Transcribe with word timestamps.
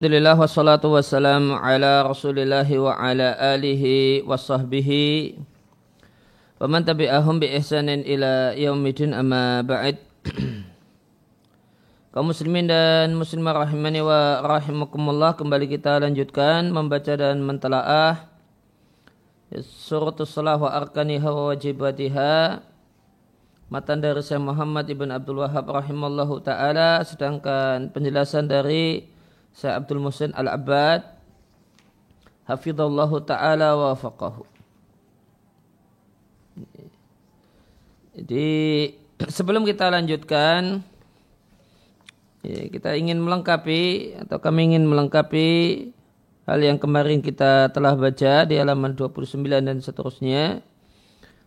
Alhamdulillah 0.00 0.32
wassalatu 0.32 0.96
wassalamu 0.96 1.60
ala 1.60 2.00
rasulillahi 2.08 2.80
wa 2.80 2.96
ala 2.96 3.36
alihi 3.36 4.24
wa 4.24 4.32
sahbihi. 4.32 5.36
Wa 6.56 6.64
man 6.64 6.88
tabi'ahum 6.88 7.36
bi 7.36 7.52
ihsanin 7.52 8.00
ila 8.08 8.56
yaumidin 8.56 9.12
amma 9.12 9.60
ba'id. 9.60 10.00
Kaum 12.16 12.32
muslimin 12.32 12.64
dan 12.64 13.12
muslimah 13.12 13.60
rahimani 13.60 14.00
wa 14.00 14.40
rahimakumullah 14.40 15.36
kembali 15.36 15.68
kita 15.68 16.00
lanjutkan 16.00 16.72
membaca 16.72 17.20
dan 17.20 17.44
mentelaah 17.44 18.24
suratul 19.60 20.24
salah 20.24 20.56
wa 20.56 20.72
arkaniha 20.80 21.28
wa 21.28 21.52
wajibatiha. 21.52 22.64
Matan 23.68 24.00
dari 24.00 24.24
Syekh 24.24 24.40
Muhammad 24.40 24.88
ibn 24.88 25.12
Abdul 25.12 25.44
Wahab 25.44 25.68
rahimallahu 25.68 26.40
ta'ala 26.40 27.04
sedangkan 27.04 27.92
penjelasan 27.92 28.48
dari 28.48 29.09
Syekh 29.54 29.74
Abdul 29.74 30.00
Musin 30.02 30.30
Al-Abbad 30.32 31.20
hafizallahu 32.50 33.22
taala 33.22 33.78
wa 33.78 33.94
faqahu. 33.94 34.42
Jadi 38.18 38.48
sebelum 39.36 39.62
kita 39.62 39.86
lanjutkan 39.92 40.82
ya, 42.42 42.66
kita 42.66 42.98
ingin 42.98 43.22
melengkapi 43.22 44.14
atau 44.26 44.42
kami 44.42 44.74
ingin 44.74 44.84
melengkapi 44.90 45.48
hal 46.50 46.58
yang 46.58 46.82
kemarin 46.82 47.22
kita 47.22 47.70
telah 47.70 47.94
baca 47.94 48.42
di 48.42 48.58
halaman 48.58 48.98
29 48.98 49.38
dan 49.46 49.78
seterusnya 49.78 50.66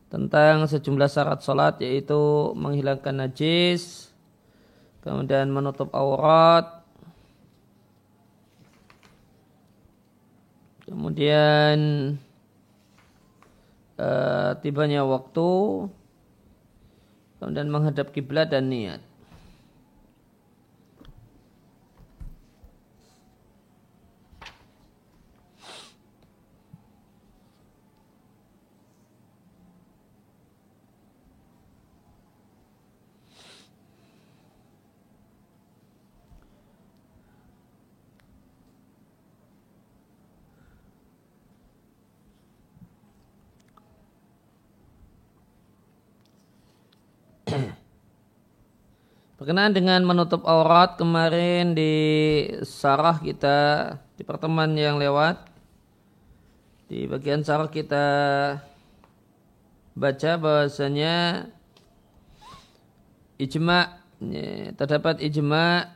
tentang 0.08 0.70
sejumlah 0.70 1.10
syarat 1.10 1.42
salat 1.42 1.82
yaitu 1.82 2.54
menghilangkan 2.54 3.28
najis, 3.28 4.14
kemudian 5.02 5.50
menutup 5.50 5.90
aurat, 5.90 6.83
Kemudian 10.84 11.78
uh, 13.96 14.52
tibanya 14.60 15.08
waktu, 15.08 15.50
kemudian 17.40 17.72
menghadap 17.72 18.12
kiblat 18.12 18.52
dan 18.52 18.68
niat. 18.68 19.00
Berkenaan 49.44 49.76
dengan 49.76 50.08
menutup 50.08 50.48
aurat 50.48 50.96
kemarin 50.96 51.76
di 51.76 51.92
sarah 52.64 53.20
kita 53.20 53.92
di 54.16 54.24
pertemuan 54.24 54.72
yang 54.72 54.96
lewat 54.96 55.36
di 56.88 57.04
bagian 57.12 57.44
sarah 57.44 57.68
kita 57.68 58.08
baca 60.00 60.32
bahasanya 60.40 61.44
ijma 63.36 64.00
ya, 64.24 64.72
terdapat 64.80 65.20
ijma 65.20 65.92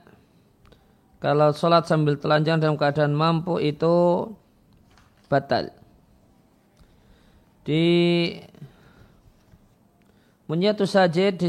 kalau 1.24 1.56
sholat 1.56 1.88
sambil 1.88 2.20
telanjang 2.20 2.60
dalam 2.60 2.76
keadaan 2.76 3.16
mampu 3.16 3.64
itu 3.64 4.28
batal. 5.32 5.72
Di 7.64 7.88
Munyatu 10.52 10.84
Sajid 10.84 11.40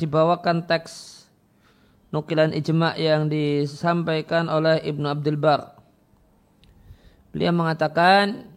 dibawakan 0.00 0.64
teks 0.64 1.21
nukilan 2.12 2.52
ijma' 2.52 3.00
yang 3.00 3.26
disampaikan 3.26 4.46
oleh 4.52 4.78
Ibnu 4.84 5.08
Abdul 5.08 5.40
Bar. 5.40 5.80
Beliau 7.32 7.56
mengatakan 7.56 8.52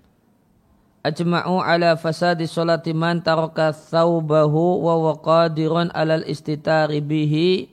ajma'u 1.01 1.63
ala 1.63 1.95
fasadi 1.95 2.44
salati 2.44 2.91
man 2.91 3.23
taraka 3.23 3.71
thawbahu 3.71 4.83
wa 4.83 4.95
waqadirun 5.09 5.95
alal 5.95 6.27
istitari 6.27 6.99
bihi 6.99 7.71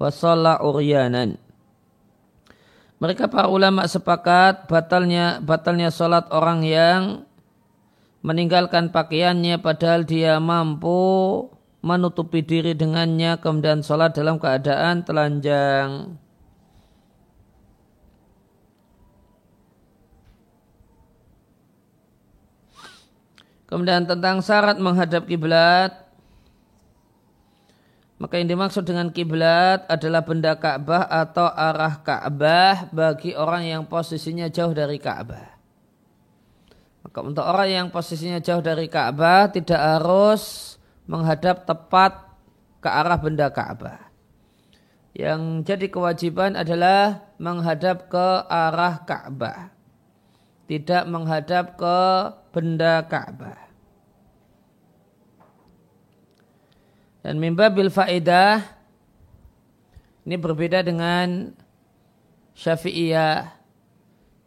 wa 0.00 0.08
shalla 0.08 0.64
uryanan. 0.64 1.36
Mereka 3.04 3.28
para 3.28 3.52
ulama 3.52 3.84
sepakat 3.84 4.64
batalnya 4.64 5.36
batalnya 5.44 5.92
salat 5.92 6.24
orang 6.32 6.64
yang 6.64 7.02
meninggalkan 8.24 8.88
pakaiannya 8.88 9.60
padahal 9.60 10.08
dia 10.08 10.40
mampu 10.40 11.52
menutupi 11.84 12.40
diri 12.40 12.72
dengannya 12.72 13.36
kemudian 13.36 13.84
sholat 13.84 14.16
dalam 14.16 14.40
keadaan 14.40 15.04
telanjang. 15.04 16.16
Kemudian 23.68 24.08
tentang 24.08 24.40
syarat 24.40 24.78
menghadap 24.80 25.26
kiblat, 25.28 26.04
maka 28.22 28.38
yang 28.38 28.46
dimaksud 28.48 28.86
dengan 28.86 29.10
kiblat 29.10 29.82
adalah 29.90 30.22
benda 30.22 30.54
Ka'bah 30.54 31.04
atau 31.10 31.50
arah 31.50 32.00
Ka'bah 32.00 32.88
bagi 32.94 33.34
orang 33.34 33.66
yang 33.66 33.82
posisinya 33.84 34.46
jauh 34.48 34.72
dari 34.72 35.02
Ka'bah. 35.02 35.58
Maka 37.04 37.18
untuk 37.20 37.44
orang 37.44 37.68
yang 37.68 37.86
posisinya 37.90 38.38
jauh 38.38 38.62
dari 38.62 38.86
Ka'bah 38.86 39.50
tidak 39.50 39.76
harus 39.76 40.73
menghadap 41.04 41.68
tepat 41.68 42.32
ke 42.80 42.88
arah 42.88 43.16
benda 43.16 43.48
Ka'bah. 43.48 44.12
Yang 45.14 45.62
jadi 45.68 45.86
kewajiban 45.88 46.58
adalah 46.58 47.22
menghadap 47.38 48.10
ke 48.10 48.26
arah 48.50 49.04
Ka'bah. 49.06 49.70
Tidak 50.64 51.04
menghadap 51.06 51.76
ke 51.76 51.98
benda 52.50 53.04
Ka'bah. 53.06 53.60
Dan 57.24 57.40
mimba 57.40 57.72
bil 57.72 57.88
faedah 57.88 58.60
ini 60.24 60.36
berbeda 60.40 60.80
dengan 60.80 61.52
Syafi'iyah. 62.56 63.52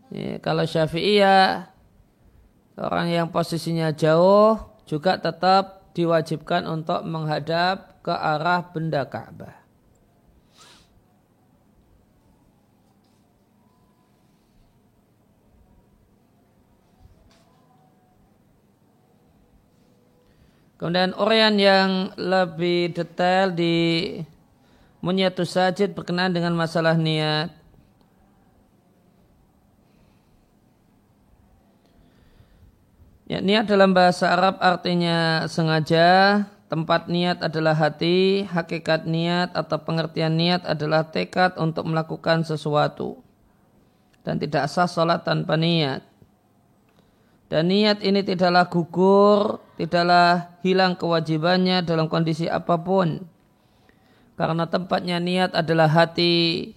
Ya, 0.09 0.37
kalau 0.41 0.65
Syafi'iyah 0.65 1.69
orang 2.77 3.13
yang 3.13 3.27
posisinya 3.29 3.93
jauh 3.93 4.57
juga 4.89 5.17
tetap 5.17 5.76
diwajibkan 5.97 6.69
untuk 6.69 7.01
menghadap 7.09 8.05
ke 8.05 8.13
arah 8.13 8.61
benda 8.69 9.01
Ka'bah. 9.09 9.65
Kemudian 20.77 21.17
orang 21.17 21.57
yang 21.57 21.89
lebih 22.21 22.93
detail 22.93 23.49
di 23.49 24.13
Munyatus 25.01 25.57
Sajid 25.57 25.97
berkenaan 25.97 26.37
dengan 26.37 26.53
masalah 26.53 26.93
niat. 26.93 27.49
Ya, 33.27 33.43
niat 33.43 33.67
dalam 33.67 33.91
bahasa 33.91 34.31
Arab 34.31 34.55
artinya 34.63 35.43
sengaja, 35.51 36.47
tempat 36.71 37.11
niat 37.11 37.43
adalah 37.43 37.75
hati, 37.75 38.47
hakikat 38.47 39.03
niat 39.03 39.51
atau 39.51 39.83
pengertian 39.83 40.31
niat 40.31 40.63
adalah 40.63 41.03
tekad 41.11 41.59
untuk 41.59 41.91
melakukan 41.91 42.47
sesuatu. 42.47 43.19
Dan 44.23 44.39
tidak 44.39 44.71
sah 44.71 44.87
sholat 44.87 45.27
tanpa 45.27 45.59
niat. 45.59 46.07
Dan 47.51 47.67
niat 47.67 47.99
ini 47.99 48.23
tidaklah 48.23 48.71
gugur, 48.71 49.59
tidaklah 49.75 50.55
hilang 50.63 50.95
kewajibannya 50.95 51.83
dalam 51.83 52.07
kondisi 52.07 52.47
apa 52.47 52.79
pun. 52.79 53.27
Karena 54.39 54.71
tempatnya 54.71 55.19
niat 55.19 55.51
adalah 55.51 55.91
hati, 55.91 56.71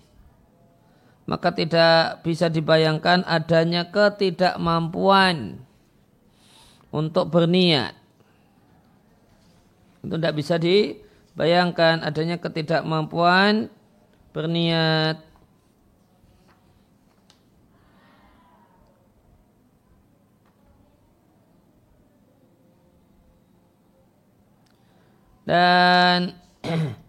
maka 1.30 1.54
tidak 1.54 2.26
bisa 2.26 2.50
dibayangkan 2.50 3.22
adanya 3.22 3.86
ketidakmampuan 3.94 5.69
untuk 6.90 7.30
berniat. 7.30 7.94
Itu 10.04 10.14
tidak 10.18 10.34
bisa 10.36 10.58
dibayangkan 10.58 12.02
adanya 12.06 12.36
ketidakmampuan 12.38 13.70
berniat. 14.34 15.22
Dan 25.46 26.38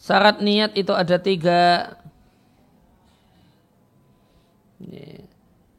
Syarat 0.00 0.40
niat 0.42 0.74
itu 0.74 0.90
ada 0.90 1.20
tiga. 1.20 1.94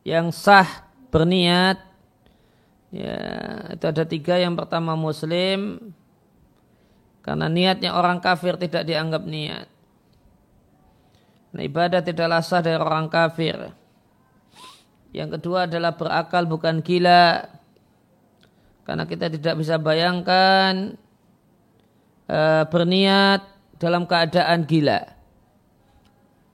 Yang 0.02 0.38
sah 0.38 0.70
berniat. 1.14 1.78
Ya, 2.92 3.18
itu 3.72 3.86
ada 3.88 4.04
tiga. 4.04 4.36
Yang 4.42 4.66
pertama 4.66 4.98
muslim. 4.98 5.94
Karena 7.22 7.46
niatnya 7.46 7.94
orang 7.94 8.18
kafir 8.18 8.58
tidak 8.58 8.84
dianggap 8.90 9.24
niat. 9.30 9.70
Nah, 11.52 11.62
ibadah 11.62 12.02
tidaklah 12.02 12.42
sah 12.42 12.64
dari 12.64 12.80
orang 12.80 13.12
kafir. 13.12 13.76
Yang 15.12 15.40
kedua 15.40 15.68
adalah 15.68 15.94
berakal 15.94 16.48
bukan 16.48 16.80
gila. 16.80 17.46
Karena 18.88 19.04
kita 19.06 19.28
tidak 19.30 19.60
bisa 19.60 19.76
bayangkan 19.78 20.96
e, 22.26 22.40
berniat 22.72 23.44
dalam 23.78 24.08
keadaan 24.08 24.64
gila 24.64 25.21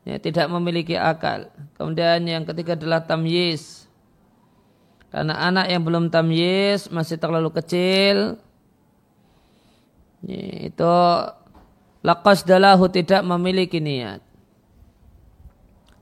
ya, 0.08 0.16
tidak 0.24 0.48
memiliki 0.48 0.96
akal. 0.96 1.52
Kemudian 1.76 2.24
yang 2.24 2.48
ketiga 2.48 2.80
adalah 2.80 3.04
tamyiz. 3.04 3.84
Karena 5.12 5.36
anak 5.36 5.68
yang 5.68 5.84
belum 5.84 6.08
tamyiz 6.08 6.88
masih 6.88 7.20
terlalu 7.20 7.52
kecil, 7.52 8.40
ya, 10.24 10.72
itu 10.72 10.96
lakos 12.00 12.48
dalahu 12.48 12.88
tidak 12.88 13.20
memiliki 13.28 13.84
niat. 13.84 14.24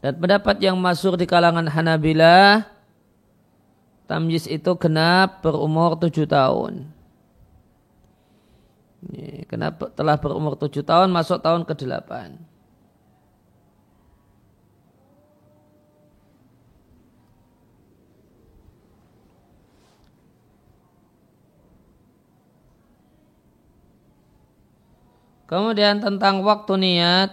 Dan 0.06 0.22
pendapat 0.22 0.62
yang 0.62 0.78
masuk 0.78 1.18
di 1.18 1.26
kalangan 1.26 1.66
Hanabila 1.66 2.62
tamyiz 4.06 4.46
itu 4.46 4.70
genap 4.78 5.42
berumur 5.42 5.98
tujuh 5.98 6.30
tahun. 6.30 6.94
Ya, 9.10 9.46
Kenapa 9.50 9.90
telah 9.94 10.18
berumur 10.18 10.58
tujuh 10.58 10.86
tahun 10.86 11.10
masuk 11.10 11.42
tahun 11.42 11.66
ke-8. 11.66 12.10
Kemudian 25.46 26.02
tentang 26.02 26.42
waktu 26.42 26.74
niat 26.82 27.30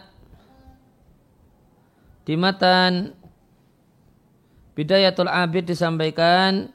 di 2.28 2.36
matan 2.36 3.16
Bidayatul 4.72 5.28
Abid 5.28 5.68
disampaikan 5.68 6.72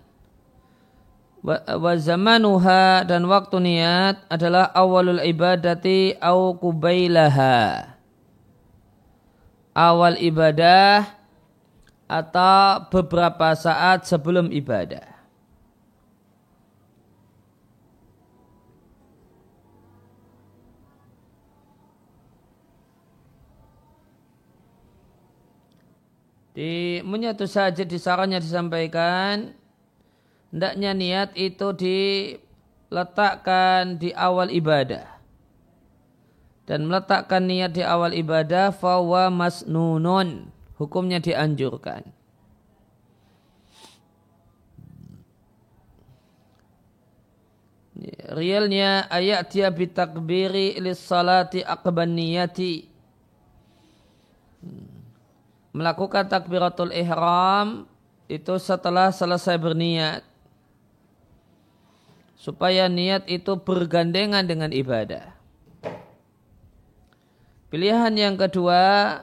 wa 1.41 1.93
zamanuha 1.97 3.01
dan 3.01 3.25
waktu 3.25 3.57
niat 3.57 4.21
adalah 4.29 4.69
awalul 4.69 5.17
ibadati 5.17 6.13
au 6.21 6.53
kubailaha. 6.53 7.97
Awal 9.73 10.21
ibadah 10.21 11.09
atau 12.05 12.85
beberapa 12.93 13.53
saat 13.57 14.05
sebelum 14.05 14.53
ibadah. 14.53 15.16
Di 26.57 27.05
menyatu 27.05 27.45
saja 27.45 27.85
di 27.85 28.01
sarannya 28.01 28.41
disampaikan 28.41 29.53
hendaknya 30.49 30.97
niat 30.97 31.37
itu 31.37 31.69
diletakkan 32.89 34.01
di 34.01 34.09
awal 34.17 34.49
ibadah. 34.49 35.05
Dan 36.65 36.89
meletakkan 36.89 37.45
niat 37.45 37.77
di 37.77 37.85
awal 37.85 38.17
ibadah 38.17 38.73
fawa 38.73 39.29
masnunun 39.29 40.49
hukumnya 40.81 41.21
dianjurkan. 41.21 42.01
Realnya 48.33 49.05
ayat 49.13 49.53
dia 49.53 49.69
bitakbiri 49.69 50.73
ilis 50.73 51.05
salati 51.05 51.61
akban 51.61 52.17
niyati. 52.17 52.89
Hmm 54.65 54.96
melakukan 55.75 56.27
takbiratul 56.27 56.91
ihram 56.91 57.87
itu 58.27 58.55
setelah 58.59 59.11
selesai 59.11 59.55
berniat 59.55 60.21
supaya 62.37 62.85
niat 62.87 63.25
itu 63.27 63.57
bergandengan 63.59 64.45
dengan 64.45 64.69
ibadah. 64.71 65.35
Pilihan 67.67 68.15
yang 68.15 68.39
kedua, 68.39 69.19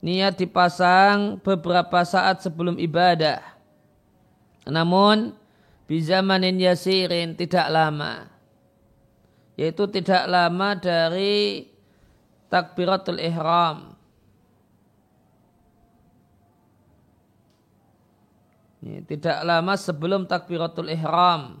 niat 0.00 0.40
dipasang 0.40 1.36
beberapa 1.44 2.00
saat 2.08 2.40
sebelum 2.40 2.80
ibadah. 2.80 3.44
Namun, 4.64 5.36
bizamanin 5.84 6.56
yasirin 6.56 7.36
tidak 7.36 7.68
lama. 7.68 8.32
Yaitu 9.60 9.84
tidak 9.92 10.24
lama 10.24 10.72
dari 10.72 11.68
takbiratul 12.48 13.20
ihram. 13.20 13.99
Tidak 18.80 19.44
lama 19.44 19.76
sebelum 19.76 20.24
takbiratul 20.24 20.88
ihram. 20.88 21.60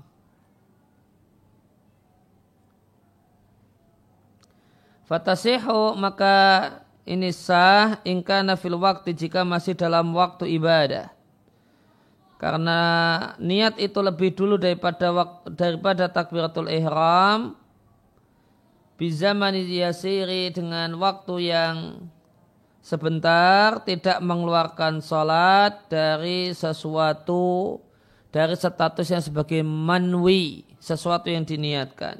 Fatasihu 5.04 5.98
maka 5.98 6.36
ini 7.02 7.34
sah 7.34 7.98
ingkana 8.06 8.54
fil 8.54 8.78
waktu 8.78 9.10
jika 9.12 9.42
masih 9.42 9.74
dalam 9.74 10.14
waktu 10.14 10.46
ibadah. 10.54 11.10
Karena 12.40 12.80
niat 13.36 13.76
itu 13.76 14.00
lebih 14.00 14.32
dulu 14.32 14.56
daripada 14.56 15.12
waktu, 15.12 15.52
daripada 15.52 16.08
takbiratul 16.08 16.72
ihram. 16.72 17.52
Bizaman 18.96 19.56
yasiri 19.60 20.48
dengan 20.54 20.96
waktu 20.96 21.52
yang 21.52 21.76
sebentar 22.90 23.86
tidak 23.86 24.18
mengeluarkan 24.18 24.98
sholat 24.98 25.86
dari 25.86 26.50
sesuatu 26.50 27.78
dari 28.34 28.58
statusnya 28.58 29.22
sebagai 29.22 29.62
manwi 29.62 30.66
sesuatu 30.82 31.30
yang 31.30 31.46
diniatkan. 31.46 32.18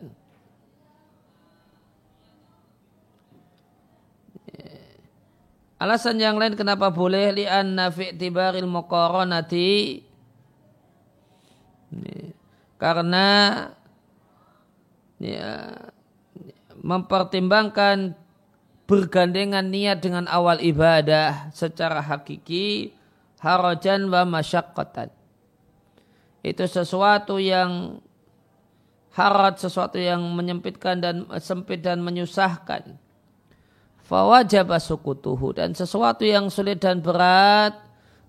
Alasan 5.80 6.20
yang 6.20 6.36
lain 6.36 6.54
kenapa 6.54 6.92
boleh 6.92 7.32
li'an 7.40 7.72
nafi' 7.72 8.12
tibaril 8.14 8.68
muqaranati 8.68 10.04
karena 12.76 13.26
ya, 15.16 15.72
mempertimbangkan 16.78 18.19
bergandengan 18.90 19.70
niat 19.70 20.02
dengan 20.02 20.26
awal 20.26 20.58
ibadah 20.58 21.54
secara 21.54 22.02
hakiki 22.02 22.90
harajan 23.38 24.10
wa 24.10 24.26
masyaqqatan. 24.26 25.14
Itu 26.42 26.66
sesuatu 26.66 27.38
yang 27.38 28.02
harat, 29.14 29.62
sesuatu 29.62 29.94
yang 29.94 30.26
menyempitkan 30.34 30.98
dan 30.98 31.30
sempit 31.38 31.86
dan 31.86 32.02
menyusahkan. 32.02 32.98
Fawajab 34.10 34.74
sukutuhu 34.82 35.54
dan 35.54 35.70
sesuatu 35.70 36.26
yang 36.26 36.50
sulit 36.50 36.82
dan 36.82 36.98
berat 36.98 37.78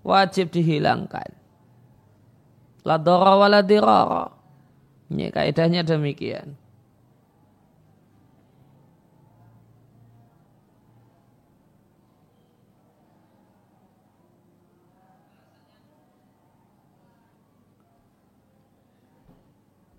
wajib 0.06 0.54
dihilangkan. 0.54 1.34
La 2.86 3.02
dirara. 3.66 4.30
Ini 5.10 5.34
kaidahnya 5.34 5.82
demikian. 5.82 6.61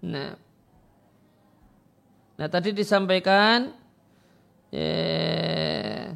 Nah, 0.04 0.36
nah 2.36 2.48
tadi 2.52 2.76
disampaikan 2.76 3.72
eh, 4.68 6.12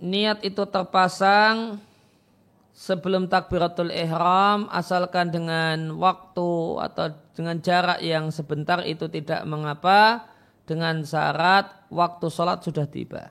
niat 0.00 0.40
itu 0.40 0.64
terpasang 0.64 1.76
sebelum 2.72 3.28
takbiratul 3.28 3.92
ihram 3.92 4.68
asalkan 4.72 5.28
dengan 5.28 5.92
waktu 6.00 6.80
atau 6.88 7.12
dengan 7.36 7.60
jarak 7.60 8.00
yang 8.00 8.32
sebentar 8.32 8.80
itu 8.88 9.12
tidak 9.12 9.44
mengapa 9.44 10.24
dengan 10.64 11.04
syarat 11.04 11.68
waktu 11.92 12.26
sholat 12.32 12.64
sudah 12.64 12.88
tiba. 12.88 13.28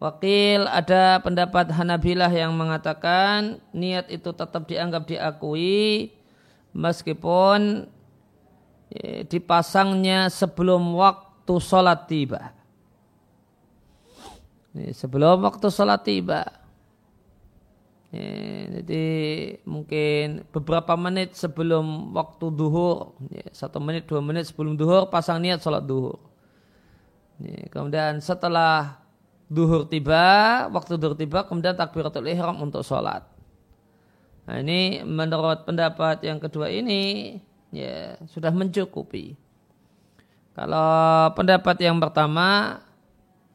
Wakil 0.00 0.64
ada 0.64 1.20
pendapat 1.20 1.68
Hanabilah 1.76 2.32
yang 2.32 2.56
mengatakan 2.56 3.60
niat 3.76 4.08
itu 4.08 4.32
tetap 4.32 4.64
dianggap 4.64 5.04
diakui 5.04 6.08
meskipun 6.74 7.88
eh, 8.94 9.22
dipasangnya 9.26 10.30
sebelum 10.30 10.94
waktu 10.94 11.54
sholat 11.58 12.06
tiba. 12.06 12.54
Ini 14.74 14.94
sebelum 14.94 15.42
waktu 15.42 15.66
sholat 15.66 16.06
tiba. 16.06 16.46
Ya, 18.10 18.82
jadi 18.82 19.06
mungkin 19.62 20.42
beberapa 20.50 20.98
menit 20.98 21.38
sebelum 21.38 22.10
waktu 22.10 22.50
duhur, 22.50 23.14
satu 23.54 23.78
menit 23.78 24.10
dua 24.10 24.18
menit 24.18 24.50
sebelum 24.50 24.74
duhur 24.74 25.06
pasang 25.06 25.38
niat 25.38 25.62
sholat 25.62 25.86
duhur. 25.86 26.18
Kemudian 27.70 28.18
setelah 28.18 28.98
duhur 29.46 29.86
tiba, 29.86 30.66
waktu 30.74 30.98
duhur 30.98 31.14
tiba 31.14 31.46
kemudian 31.46 31.78
takbiratul 31.78 32.26
ihram 32.26 32.58
untuk 32.58 32.82
sholat. 32.82 33.29
Nah 34.50 34.58
ini 34.58 35.06
menurut 35.06 35.62
pendapat 35.62 36.26
yang 36.26 36.42
kedua 36.42 36.66
ini 36.74 37.38
ya 37.70 38.18
sudah 38.26 38.50
mencukupi. 38.50 39.38
Kalau 40.58 41.30
pendapat 41.38 41.78
yang 41.78 42.02
pertama 42.02 42.82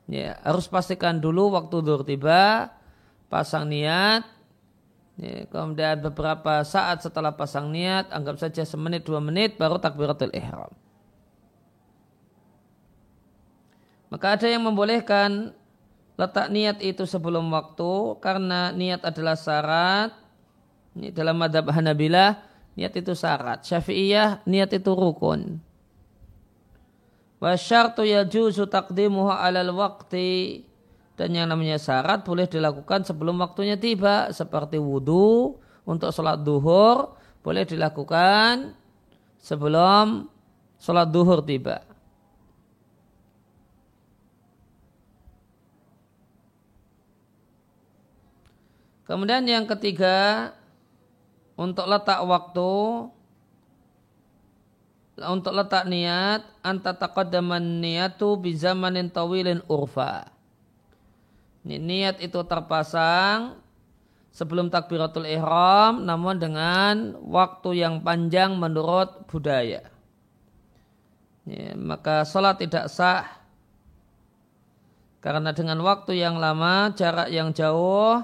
ya 0.08 0.40
harus 0.40 0.72
pastikan 0.72 1.20
dulu 1.20 1.52
waktu 1.52 1.84
duhur 1.84 2.08
tiba, 2.08 2.72
pasang 3.28 3.68
niat, 3.68 4.24
Ya, 5.16 5.48
kemudian 5.48 6.04
beberapa 6.04 6.60
saat 6.68 7.00
setelah 7.00 7.32
pasang 7.32 7.72
niat, 7.72 8.12
anggap 8.12 8.36
saja 8.36 8.68
semenit 8.68 9.08
dua 9.08 9.24
menit 9.24 9.56
baru 9.56 9.80
takbiratul 9.80 10.36
ihram. 10.36 10.68
Maka 14.12 14.36
ada 14.36 14.48
yang 14.52 14.68
membolehkan 14.68 15.56
letak 16.20 16.52
niat 16.52 16.84
itu 16.84 17.08
sebelum 17.08 17.48
waktu 17.48 18.20
karena 18.20 18.76
niat 18.76 19.08
adalah 19.08 19.40
syarat. 19.40 20.25
Ini 20.96 21.12
dalam 21.12 21.36
madhab 21.36 21.68
Hanabilah 21.68 22.40
niat 22.80 22.96
itu 22.96 23.12
syarat. 23.12 23.68
Syafi'iyah 23.68 24.48
niat 24.48 24.72
itu 24.72 24.92
rukun. 24.96 25.60
Wa 27.44 27.60
syartu 27.60 28.08
yajuzu 28.08 28.64
taqdimuha 28.72 29.44
alal 29.44 29.76
waqti 29.76 30.64
dan 31.20 31.36
yang 31.36 31.52
namanya 31.52 31.76
syarat 31.76 32.24
boleh 32.24 32.48
dilakukan 32.48 33.04
sebelum 33.04 33.40
waktunya 33.44 33.76
tiba 33.76 34.32
seperti 34.32 34.80
wudhu 34.80 35.60
untuk 35.84 36.12
sholat 36.16 36.40
duhur 36.44 37.16
boleh 37.44 37.68
dilakukan 37.68 38.72
sebelum 39.40 40.32
sholat 40.80 41.12
duhur 41.12 41.44
tiba. 41.44 41.84
Kemudian 49.06 49.46
yang 49.46 49.70
ketiga 49.70 50.50
untuk 51.56 51.88
letak 51.88 52.20
waktu 52.24 52.72
untuk 55.16 55.54
letak 55.56 55.88
niat 55.88 56.44
anta 56.60 56.92
taqaddaman 56.92 57.80
niyatu 57.80 58.36
bi 58.36 58.52
zamanin 58.52 59.08
tawilin 59.08 59.64
urfa 59.72 60.28
niat 61.64 62.20
itu 62.20 62.40
terpasang 62.44 63.58
sebelum 64.36 64.68
takbiratul 64.68 65.24
ihram 65.24 66.04
namun 66.04 66.36
dengan 66.38 67.16
waktu 67.24 67.80
yang 67.80 68.04
panjang 68.04 68.60
menurut 68.60 69.24
budaya. 69.32 69.88
Ya, 71.46 71.72
maka 71.78 72.28
sholat 72.28 72.60
tidak 72.60 72.92
sah 72.92 73.46
karena 75.26 75.58
dengan 75.58 75.82
waktu 75.82 76.22
yang 76.22 76.38
lama, 76.38 76.94
jarak 76.94 77.34
yang 77.34 77.50
jauh, 77.50 78.22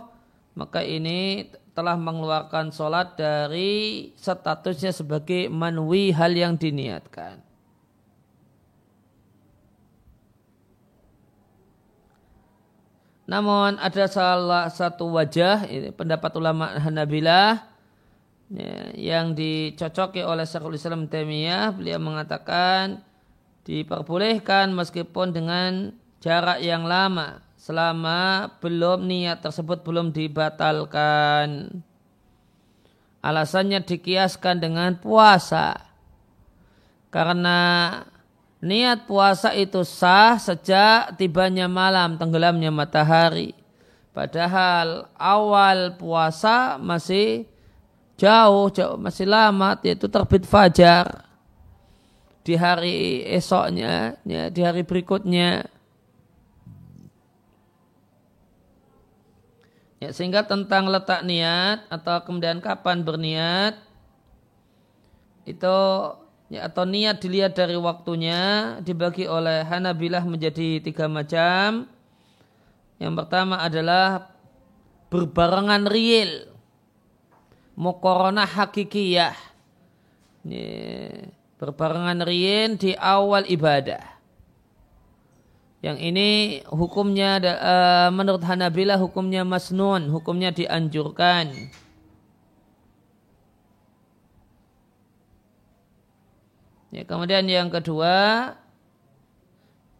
maka 0.53 0.85
ini 0.85 1.49
telah 1.81 1.97
mengeluarkan 1.97 2.69
sholat 2.69 3.17
dari 3.17 4.13
statusnya 4.13 4.93
sebagai 4.93 5.49
manwi 5.49 6.13
hal 6.13 6.29
yang 6.29 6.53
diniatkan. 6.53 7.41
Namun 13.25 13.81
ada 13.81 14.05
salah 14.05 14.69
satu 14.69 15.09
wajah 15.09 15.65
ini 15.65 15.89
pendapat 15.89 16.29
ulama 16.37 16.77
Hanabilah 16.77 17.65
ya, 18.53 18.93
yang 18.93 19.33
dicocoki 19.33 20.21
oleh 20.21 20.45
Syekhul 20.45 20.77
Islam 20.77 21.09
Taimiyah 21.09 21.73
beliau 21.73 21.97
mengatakan 21.97 23.01
diperbolehkan 23.65 24.69
meskipun 24.77 25.33
dengan 25.33 25.97
jarak 26.21 26.61
yang 26.61 26.85
lama 26.85 27.41
selama 27.61 28.49
belum 28.57 29.05
niat 29.05 29.45
tersebut 29.45 29.85
belum 29.85 30.09
dibatalkan. 30.09 31.69
Alasannya 33.21 33.85
dikiaskan 33.85 34.57
dengan 34.57 34.97
puasa. 34.97 35.77
Karena 37.13 37.91
Niat 38.61 39.09
puasa 39.09 39.57
itu 39.57 39.81
sah 39.81 40.37
sejak 40.37 41.17
tibanya 41.17 41.65
malam, 41.65 42.13
tenggelamnya 42.21 42.69
matahari. 42.69 43.57
Padahal 44.13 45.09
awal 45.17 45.97
puasa 45.97 46.77
masih 46.77 47.49
jauh, 48.21 48.69
jauh 48.69 49.01
masih 49.01 49.25
lama, 49.25 49.73
yaitu 49.81 50.05
terbit 50.05 50.45
fajar 50.45 51.25
di 52.45 52.53
hari 52.53 53.25
esoknya, 53.33 54.21
ya, 54.29 54.53
di 54.53 54.61
hari 54.61 54.85
berikutnya. 54.85 55.65
Ya, 60.01 60.09
sehingga 60.09 60.41
tentang 60.49 60.89
letak 60.89 61.21
niat 61.21 61.85
atau 61.85 62.25
kemudian 62.25 62.57
kapan 62.57 63.05
berniat 63.05 63.77
itu 65.45 65.77
ya, 66.49 66.65
atau 66.65 66.89
niat 66.89 67.21
dilihat 67.21 67.53
dari 67.53 67.77
waktunya 67.77 68.75
dibagi 68.81 69.29
oleh 69.29 69.61
Hanabilah 69.61 70.25
menjadi 70.25 70.81
tiga 70.81 71.05
macam. 71.05 71.85
Yang 72.97 73.13
pertama 73.13 73.61
adalah 73.61 74.33
berbarengan 75.13 75.85
real. 75.85 76.49
Mukorona 77.77 78.49
hakikiyah. 78.49 79.37
Ini, 80.49 80.65
berbarengan 81.61 82.25
real 82.25 82.73
di 82.73 82.97
awal 82.97 83.45
ibadah. 83.45 84.10
Yang 85.81 85.97
ini 86.13 86.29
hukumnya 86.69 87.41
uh, 87.41 88.09
menurut 88.13 88.45
Hanabilah 88.45 89.01
hukumnya 89.01 89.41
masnun, 89.41 90.13
hukumnya 90.13 90.53
dianjurkan. 90.53 91.49
Ya, 96.93 97.01
kemudian 97.07 97.49
yang 97.49 97.73
kedua, 97.73 98.51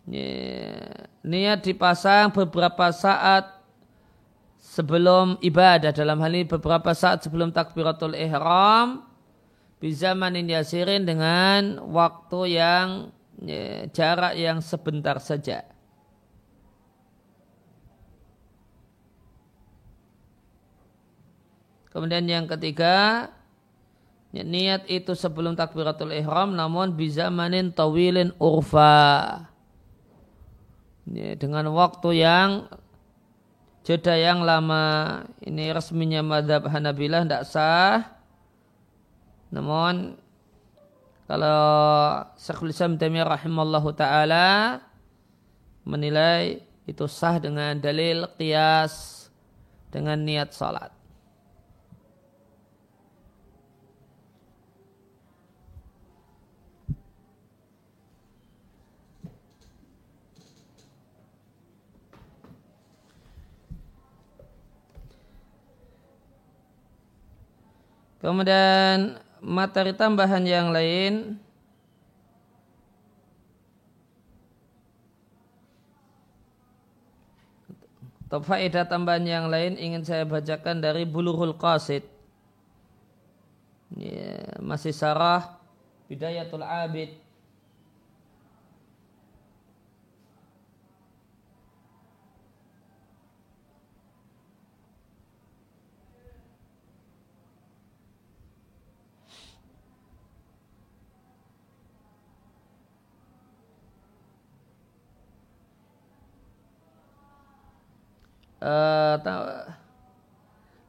ya, 0.05 0.29
niat 1.25 1.65
dipasang 1.65 2.29
beberapa 2.29 2.93
saat 2.93 3.47
sebelum 4.61 5.41
ibadah 5.41 5.89
dalam 5.95 6.21
hal 6.21 6.31
ini 6.35 6.45
beberapa 6.45 6.93
saat 6.93 7.25
sebelum 7.25 7.49
takbiratul 7.49 8.13
ihram 8.13 9.07
bisa 9.81 10.13
manin 10.13 10.45
yasirin 10.45 11.09
dengan 11.09 11.81
waktu 11.89 12.59
yang 12.59 12.87
ya, 13.41 13.89
jarak 13.89 14.37
yang 14.37 14.61
sebentar 14.61 15.17
saja. 15.17 15.70
Kemudian 21.91 22.23
yang 22.23 22.47
ketiga, 22.47 23.27
Ya, 24.31 24.47
niat 24.47 24.87
itu 24.87 25.11
sebelum 25.11 25.59
takbiratul 25.59 26.15
ihram 26.15 26.55
namun 26.55 26.95
bisa 26.95 27.27
manin 27.27 27.67
tawilin 27.67 28.31
urfa. 28.39 29.43
Ya, 31.11 31.35
dengan 31.35 31.67
waktu 31.75 32.23
yang 32.23 32.71
jeda 33.83 34.15
yang 34.15 34.47
lama. 34.47 35.27
Ini 35.43 35.75
resminya 35.75 36.23
madhab 36.23 36.63
Hanabilah 36.71 37.27
tidak 37.27 37.43
sah. 37.43 38.07
Namun 39.51 40.15
kalau 41.27 41.59
Syekhul 42.39 42.71
Islam 42.71 42.95
Taimiyah 42.95 43.27
rahimallahu 43.27 43.91
taala 43.91 44.79
menilai 45.83 46.63
itu 46.87 47.03
sah 47.03 47.35
dengan 47.35 47.75
dalil 47.83 48.31
qiyas 48.39 49.27
dengan 49.91 50.23
niat 50.23 50.55
salat. 50.55 51.00
Kemudian 68.21 69.17
materi 69.41 69.97
tambahan 69.97 70.45
yang 70.45 70.69
lain 70.69 71.41
atau 78.29 78.45
faedah 78.45 78.85
tambahan 78.85 79.25
yang 79.25 79.49
lain 79.49 79.73
ingin 79.75 80.05
saya 80.05 80.23
bacakan 80.23 80.79
dari 80.79 81.03
Bulughul 81.03 81.57
Qasid. 81.57 82.05
Ya, 83.97 84.55
masih 84.63 84.95
sarah 84.95 85.59
Bidayatul 86.07 86.63
Abid 86.63 87.17
uh, 108.61 109.17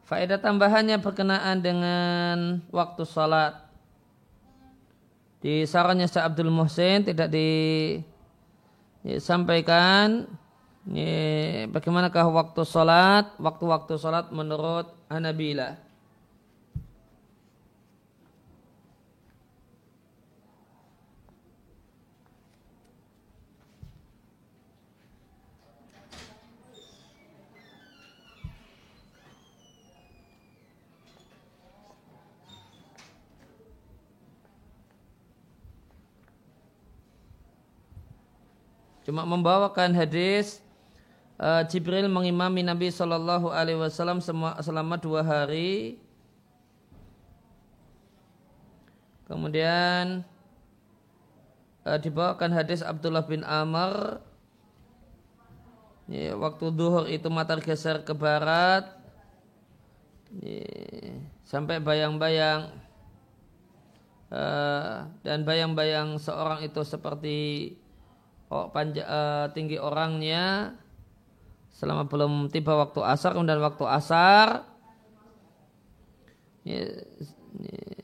faedah 0.07 0.39
tambahannya 0.39 1.01
berkenaan 1.03 1.59
dengan 1.59 2.61
waktu 2.71 3.03
sholat. 3.09 3.59
Di 5.43 5.67
sarannya 5.67 6.07
Syekh 6.07 6.23
Abdul 6.23 6.55
Muhsin 6.55 7.03
tidak 7.03 7.27
disampaikan 9.03 10.31
ya, 10.87 11.67
bagaimanakah 11.67 12.31
waktu 12.31 12.63
sholat, 12.63 13.35
waktu-waktu 13.43 13.99
sholat 13.99 14.31
menurut 14.31 14.87
Hanabilah. 15.11 15.82
Cuma 39.03 39.27
membawakan 39.27 39.91
hadis 39.99 40.63
uh, 41.43 41.67
Jibril 41.67 42.07
mengimami 42.07 42.63
Nabi 42.63 42.95
Shallallahu 42.95 43.51
Alaihi 43.51 43.83
Wasallam 43.83 44.23
selama 44.63 44.95
dua 44.95 45.27
hari. 45.27 45.99
Kemudian 49.27 50.23
uh, 51.83 51.99
dibawakan 51.99 52.55
hadis 52.55 52.85
Abdullah 52.85 53.27
bin 53.27 53.43
Amr. 53.43 54.23
Ya, 56.11 56.35
waktu 56.37 56.71
duhur 56.75 57.09
itu 57.09 57.27
matahari 57.27 57.65
geser 57.65 58.07
ke 58.07 58.15
barat. 58.15 58.87
Ya, 60.39 60.63
sampai 61.43 61.83
bayang-bayang 61.83 62.73
uh, 64.31 65.11
dan 65.21 65.45
bayang-bayang 65.45 66.17
seorang 66.17 66.65
itu 66.65 66.81
seperti 66.85 67.39
oh, 68.53 68.69
panja, 68.69 69.03
uh, 69.09 69.47
tinggi 69.57 69.81
orangnya 69.81 70.77
selama 71.73 72.05
belum 72.05 72.53
tiba 72.53 72.77
waktu 72.77 73.01
asar 73.01 73.33
kemudian 73.33 73.65
waktu 73.65 73.85
asar. 73.89 74.69
Ya, 76.63 76.85
ya, 77.59 78.03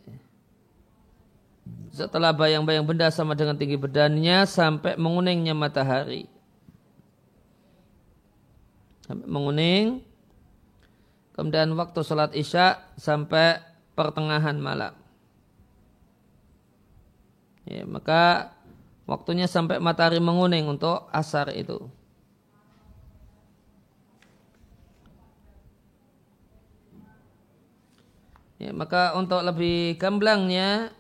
setelah 1.94 2.30
bayang-bayang 2.34 2.86
benda 2.86 3.10
sama 3.10 3.34
dengan 3.34 3.58
tinggi 3.58 3.78
badannya 3.78 4.48
sampai 4.48 4.94
menguningnya 4.94 5.54
matahari. 5.54 6.30
Sampai 9.06 9.26
menguning. 9.26 10.02
Kemudian 11.38 11.70
waktu 11.78 12.02
sholat 12.02 12.34
isya 12.34 12.82
sampai 12.98 13.62
pertengahan 13.94 14.58
malam. 14.58 14.94
Ya, 17.62 17.86
maka 17.86 18.54
Waktunya 19.08 19.48
sampai 19.48 19.80
matahari 19.80 20.20
menguning 20.20 20.68
untuk 20.68 21.08
asar 21.08 21.48
itu. 21.56 21.88
Ya, 28.61 28.76
maka 28.76 29.16
untuk 29.16 29.40
lebih 29.40 29.96
gamblangnya, 29.96 30.92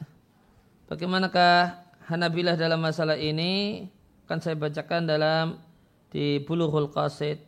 bagaimanakah 0.88 1.84
Hanabilah 2.08 2.56
dalam 2.56 2.80
masalah 2.80 3.20
ini 3.20 3.84
akan 4.24 4.38
saya 4.40 4.56
bacakan 4.56 5.04
dalam 5.04 5.60
di 6.08 6.40
Bulughul 6.40 6.88
Qasid 6.88 7.44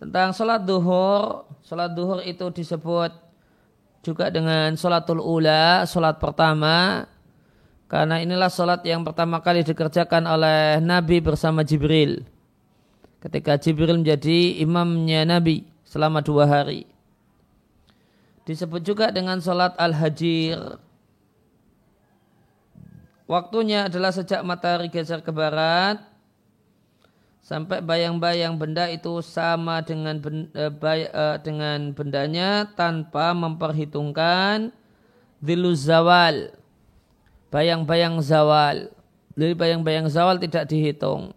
tentang 0.00 0.32
sholat 0.32 0.64
duhur. 0.64 1.44
Sholat 1.60 1.92
duhur 1.92 2.24
itu 2.24 2.48
disebut 2.48 3.12
juga 4.00 4.32
dengan 4.32 4.72
sholatul 4.80 5.20
ula, 5.20 5.84
sholat 5.84 6.16
pertama 6.16 7.04
karena 7.94 8.18
inilah 8.18 8.50
sholat 8.50 8.82
yang 8.82 9.06
pertama 9.06 9.38
kali 9.38 9.62
dikerjakan 9.62 10.26
oleh 10.26 10.82
Nabi 10.82 11.22
bersama 11.22 11.62
Jibril. 11.62 12.26
Ketika 13.22 13.54
Jibril 13.54 14.02
menjadi 14.02 14.58
imamnya 14.58 15.22
Nabi 15.22 15.62
selama 15.86 16.18
dua 16.18 16.42
hari. 16.42 16.90
Disebut 18.50 18.82
juga 18.82 19.14
dengan 19.14 19.38
sholat 19.38 19.78
al-hajir. 19.78 20.58
Waktunya 23.30 23.86
adalah 23.86 24.10
sejak 24.10 24.42
matahari 24.42 24.90
geser 24.90 25.22
ke 25.22 25.30
barat 25.30 26.02
sampai 27.46 27.78
bayang-bayang 27.78 28.58
benda 28.58 28.90
itu 28.90 29.22
sama 29.22 29.86
dengan 29.86 30.18
benda, 30.18 30.50
eh, 30.50 31.06
eh, 31.14 31.36
dengan 31.46 31.94
bendanya 31.94 32.74
tanpa 32.74 33.30
memperhitungkan 33.38 34.74
diluz 35.38 35.86
zawal 35.86 36.63
bayang-bayang 37.54 38.18
zawal. 38.18 38.90
Jadi 39.38 39.54
bayang-bayang 39.54 40.10
zawal 40.10 40.42
tidak 40.42 40.66
dihitung. 40.66 41.30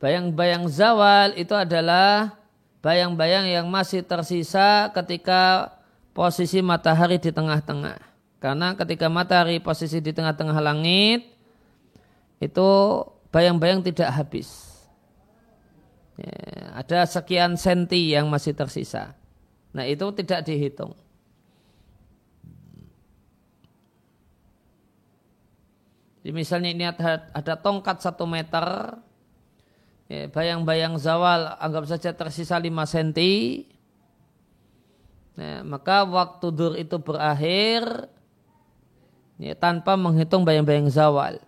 Bayang-bayang 0.00 0.64
zawal 0.72 1.36
itu 1.36 1.52
adalah 1.52 2.40
bayang-bayang 2.80 3.52
yang 3.52 3.68
masih 3.68 4.00
tersisa 4.00 4.88
ketika 4.96 5.76
posisi 6.16 6.64
matahari 6.64 7.20
di 7.20 7.28
tengah-tengah. 7.28 8.00
Karena 8.40 8.72
ketika 8.72 9.12
matahari 9.12 9.60
posisi 9.60 10.00
di 10.00 10.16
tengah-tengah 10.16 10.56
langit, 10.56 11.28
itu 12.40 12.68
bayang-bayang 13.28 13.84
tidak 13.84 14.08
habis. 14.08 14.48
Ya, 16.16 16.72
ada 16.80 17.04
sekian 17.04 17.60
senti 17.60 18.16
yang 18.16 18.32
masih 18.32 18.56
tersisa. 18.56 19.12
Nah 19.76 19.84
itu 19.84 20.08
tidak 20.16 20.48
dihitung. 20.48 20.96
Jadi 26.20 26.32
misalnya 26.36 26.70
ini 26.72 26.84
ada, 26.84 27.32
ada 27.32 27.54
tongkat 27.56 28.04
satu 28.04 28.28
meter, 28.28 28.92
ya, 30.04 30.28
bayang-bayang 30.28 31.00
zawal 31.00 31.56
anggap 31.56 31.88
saja 31.88 32.12
tersisa 32.12 32.60
5 32.60 32.68
cm, 32.68 33.08
nah, 35.40 35.64
maka 35.64 36.04
waktu 36.04 36.46
dur 36.52 36.72
itu 36.76 37.00
berakhir 37.00 38.12
ya, 39.40 39.56
tanpa 39.56 39.96
menghitung 39.96 40.44
bayang-bayang 40.44 40.92
zawal. 40.92 41.40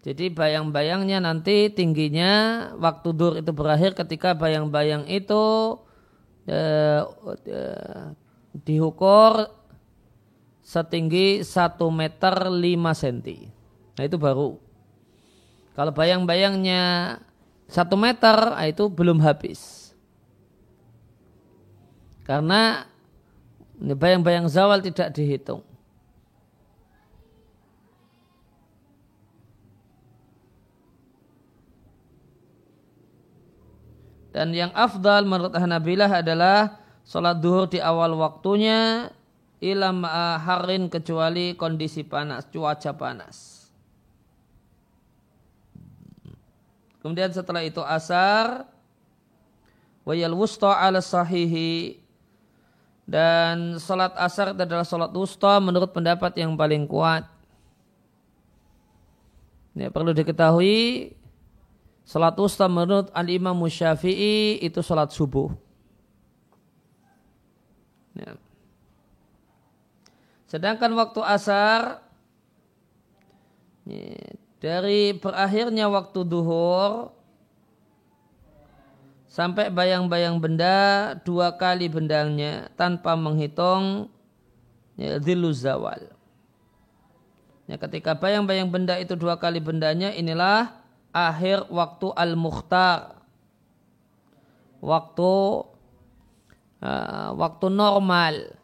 Jadi 0.00 0.32
bayang-bayangnya 0.32 1.20
nanti 1.20 1.68
tingginya 1.68 2.64
waktu 2.80 3.08
dur 3.12 3.36
itu 3.36 3.52
berakhir 3.52 3.92
ketika 3.92 4.32
bayang-bayang 4.32 5.04
itu 5.04 5.76
eh, 6.48 7.04
diukur 8.64 9.52
setinggi 10.64 11.44
1 11.44 11.76
meter 11.92 12.34
5 12.48 12.56
cm. 12.96 13.57
Nah 13.98 14.06
itu 14.06 14.14
baru. 14.14 14.54
Kalau 15.74 15.90
bayang-bayangnya 15.90 17.18
satu 17.66 17.98
meter, 17.98 18.54
nah 18.54 18.62
itu 18.62 18.86
belum 18.86 19.18
habis. 19.18 19.90
Karena 22.22 22.86
bayang-bayang 23.82 24.46
zawal 24.46 24.78
tidak 24.78 25.10
dihitung. 25.18 25.66
Dan 34.30 34.54
yang 34.54 34.70
afdal 34.78 35.26
menurut 35.26 35.50
Hanabilah 35.50 36.22
adalah 36.22 36.78
sholat 37.02 37.42
duhur 37.42 37.66
di 37.66 37.82
awal 37.82 38.14
waktunya 38.14 39.10
ilam 39.58 40.06
harin 40.06 40.86
kecuali 40.86 41.58
kondisi 41.58 42.06
panas, 42.06 42.46
cuaca 42.46 42.94
panas. 42.94 43.57
Kemudian 47.08 47.32
setelah 47.32 47.64
itu 47.64 47.80
asar 47.80 48.68
wayal 50.04 50.36
wusta 50.36 50.76
ala 50.76 51.00
sahihi 51.00 52.04
dan 53.08 53.80
salat 53.80 54.12
asar 54.12 54.52
adalah 54.52 54.84
salat 54.84 55.08
wusta 55.16 55.56
menurut 55.56 55.88
pendapat 55.88 56.36
yang 56.36 56.52
paling 56.52 56.84
kuat. 56.84 57.24
Ini 59.72 59.88
perlu 59.88 60.12
diketahui 60.12 61.16
salat 62.04 62.36
wusta 62.36 62.68
menurut 62.68 63.08
al-imam 63.16 63.56
syafi'i 63.72 64.60
itu 64.60 64.84
salat 64.84 65.08
subuh. 65.08 65.48
Ya. 68.20 68.36
Sedangkan 70.44 70.92
waktu 70.92 71.24
asar 71.24 72.04
ya, 73.88 74.36
dari 74.58 75.14
berakhirnya 75.14 75.86
waktu 75.86 76.26
duhur 76.26 77.14
sampai 79.30 79.70
bayang-bayang 79.70 80.42
benda 80.42 81.14
dua 81.22 81.54
kali 81.54 81.86
bendanya 81.86 82.66
tanpa 82.74 83.14
menghitung 83.14 84.10
ya, 84.98 85.22
zawal. 85.54 86.10
Ya, 87.68 87.76
ketika 87.76 88.16
bayang-bayang 88.16 88.72
benda 88.72 88.96
itu 88.96 89.14
dua 89.14 89.36
kali 89.36 89.60
bendanya 89.60 90.10
inilah 90.10 90.72
akhir 91.12 91.68
waktu 91.68 92.10
al-mukhtar. 92.16 93.20
Waktu 94.80 95.32
uh, 96.80 97.30
waktu 97.36 97.66
normal. 97.68 98.56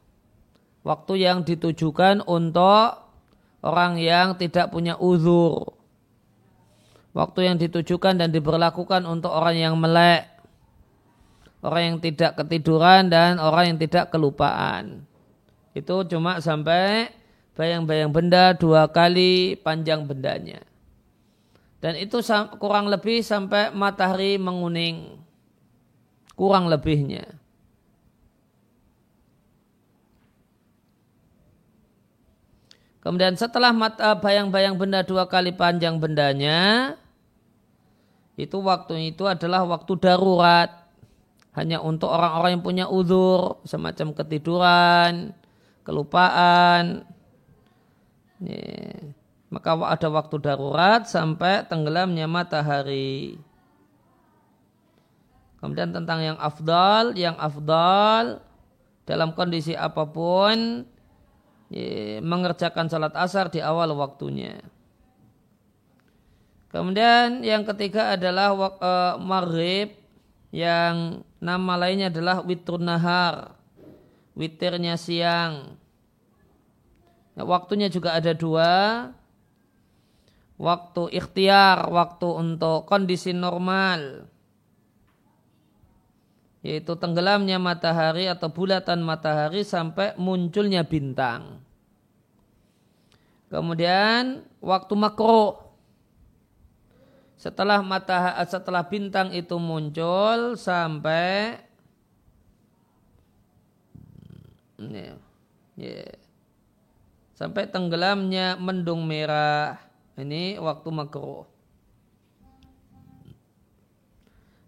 Waktu 0.85 1.13
yang 1.21 1.45
ditujukan 1.45 2.25
untuk 2.25 3.05
orang 3.61 4.01
yang 4.01 4.41
tidak 4.41 4.73
punya 4.73 4.97
uzur. 4.97 5.84
Waktu 7.15 7.47
yang 7.47 7.57
ditujukan 7.63 8.19
dan 8.19 8.35
diberlakukan 8.35 9.07
untuk 9.07 9.31
orang 9.31 9.55
yang 9.55 9.75
melek. 9.79 10.27
Orang 11.63 11.83
yang 11.95 11.99
tidak 12.03 12.37
ketiduran 12.37 13.09
dan 13.09 13.39
orang 13.39 13.73
yang 13.73 13.79
tidak 13.79 14.11
kelupaan. 14.11 15.07
Itu 15.73 16.05
cuma 16.11 16.43
sampai 16.43 17.15
bayang-bayang 17.55 18.11
benda 18.11 18.53
dua 18.53 18.91
kali 18.91 19.57
panjang 19.63 20.05
bendanya. 20.05 20.61
Dan 21.79 21.97
itu 21.97 22.19
kurang 22.59 22.91
lebih 22.91 23.23
sampai 23.23 23.71
matahari 23.71 24.35
menguning. 24.37 25.15
Kurang 26.35 26.67
lebihnya. 26.67 27.31
Kemudian 33.05 33.37
setelah 33.37 33.69
mata 33.69 34.17
bayang-bayang 34.17 34.81
benda 34.81 35.05
dua 35.05 35.29
kali 35.29 35.53
panjang 35.53 36.01
bendanya, 36.01 36.97
itu 38.35 38.57
waktu 38.63 39.15
itu 39.15 39.27
adalah 39.27 39.63
waktu 39.67 39.93
darurat. 39.99 40.71
Hanya 41.55 41.79
untuk 41.79 42.11
orang-orang 42.11 42.59
yang 42.59 42.65
punya 42.67 42.87
uzur, 42.91 43.63
semacam 43.63 44.11
ketiduran, 44.11 45.31
kelupaan, 45.87 47.07
Ya. 48.43 49.15
Maka 49.53 49.79
ada 49.79 50.09
waktu 50.11 50.37
darurat 50.43 51.07
sampai 51.07 51.63
tenggelamnya 51.71 52.27
matahari. 52.27 53.39
Kemudian 55.63 55.95
tentang 55.95 56.21
yang 56.21 56.39
afdal, 56.43 57.15
yang 57.15 57.39
afdal 57.39 58.43
dalam 59.07 59.31
kondisi 59.33 59.79
apa 59.79 60.11
pun 60.11 60.85
mengerjakan 62.21 62.91
salat 62.91 63.15
asar 63.15 63.49
di 63.49 63.63
awal 63.63 63.95
waktunya. 63.95 64.59
Kemudian 66.75 67.47
yang 67.47 67.63
ketiga 67.63 68.19
adalah 68.19 68.51
uh, 68.51 69.15
maghrib 69.23 69.95
yang 70.51 71.23
nama 71.39 71.79
lainnya 71.79 72.11
adalah 72.11 72.43
witrun 72.43 72.83
nahar, 72.83 73.55
witirnya 74.35 74.99
siang. 74.99 75.79
Nah, 77.39 77.47
waktunya 77.47 77.87
juga 77.87 78.19
ada 78.19 78.35
dua. 78.35 79.07
Waktu 80.59 81.15
ikhtiar, 81.15 81.95
waktu 81.95 82.27
untuk 82.43 82.91
kondisi 82.91 83.31
normal. 83.31 84.27
Yaitu 86.67 86.99
tenggelamnya 86.99 87.63
matahari 87.63 88.27
atau 88.27 88.51
bulatan 88.51 88.99
matahari 89.07 89.63
sampai 89.63 90.19
munculnya 90.19 90.83
bintang. 90.83 91.63
Kemudian 93.47 94.43
waktu 94.59 94.95
makro. 94.99 95.64
Setelah 97.45 97.85
matahari, 97.85 98.41
setelah 98.49 98.81
bintang 98.89 99.29
itu 99.37 99.61
muncul 99.61 100.57
sampai 100.57 101.61
sampai 107.37 107.69
tenggelamnya 107.69 108.57
mendung 108.57 109.05
merah. 109.05 109.77
Ini 110.17 110.57
waktu 110.57 110.89
makruh. 110.89 111.45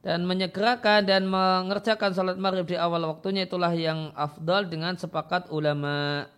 Dan 0.04 0.28
menyegerakan 0.28 1.00
dan 1.08 1.24
mengerjakan 1.32 2.12
salat 2.12 2.36
maghrib 2.36 2.68
di 2.68 2.76
awal 2.76 3.08
waktunya 3.08 3.48
itulah 3.48 3.72
yang 3.72 4.12
afdal 4.12 4.68
dengan 4.68 5.00
sepakat 5.00 5.48
ulama. 5.48 6.28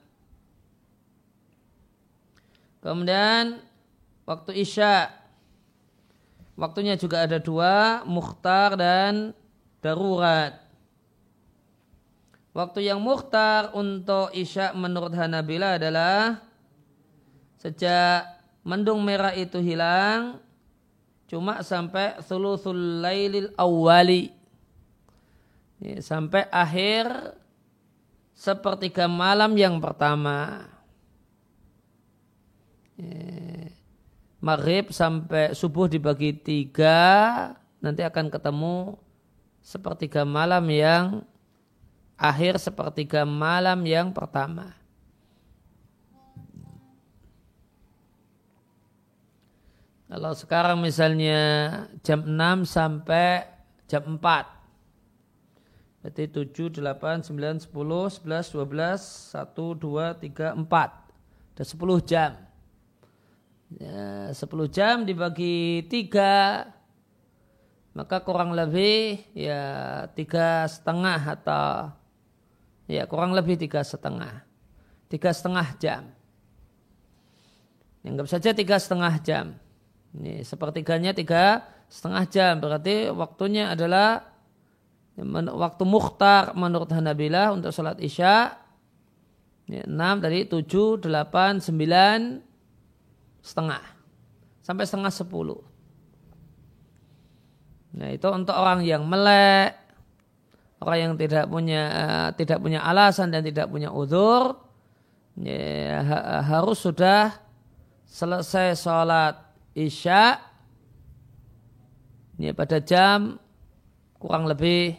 Kemudian 2.78 3.58
waktu 4.22 4.62
isya. 4.62 5.17
Waktunya 6.58 6.98
juga 6.98 7.22
ada 7.22 7.38
dua, 7.38 8.02
mukhtar 8.02 8.74
dan 8.74 9.30
darurat. 9.78 10.58
Waktu 12.50 12.90
yang 12.90 12.98
mukhtar 12.98 13.70
untuk 13.78 14.34
isya 14.34 14.74
menurut 14.74 15.14
Hanabila 15.14 15.78
adalah 15.78 16.42
sejak 17.62 18.26
mendung 18.66 19.02
merah 19.06 19.34
itu 19.38 19.62
hilang 19.62 20.42
cuma 21.30 21.60
sampai 21.60 22.18
thuluthul 22.24 23.02
lailil 23.02 23.52
awwali 23.58 24.32
sampai 26.02 26.46
akhir 26.50 27.34
sepertiga 28.32 29.10
malam 29.10 29.54
yang 29.58 29.76
pertama 29.78 30.66
maghrib 34.38 34.94
sampai 34.94 35.54
subuh 35.54 35.90
dibagi 35.90 36.30
tiga 36.34 36.98
nanti 37.82 38.02
akan 38.06 38.30
ketemu 38.30 38.98
sepertiga 39.62 40.22
malam 40.22 40.64
yang 40.70 41.26
akhir 42.18 42.58
sepertiga 42.58 43.22
malam 43.22 43.82
yang 43.86 44.10
pertama. 44.10 44.78
Kalau 50.08 50.32
sekarang 50.32 50.80
misalnya 50.80 51.40
jam 52.00 52.24
6 52.24 52.64
sampai 52.64 53.44
jam 53.84 54.16
4. 54.16 54.24
Berarti 56.00 56.24
7, 56.32 56.80
8, 56.80 57.28
9, 57.28 57.68
10, 57.68 58.24
11, 58.24 58.56
12, 58.56 59.36
1, 59.36 59.76
2, 59.76 60.16
3, 60.16 60.56
4. 60.56 60.64
Ada 61.52 61.64
10 61.68 62.00
jam. 62.08 62.47
Ya, 63.68 64.32
10 64.32 64.68
jam 64.72 65.04
dibagi 65.04 65.84
3 65.84 66.76
maka 67.92 68.22
kurang 68.22 68.54
lebih 68.54 69.20
ya 69.34 70.06
tiga 70.14 70.64
setengah 70.70 71.18
atau 71.18 71.98
Ya 72.88 73.04
kurang 73.04 73.36
lebih 73.36 73.60
tiga 73.60 73.84
setengah. 73.84 74.48
Tiga 75.12 75.28
setengah 75.28 75.76
jam. 75.76 76.08
Anggap 78.00 78.32
saja 78.32 78.56
tiga 78.56 78.80
setengah 78.80 79.20
jam. 79.20 79.60
Ini 80.16 80.40
sepertiganya 80.40 81.12
tiga 81.12 81.68
setengah 81.92 82.24
jam. 82.32 82.56
Berarti 82.64 83.12
waktunya 83.12 83.76
adalah 83.76 84.24
waktu 85.52 85.84
mukhtar 85.84 86.56
menurut 86.56 86.88
Hanabila 86.88 87.52
untuk 87.52 87.76
sholat 87.76 88.00
isya. 88.00 88.56
Ya, 89.68 89.84
6 89.84 90.24
tadi 90.24 90.48
7, 90.48 91.04
8, 91.04 91.60
9 91.60 92.47
setengah. 93.42 93.82
Sampai 94.62 94.84
setengah 94.84 95.12
10. 95.12 95.28
Nah 97.98 98.08
itu 98.12 98.28
untuk 98.28 98.52
orang 98.54 98.84
yang 98.84 99.02
melek, 99.08 99.74
orang 100.78 100.98
yang 100.98 101.14
tidak 101.18 101.48
punya 101.48 101.82
uh, 101.90 102.28
tidak 102.36 102.60
punya 102.62 102.84
alasan 102.84 103.32
dan 103.32 103.42
tidak 103.42 103.66
punya 103.72 103.90
udur 103.90 104.60
ya, 105.40 106.04
ha, 106.04 106.18
harus 106.46 106.78
sudah 106.78 107.34
selesai 108.06 108.78
sholat 108.78 109.34
isya 109.74 110.38
ya, 112.38 112.52
pada 112.54 112.78
jam 112.78 113.38
kurang 114.18 114.46
lebih 114.46 114.94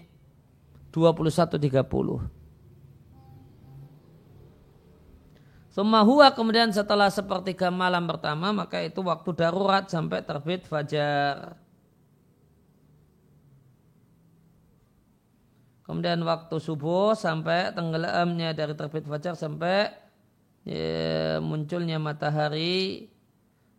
21.30 0.92 2.39
Summa 5.80 6.04
huwa 6.04 6.28
kemudian 6.36 6.76
setelah 6.76 7.08
sepertiga 7.08 7.72
malam 7.72 8.04
pertama 8.04 8.52
maka 8.52 8.84
itu 8.84 9.00
waktu 9.00 9.32
darurat 9.32 9.88
sampai 9.88 10.20
terbit 10.28 10.68
fajar. 10.68 11.56
Kemudian 15.88 16.20
waktu 16.28 16.60
subuh 16.60 17.16
sampai 17.16 17.72
tenggelamnya 17.72 18.52
dari 18.52 18.76
terbit 18.76 19.08
fajar 19.08 19.40
sampai 19.40 19.88
ya, 20.68 21.40
munculnya 21.40 21.96
matahari 21.96 23.08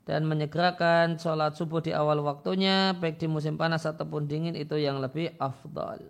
dan 0.08 0.24
menyegerakan 0.24 1.20
sholat 1.20 1.52
subuh 1.52 1.84
di 1.84 1.92
awal 1.92 2.24
waktunya 2.24 2.96
baik 2.96 3.20
di 3.20 3.28
musim 3.28 3.60
panas 3.60 3.84
ataupun 3.84 4.24
dingin 4.24 4.56
itu 4.56 4.80
yang 4.80 5.04
lebih 5.04 5.36
afdal. 5.36 6.00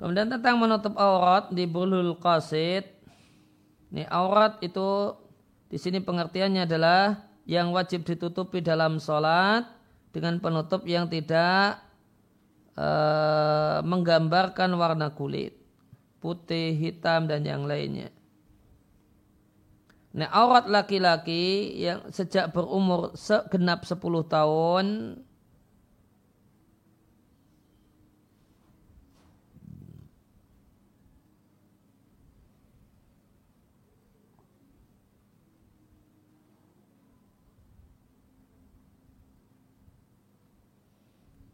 Kemudian 0.00 0.32
tentang 0.32 0.56
menutup 0.56 0.96
aurat 0.96 1.52
di 1.52 1.68
bulul 1.68 2.16
qasid. 2.16 2.88
Ini 3.92 4.08
aurat 4.08 4.56
itu 4.64 5.12
di 5.68 5.76
sini 5.76 6.00
pengertiannya 6.00 6.64
adalah 6.64 7.20
yang 7.44 7.68
wajib 7.76 8.08
ditutupi 8.08 8.64
dalam 8.64 8.96
sholat 8.96 9.68
dengan 10.08 10.40
penutup 10.40 10.88
yang 10.88 11.04
tidak 11.04 11.84
uh, 12.80 13.84
menggambarkan 13.84 14.72
warna 14.72 15.12
kulit 15.12 15.60
putih, 16.20 16.72
hitam 16.80 17.28
dan 17.28 17.44
yang 17.44 17.68
lainnya. 17.68 18.08
Nah, 20.10 20.28
aurat 20.32 20.64
laki-laki 20.64 21.76
yang 21.76 22.08
sejak 22.08 22.50
berumur 22.56 23.14
segenap 23.14 23.84
10 23.84 24.00
tahun 24.26 24.84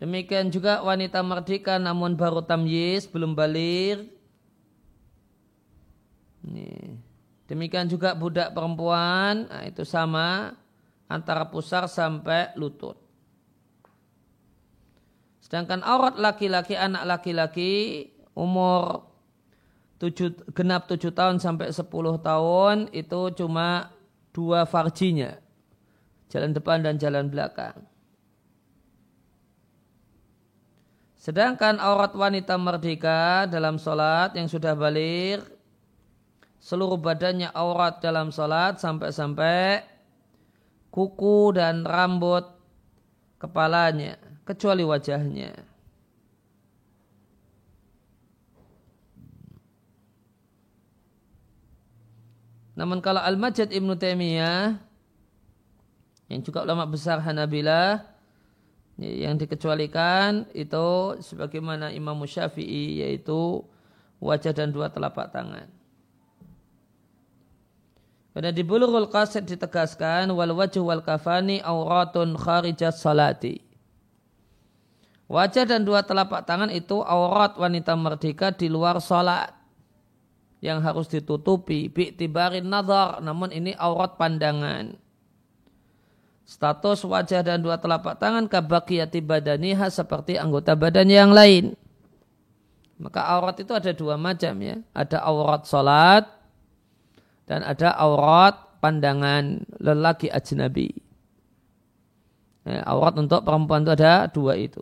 Demikian 0.06 0.54
juga 0.54 0.86
wanita 0.86 1.18
merdeka 1.26 1.82
namun 1.82 2.14
baru 2.14 2.38
tamyiz, 2.38 3.10
belum 3.10 3.34
balik. 3.34 4.06
Demikian 7.50 7.90
juga 7.90 8.14
budak 8.14 8.54
perempuan, 8.54 9.50
nah 9.50 9.66
itu 9.66 9.82
sama 9.82 10.54
antara 11.10 11.50
pusar 11.50 11.90
sampai 11.90 12.54
lutut. 12.54 12.94
Sedangkan 15.42 15.82
aurat 15.82 16.14
laki-laki, 16.22 16.78
anak 16.78 17.02
laki-laki 17.02 18.06
umur 18.38 19.10
tujuh, 19.98 20.38
genap 20.54 20.86
7 20.86 21.10
tahun 21.10 21.42
sampai 21.42 21.74
10 21.74 21.82
tahun 22.22 22.94
itu 22.94 23.20
cuma 23.42 23.90
dua 24.30 24.70
farjinya. 24.70 25.34
Jalan 26.30 26.54
depan 26.54 26.86
dan 26.86 26.94
jalan 26.94 27.26
belakang. 27.26 27.95
Sedangkan 31.26 31.82
aurat 31.82 32.14
wanita 32.14 32.54
merdeka 32.54 33.50
dalam 33.50 33.82
sholat 33.82 34.30
yang 34.38 34.46
sudah 34.46 34.78
balik, 34.78 35.42
seluruh 36.62 36.94
badannya 37.02 37.50
aurat 37.50 37.98
dalam 37.98 38.30
sholat 38.30 38.78
sampai-sampai 38.78 39.82
kuku 40.94 41.50
dan 41.50 41.82
rambut 41.82 42.46
kepalanya, 43.42 44.14
kecuali 44.46 44.86
wajahnya. 44.86 45.50
Namun 52.78 53.02
kalau 53.02 53.18
Al-Majid 53.18 53.74
Ibn 53.74 53.98
Taimiyah 53.98 54.78
yang 56.30 56.40
juga 56.46 56.62
ulama 56.62 56.86
besar 56.86 57.18
Hanabilah 57.18 58.15
yang 58.96 59.36
dikecualikan 59.36 60.48
itu 60.56 61.20
sebagaimana 61.20 61.92
Imam 61.92 62.16
Syafi'i 62.24 63.04
yaitu 63.04 63.60
wajah 64.24 64.56
dan 64.56 64.72
dua 64.72 64.88
telapak 64.88 65.28
tangan. 65.28 65.68
Pada 68.32 68.52
di 68.52 68.60
bulughul 68.64 69.08
qasid 69.08 69.48
ditegaskan 69.48 70.32
wal 70.32 70.52
wajh 70.56 70.80
wal 70.80 71.00
kafani 71.04 71.60
auratun 71.64 72.36
kharijat 72.36 72.96
salati. 72.96 73.60
Wajah 75.28 75.64
dan 75.64 75.84
dua 75.84 76.04
telapak 76.04 76.44
tangan 76.44 76.72
itu 76.72 77.00
aurat 77.00 77.56
wanita 77.56 77.96
merdeka 77.96 78.52
di 78.52 78.68
luar 78.70 79.00
salat 79.02 79.56
yang 80.64 80.80
harus 80.80 81.10
ditutupi 81.10 81.92
bi'tibarin 81.92 82.64
nazar 82.64 83.20
namun 83.20 83.52
ini 83.52 83.76
aurat 83.76 84.16
pandangan 84.16 84.96
status 86.46 87.02
wajah 87.02 87.42
dan 87.42 87.58
dua 87.58 87.76
telapak 87.82 88.22
tangan 88.22 88.46
kabakiyati 88.46 89.18
badaniha 89.18 89.90
seperti 89.90 90.38
anggota 90.38 90.78
badan 90.78 91.10
yang 91.10 91.34
lain. 91.34 91.74
Maka 92.96 93.28
aurat 93.28 93.58
itu 93.60 93.74
ada 93.74 93.92
dua 93.92 94.16
macam 94.16 94.54
ya. 94.62 94.80
Ada 94.94 95.20
aurat 95.26 95.68
salat 95.68 96.24
dan 97.44 97.66
ada 97.66 97.92
aurat 97.98 98.78
pandangan 98.78 99.66
lelaki 99.82 100.32
ajnabi. 100.32 100.94
Ya, 102.64 102.82
aurat 102.88 103.18
untuk 103.18 103.42
perempuan 103.42 103.84
itu 103.84 103.92
ada 103.92 104.30
dua 104.30 104.56
itu. 104.56 104.80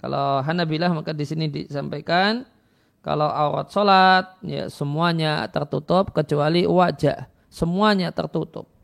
Kalau 0.00 0.42
Hanabilah 0.42 0.90
maka 0.92 1.12
di 1.12 1.24
sini 1.28 1.46
disampaikan 1.48 2.44
kalau 3.04 3.28
aurat 3.30 3.68
salat 3.70 4.26
ya 4.42 4.66
semuanya 4.72 5.44
tertutup 5.52 6.10
kecuali 6.16 6.64
wajah. 6.66 7.30
Semuanya 7.46 8.10
tertutup 8.10 8.75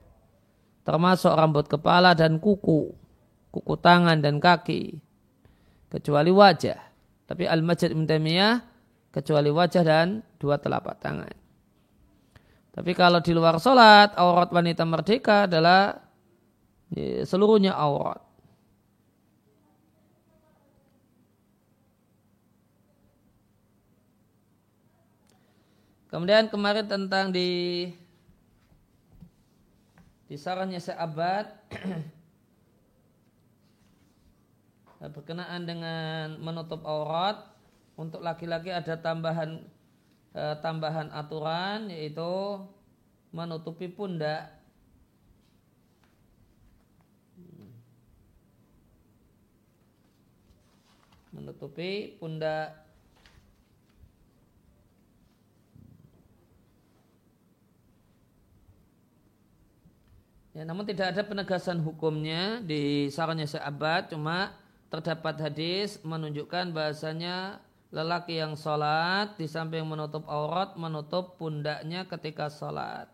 termasuk 0.83 1.31
rambut 1.35 1.67
kepala 1.71 2.15
dan 2.15 2.43
kuku, 2.43 2.91
kuku 3.55 3.75
tangan 3.79 4.19
dan 4.19 4.43
kaki, 4.43 4.99
kecuali 5.91 6.31
wajah. 6.35 6.79
Tapi 7.27 7.47
Al-Majid 7.49 7.95
Ibn 7.95 8.07
kecuali 9.13 9.51
wajah 9.53 9.85
dan 9.85 10.21
dua 10.37 10.59
telapak 10.59 10.99
tangan. 10.99 11.35
Tapi 12.73 12.93
kalau 12.97 13.21
di 13.21 13.37
luar 13.37 13.61
sholat, 13.61 14.17
aurat 14.17 14.49
wanita 14.49 14.89
merdeka 14.89 15.45
adalah 15.45 16.01
ya, 16.89 17.21
seluruhnya 17.29 17.77
aurat. 17.77 18.25
Kemudian 26.09 26.53
kemarin 26.53 26.85
tentang 26.85 27.33
di 27.33 27.89
di 30.33 30.41
sarannya 30.41 30.81
seabad 30.81 31.45
berkenaan 35.13 35.69
dengan 35.69 36.41
menutup 36.41 36.81
aurat 36.89 37.53
untuk 38.01 38.25
laki-laki 38.25 38.73
ada 38.73 38.97
tambahan 38.97 39.61
eh, 40.33 40.57
tambahan 40.65 41.13
aturan 41.13 41.93
yaitu 41.93 42.65
menutupi 43.29 43.93
pundak. 43.93 44.57
Menutupi 51.29 52.17
pundak 52.17 52.73
Ya, 60.53 60.69
namun 60.69 60.85
tidak 60.85 61.17
ada 61.17 61.25
penegasan 61.25 61.81
hukumnya 61.81 62.61
di 62.61 63.09
sarannya 63.09 63.49
seabad, 63.49 64.13
cuma 64.13 64.53
terdapat 64.93 65.41
hadis 65.41 65.97
menunjukkan 66.05 66.77
bahasanya 66.77 67.57
lelaki 67.89 68.37
yang 68.37 68.53
sholat 68.53 69.33
di 69.41 69.49
samping 69.49 69.89
menutup 69.89 70.29
aurat 70.29 70.77
menutup 70.77 71.41
pundaknya 71.41 72.05
ketika 72.05 72.53
sholat. 72.53 73.09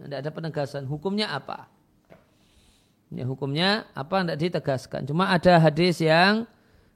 Tidak 0.00 0.24
ada 0.24 0.30
penegasan. 0.32 0.88
Hukumnya 0.88 1.28
apa? 1.28 1.68
Ya, 3.12 3.28
hukumnya 3.28 3.84
apa 3.92 4.24
tidak 4.24 4.40
ditegaskan. 4.40 5.04
Cuma 5.04 5.28
ada 5.28 5.60
hadis 5.60 6.00
yang 6.00 6.48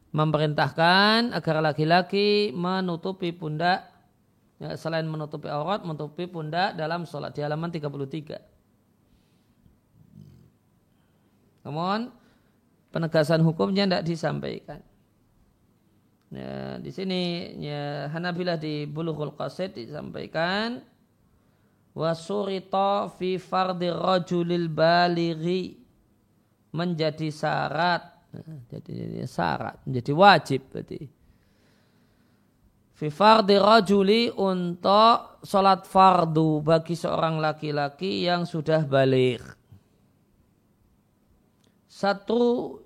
memerintahkan 0.09 1.37
agar 1.37 1.61
laki-laki 1.61 2.49
menutupi 2.57 3.37
pundak 3.37 3.93
ya, 4.57 4.73
selain 4.81 5.05
menutupi 5.05 5.53
aurat 5.53 5.85
menutupi 5.85 6.25
pundak 6.25 6.81
dalam 6.81 7.05
sholat 7.05 7.37
di 7.37 7.45
halaman 7.45 7.69
33. 7.69 8.58
Namun 11.69 12.09
penegasan 12.89 13.45
hukumnya 13.45 13.85
tidak 13.85 14.09
disampaikan. 14.09 14.81
Ya, 16.33 16.81
di 16.81 16.89
sini 16.89 17.53
ya, 17.61 18.09
Hanabilah 18.09 18.57
di 18.57 18.89
Bulughul 18.89 19.37
Qasid 19.37 19.77
disampaikan 19.77 20.81
wasurita 21.93 23.13
fi 23.13 23.37
fardi 23.37 23.93
rajulil 23.93 24.73
balighi 24.73 25.77
menjadi 26.73 27.29
syarat. 27.29 28.17
Jadi 28.73 29.25
syarat 29.29 29.85
menjadi 29.85 30.13
wajib 30.17 30.73
berarti. 30.73 31.01
Fi 32.97 33.09
fardi 33.13 33.57
rajuli 33.61 34.33
untuk 34.33 35.45
salat 35.45 35.85
fardu 35.85 36.65
bagi 36.65 36.97
seorang 36.97 37.41
laki-laki 37.41 38.25
yang 38.25 38.49
sudah 38.49 38.89
balik 38.89 39.58
satu 41.99 42.79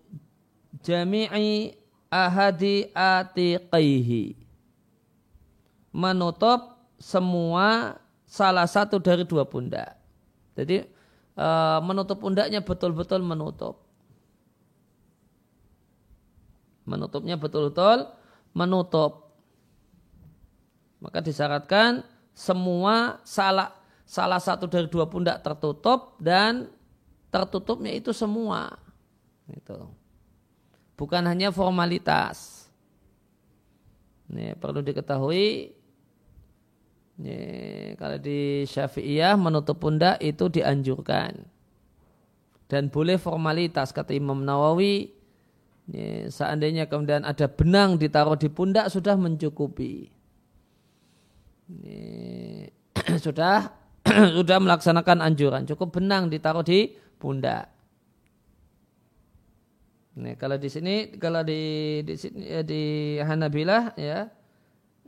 jami'i 0.81 1.77
ahadi 2.09 2.89
atiqihi 2.97 4.41
menutup 5.93 6.81
semua 6.97 8.01
salah 8.25 8.65
satu 8.65 8.97
dari 8.97 9.29
dua 9.29 9.45
pundak. 9.45 10.01
Jadi 10.57 10.89
e, 11.37 11.49
menutup 11.85 12.25
pundaknya 12.25 12.65
betul-betul 12.65 13.21
menutup. 13.21 13.85
Menutupnya 16.89 17.37
betul-betul 17.37 18.09
menutup. 18.57 19.37
Maka 21.05 21.21
disyaratkan 21.21 22.01
semua 22.33 23.21
salah 23.29 23.77
salah 24.09 24.41
satu 24.41 24.65
dari 24.73 24.89
dua 24.89 25.05
pundak 25.05 25.45
tertutup 25.45 26.17
dan 26.17 26.73
tertutupnya 27.29 27.93
itu 27.93 28.17
semua. 28.17 28.81
Itu. 29.51 29.91
Bukan 30.95 31.27
hanya 31.27 31.51
formalitas. 31.51 32.69
Ini 34.31 34.55
perlu 34.55 34.85
diketahui 34.85 35.75
ini, 37.21 37.39
kalau 38.01 38.17
di 38.17 38.65
Syafi'iyah 38.65 39.37
menutup 39.37 39.77
pundak 39.77 40.17
itu 40.19 40.49
dianjurkan. 40.49 41.45
Dan 42.67 42.89
boleh 42.89 43.21
formalitas 43.21 43.93
kata 43.93 44.17
Imam 44.17 44.43
Nawawi. 44.43 45.13
Ini, 45.93 46.33
seandainya 46.33 46.89
kemudian 46.89 47.23
ada 47.29 47.47
benang 47.47 48.01
ditaruh 48.01 48.35
di 48.35 48.49
pundak 48.49 48.89
sudah 48.89 49.13
mencukupi. 49.15 50.09
Ini, 51.69 52.01
sudah 53.25 53.71
sudah 54.41 54.59
melaksanakan 54.59 55.21
anjuran. 55.21 55.69
Cukup 55.69 56.01
benang 56.01 56.33
ditaruh 56.33 56.65
di 56.65 56.97
pundak. 57.21 57.71
Nih, 60.13 60.37
kalau 60.37 60.61
di 60.61 60.69
sini 60.69 61.17
kalau 61.17 61.41
di 61.41 61.61
di 62.05 62.15
sini 62.21 62.45
ya, 62.45 62.61
di 62.61 62.83
Hanabilah 63.17 63.97
ya 63.97 64.29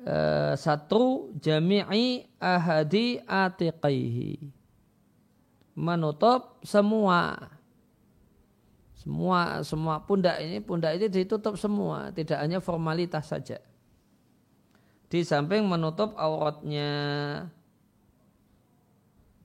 uh, 0.00 0.56
satu 0.56 1.28
jami'i 1.36 2.24
ahadi 2.40 3.20
atiqaihi. 3.20 4.48
Menutup 5.76 6.56
semua. 6.64 7.36
Semua 8.96 9.60
semua 9.60 10.00
pundak 10.00 10.40
ini 10.40 10.64
pundak 10.64 10.96
ini 10.96 11.12
ditutup 11.12 11.60
semua. 11.60 12.08
Tidak 12.08 12.40
hanya 12.40 12.64
formalitas 12.64 13.28
saja. 13.28 13.60
Di 15.12 15.20
samping 15.20 15.68
menutup 15.68 16.16
auratnya. 16.16 16.92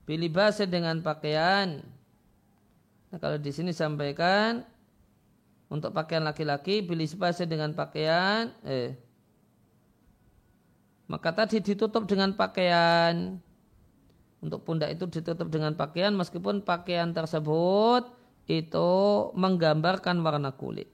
Pilih 0.08 0.32
bahasa 0.32 0.64
dengan 0.64 1.04
pakaian. 1.04 1.84
Nah, 3.12 3.18
kalau 3.20 3.36
di 3.36 3.52
sini 3.52 3.76
sampaikan 3.76 4.64
untuk 5.70 5.94
pakaian 5.94 6.26
laki-laki 6.26 6.82
pilih 6.82 7.06
bahasa 7.16 7.46
dengan 7.46 7.72
pakaian 7.78 8.52
eh 8.66 8.98
maka 11.10 11.34
tadi 11.34 11.58
ditutup 11.62 12.06
dengan 12.06 12.38
pakaian 12.38 13.42
untuk 14.40 14.62
pundak 14.62 14.94
itu 14.94 15.10
ditutup 15.10 15.50
dengan 15.50 15.74
pakaian 15.74 16.14
meskipun 16.14 16.62
pakaian 16.62 17.12
tersebut 17.12 18.08
itu 18.50 18.90
menggambarkan 19.38 20.22
warna 20.26 20.54
kulit. 20.54 20.90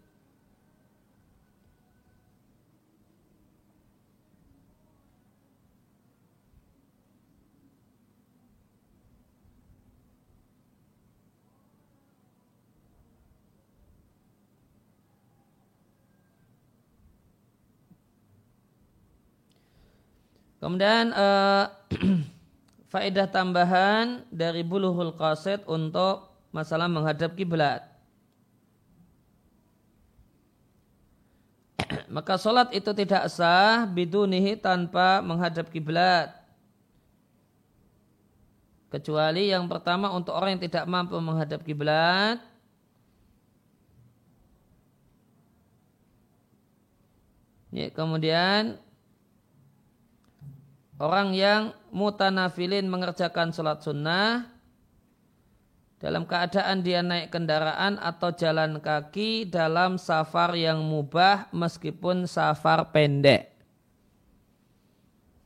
Kemudian 20.65 21.13
uh, 21.13 21.69
faedah 22.89 23.29
tambahan 23.29 24.25
dari 24.33 24.65
buluhul 24.65 25.13
qasid 25.13 25.61
untuk 25.69 26.25
masalah 26.49 26.89
menghadap 26.89 27.37
kiblat. 27.37 27.85
Maka 32.17 32.41
solat 32.41 32.73
itu 32.73 32.89
tidak 32.97 33.29
sah 33.29 33.85
bidunihi 33.85 34.57
tanpa 34.57 35.21
menghadap 35.21 35.69
kiblat. 35.69 36.33
Kecuali 38.89 39.53
yang 39.53 39.69
pertama 39.69 40.09
untuk 40.17 40.33
orang 40.33 40.57
yang 40.57 40.65
tidak 40.65 40.89
mampu 40.89 41.13
menghadap 41.21 41.61
kiblat. 41.61 42.41
Ya, 47.69 47.93
kemudian 47.93 48.81
orang 50.99 51.35
yang 51.35 51.75
mutanafilin 51.91 52.87
mengerjakan 52.87 53.51
sholat 53.51 53.83
sunnah 53.83 54.55
dalam 55.99 56.27
keadaan 56.27 56.83
dia 56.83 56.99
naik 57.01 57.31
kendaraan 57.31 57.97
atau 57.97 58.29
jalan 58.35 58.77
kaki 58.83 59.47
dalam 59.47 59.95
safar 59.97 60.53
yang 60.53 60.83
mubah 60.83 61.49
meskipun 61.55 62.27
safar 62.27 62.91
pendek. 62.93 63.55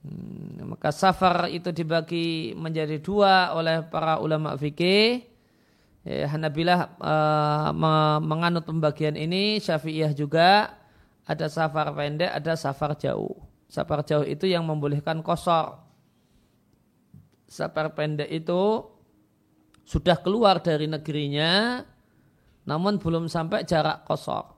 Hmm, 0.04 0.74
maka 0.74 0.90
safar 0.96 1.52
itu 1.52 1.70
dibagi 1.76 2.56
menjadi 2.56 2.98
dua 3.00 3.54
oleh 3.56 3.86
para 3.88 4.18
ulama 4.20 4.56
fikih. 4.56 5.28
Ya, 6.08 6.26
Hanabilah 6.32 6.96
uh, 6.98 7.70
menganut 8.24 8.64
pembagian 8.64 9.20
ini, 9.20 9.60
Syafi'iyah 9.60 10.16
juga 10.16 10.72
ada 11.28 11.46
safar 11.52 11.92
pendek, 11.94 12.32
ada 12.32 12.56
safar 12.56 12.96
jauh. 12.96 13.49
Safar 13.70 14.02
jauh 14.02 14.26
itu 14.26 14.50
yang 14.50 14.66
membolehkan 14.66 15.22
kosor. 15.22 15.78
Safar 17.46 17.94
pendek 17.94 18.26
itu 18.34 18.82
sudah 19.86 20.18
keluar 20.18 20.58
dari 20.62 20.90
negerinya, 20.90 21.86
namun 22.66 22.98
belum 22.98 23.30
sampai 23.30 23.66
jarak 23.70 24.10
kosor. 24.10 24.58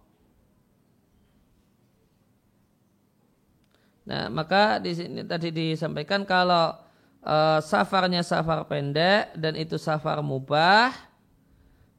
Nah, 4.08 4.32
maka 4.32 4.80
di 4.80 4.95
sini 4.95 5.28
tadi 5.28 5.52
disampaikan 5.52 6.24
kalau 6.24 6.76
uh, 7.24 7.60
safarnya 7.60 8.24
safar 8.24 8.63
pendek 8.67 9.36
dan 9.36 9.60
itu 9.60 9.76
safar 9.76 10.24
mubah, 10.24 10.91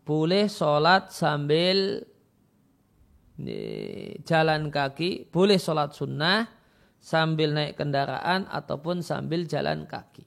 boleh 0.04 0.48
sholat 0.48 1.12
sambil 1.12 2.08
jalan 4.28 4.68
kaki, 4.68 5.30
boleh 5.30 5.56
sholat 5.56 5.96
sunnah, 5.96 6.61
sambil 7.02 7.50
naik 7.50 7.74
kendaraan 7.74 8.46
ataupun 8.46 9.02
sambil 9.02 9.42
jalan 9.50 9.90
kaki. 9.90 10.22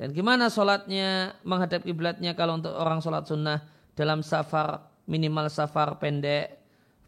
Dan 0.00 0.16
gimana 0.16 0.48
sholatnya 0.48 1.36
menghadap 1.44 1.84
kiblatnya 1.84 2.32
kalau 2.32 2.56
untuk 2.56 2.72
orang 2.72 3.04
sholat 3.04 3.28
sunnah 3.28 3.66
dalam 3.92 4.24
safar 4.24 4.88
minimal 5.10 5.50
safar 5.50 5.98
pendek 5.98 6.56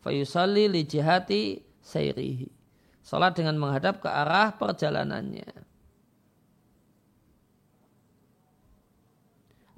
fayusalli 0.05 0.69
li 0.69 0.85
jihati 0.85 1.63
sayrihi. 1.81 2.51
Sholat 3.01 3.39
dengan 3.39 3.57
menghadap 3.57 4.05
ke 4.05 4.11
arah 4.11 4.53
perjalanannya. 4.59 5.51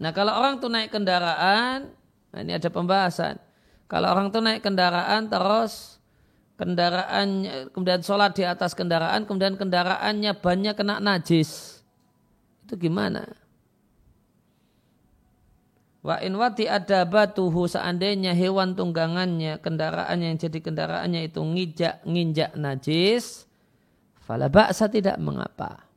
Nah 0.02 0.10
kalau 0.10 0.34
orang 0.34 0.58
tuh 0.58 0.66
naik 0.66 0.90
kendaraan, 0.90 1.94
nah 2.34 2.40
ini 2.42 2.58
ada 2.58 2.66
pembahasan. 2.66 3.38
Kalau 3.86 4.08
orang 4.08 4.32
tuh 4.32 4.42
naik 4.42 4.64
kendaraan 4.64 5.28
terus 5.28 5.91
kendaraan 6.62 7.42
kemudian 7.74 8.06
sholat 8.06 8.38
di 8.38 8.46
atas 8.46 8.78
kendaraan 8.78 9.26
kemudian 9.26 9.58
kendaraannya 9.58 10.38
banyak 10.38 10.78
kena 10.78 11.02
najis. 11.02 11.82
Itu 12.62 12.78
gimana? 12.78 13.26
Wa 16.06 16.22
in 16.22 16.38
wati 16.38 16.70
ada 16.70 17.02
batuhu 17.02 17.66
seandainya 17.66 18.34
hewan 18.34 18.78
tunggangannya 18.78 19.58
kendaraan 19.58 20.22
yang 20.22 20.38
jadi 20.38 20.58
kendaraannya 20.62 21.30
itu 21.30 21.42
ngijak 21.42 22.06
nginjak 22.06 22.54
najis 22.54 23.46
fala 24.22 24.46
ba'sa 24.46 24.86
tidak 24.86 25.18
mengapa. 25.18 25.90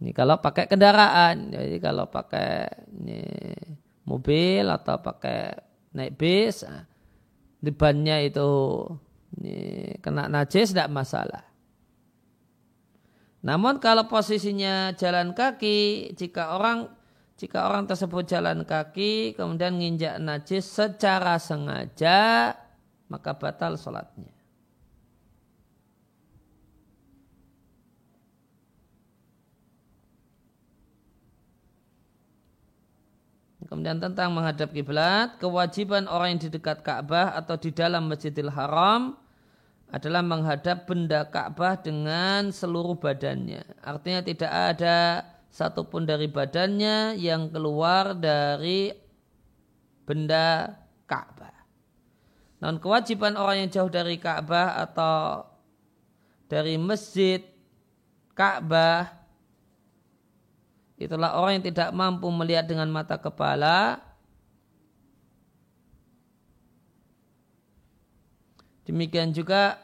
Ini 0.00 0.12
kalau 0.12 0.40
pakai 0.40 0.68
kendaraan 0.68 1.52
jadi 1.52 1.76
kalau 1.80 2.08
pakai 2.08 2.68
ini, 3.00 3.24
mobil 4.04 4.64
atau 4.68 5.00
pakai 5.00 5.52
naik 5.92 6.16
bis 6.16 6.64
nah, 6.64 6.84
di 7.62 7.70
bannya 7.70 8.26
itu 8.26 8.48
ini 9.38 9.56
kena 10.04 10.28
najis 10.28 10.72
tidak 10.74 10.92
masalah. 10.92 11.44
Namun 13.42 13.82
kalau 13.82 14.06
posisinya 14.06 14.94
jalan 14.94 15.34
kaki, 15.34 16.12
jika 16.14 16.54
orang 16.54 16.86
jika 17.34 17.66
orang 17.66 17.90
tersebut 17.90 18.22
jalan 18.28 18.62
kaki 18.62 19.34
kemudian 19.34 19.74
nginjak 19.74 20.22
najis 20.22 20.62
secara 20.62 21.42
sengaja, 21.42 22.54
maka 23.10 23.34
batal 23.34 23.74
sholatnya. 23.74 24.30
Kemudian 33.72 34.04
tentang 34.04 34.36
menghadap 34.36 34.68
kiblat, 34.68 35.40
kewajiban 35.40 36.04
orang 36.04 36.36
yang 36.36 36.40
di 36.44 36.52
dekat 36.52 36.84
Ka'bah 36.84 37.32
atau 37.32 37.56
di 37.56 37.72
dalam 37.72 38.04
Masjidil 38.04 38.52
Haram 38.52 39.21
adalah 39.92 40.24
menghadap 40.24 40.88
benda 40.88 41.28
Ka'bah 41.28 41.76
dengan 41.76 42.48
seluruh 42.48 42.96
badannya. 42.96 43.60
Artinya 43.84 44.24
tidak 44.24 44.48
ada 44.48 45.28
satupun 45.52 46.08
dari 46.08 46.32
badannya 46.32 47.20
yang 47.20 47.52
keluar 47.52 48.16
dari 48.16 48.88
benda 50.08 50.72
Ka'bah. 51.04 51.52
Namun 52.64 52.80
kewajiban 52.80 53.36
orang 53.36 53.68
yang 53.68 53.70
jauh 53.70 53.92
dari 53.92 54.16
Ka'bah 54.16 54.80
atau 54.80 55.44
dari 56.48 56.80
masjid 56.80 57.44
Ka'bah 58.32 59.12
itulah 60.96 61.36
orang 61.36 61.60
yang 61.60 61.66
tidak 61.68 61.92
mampu 61.92 62.32
melihat 62.32 62.64
dengan 62.64 62.88
mata 62.88 63.20
kepala 63.20 64.00
demikian 68.88 69.30
juga 69.34 69.78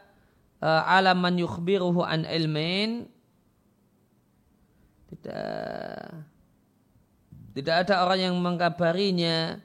uh, 0.63 0.83
alaman 0.87 1.39
yukhbiruhu 1.39 2.03
an 2.05 2.25
ilmin. 2.27 3.07
Tidak 5.09 6.29
tidak 7.59 7.75
ada 7.89 8.07
orang 8.07 8.21
yang 8.31 8.35
mengkabarinya 8.39 9.59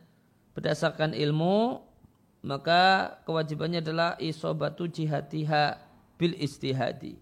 berdasarkan 0.58 1.14
ilmu 1.14 1.84
maka 2.44 3.16
kewajibannya 3.24 3.80
adalah 3.80 4.20
isobatu 4.20 4.86
jihatiha 4.86 5.80
bil 6.20 6.36
istihadi. 6.36 7.16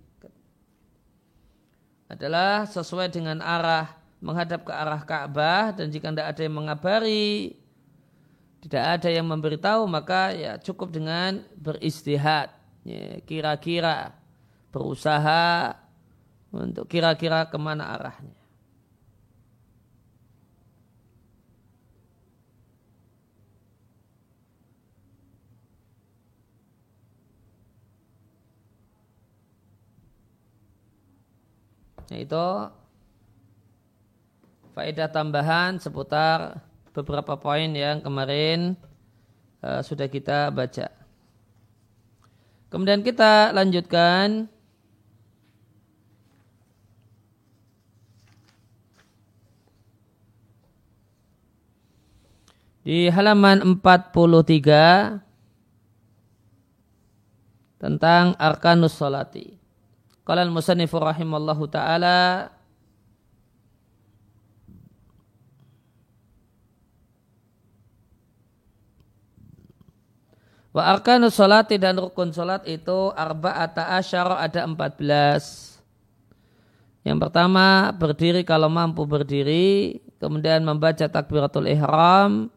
Adalah 2.10 2.68
sesuai 2.68 3.14
dengan 3.14 3.40
arah 3.40 3.96
menghadap 4.20 4.68
ke 4.68 4.74
arah 4.74 5.02
Ka'bah 5.06 5.72
dan 5.72 5.94
jika 5.94 6.12
tidak 6.12 6.28
ada 6.36 6.42
yang 6.44 6.58
mengabari 6.58 7.56
tidak 8.62 9.02
ada 9.02 9.10
yang 9.10 9.26
memberitahu 9.26 9.90
maka 9.90 10.38
ya 10.38 10.62
cukup 10.62 10.94
dengan 10.94 11.42
beristihad. 11.58 12.54
Ya, 12.82 13.22
kira-kira 13.26 14.14
berusaha 14.74 15.78
untuk 16.54 16.86
kira-kira 16.86 17.50
ke 17.50 17.58
mana 17.58 17.94
arahnya. 17.98 18.38
Itu 32.12 32.68
faedah 34.76 35.08
tambahan 35.08 35.80
seputar 35.80 36.60
beberapa 36.92 37.40
poin 37.40 37.72
yang 37.72 38.04
kemarin 38.04 38.76
uh, 39.64 39.80
sudah 39.80 40.12
kita 40.12 40.52
baca. 40.52 40.92
Kemudian 42.72 43.04
kita 43.04 43.52
lanjutkan 43.52 44.48
di 52.82 53.12
halaman 53.12 53.62
43 53.84 55.20
tentang 57.82 58.38
arkanus 58.38 58.96
salati. 58.96 59.58
Qala 60.22 60.46
al-musannif 60.46 60.94
rahimallahu 60.94 61.66
taala 61.68 62.50
Wa 70.72 70.88
arkanu 70.96 71.28
salati 71.28 71.76
dan 71.76 72.00
rukun 72.00 72.32
salat 72.32 72.64
itu 72.64 73.12
arba'ata 73.12 73.92
asyara 74.00 74.40
ada 74.40 74.64
14. 74.64 75.84
Yang 77.04 77.18
pertama 77.28 77.92
berdiri 77.92 78.48
kalau 78.48 78.72
mampu 78.72 79.04
berdiri, 79.04 80.00
kemudian 80.24 80.64
membaca 80.64 81.12
takbiratul 81.12 81.68
ihram, 81.68 82.48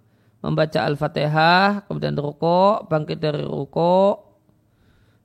membaca 0.45 0.85
al-fatihah, 0.87 1.83
kemudian 1.91 2.15
ruko, 2.15 2.87
bangkit 2.87 3.19
dari 3.19 3.43
ruko, 3.43 4.23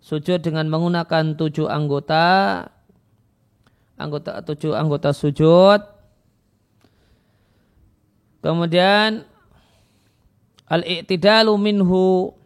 sujud 0.02 0.42
dengan 0.42 0.66
menggunakan 0.72 1.38
tujuh 1.38 1.70
anggota, 1.70 2.64
anggota 4.00 4.40
tujuh 4.42 4.74
anggota 4.74 5.12
sujud, 5.12 5.84
kemudian 8.40 9.28
al-i'tidalu 10.72 11.54
minhu 11.60 12.39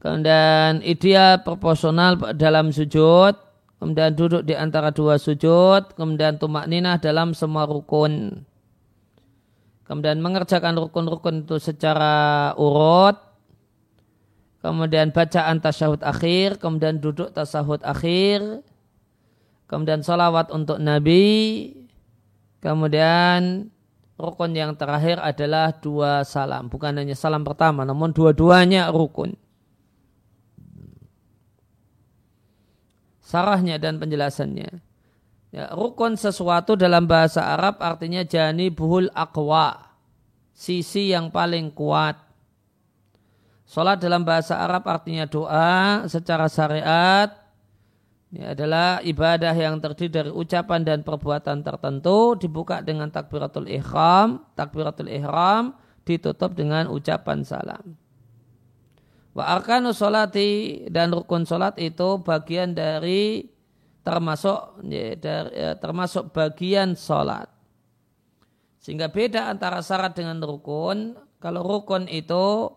Kemudian 0.00 0.80
ideal 0.80 1.44
proporsional 1.44 2.16
dalam 2.32 2.72
sujud, 2.72 3.36
kemudian 3.76 4.16
duduk 4.16 4.48
di 4.48 4.56
antara 4.56 4.88
dua 4.88 5.20
sujud, 5.20 5.92
kemudian 5.92 6.40
tumak 6.40 6.64
ninah 6.72 6.96
dalam 6.96 7.36
semua 7.36 7.68
rukun. 7.68 8.40
Kemudian 9.84 10.24
mengerjakan 10.24 10.80
rukun-rukun 10.80 11.44
itu 11.44 11.60
secara 11.60 12.56
urut, 12.56 13.20
kemudian 14.64 15.12
bacaan 15.12 15.60
tasyahud 15.60 16.00
akhir, 16.00 16.56
kemudian 16.56 16.96
duduk 16.96 17.36
tasyahud 17.36 17.84
akhir, 17.84 18.64
kemudian 19.68 20.00
salawat 20.00 20.48
untuk 20.48 20.80
Nabi, 20.80 21.76
kemudian 22.64 23.68
rukun 24.16 24.56
yang 24.56 24.80
terakhir 24.80 25.20
adalah 25.20 25.76
dua 25.76 26.24
salam. 26.24 26.72
Bukan 26.72 26.96
hanya 26.96 27.12
salam 27.12 27.44
pertama, 27.44 27.84
namun 27.84 28.16
dua-duanya 28.16 28.88
rukun. 28.88 29.36
Sarahnya 33.30 33.78
dan 33.78 34.02
penjelasannya. 34.02 34.82
Ya, 35.54 35.70
rukun 35.74 36.18
sesuatu 36.18 36.74
dalam 36.74 37.06
bahasa 37.06 37.42
Arab 37.42 37.78
artinya 37.78 38.26
jani 38.26 38.70
buhul 38.70 39.10
akwa, 39.14 39.94
sisi 40.50 41.14
yang 41.14 41.30
paling 41.30 41.70
kuat. 41.70 42.18
Salat 43.70 44.02
dalam 44.02 44.26
bahasa 44.26 44.58
Arab 44.58 44.82
artinya 44.90 45.30
doa 45.30 46.02
secara 46.10 46.50
syariat. 46.50 47.30
Ini 48.30 48.54
adalah 48.54 49.02
ibadah 49.02 49.54
yang 49.54 49.78
terdiri 49.82 50.10
dari 50.10 50.30
ucapan 50.30 50.86
dan 50.86 50.98
perbuatan 51.02 51.66
tertentu 51.66 52.38
dibuka 52.38 52.78
dengan 52.82 53.10
takbiratul 53.10 53.66
ihram, 53.66 54.42
takbiratul 54.54 55.10
ihram 55.10 55.74
ditutup 56.06 56.54
dengan 56.54 56.90
ucapan 56.90 57.42
salam. 57.42 57.99
Wa 59.30 59.54
arkanu 59.54 59.94
solati 59.94 60.82
dan 60.90 61.14
rukun 61.14 61.46
solat 61.46 61.78
itu 61.78 62.18
bagian 62.26 62.74
dari 62.74 63.46
termasuk 64.02 64.82
ya, 64.90 65.14
dari, 65.14 65.50
ya, 65.54 65.70
termasuk 65.78 66.34
bagian 66.34 66.98
solat. 66.98 67.46
Sehingga 68.82 69.12
beda 69.12 69.52
antara 69.52 69.84
syarat 69.86 70.18
dengan 70.18 70.42
rukun. 70.42 71.14
Kalau 71.38 71.62
rukun 71.62 72.10
itu 72.10 72.74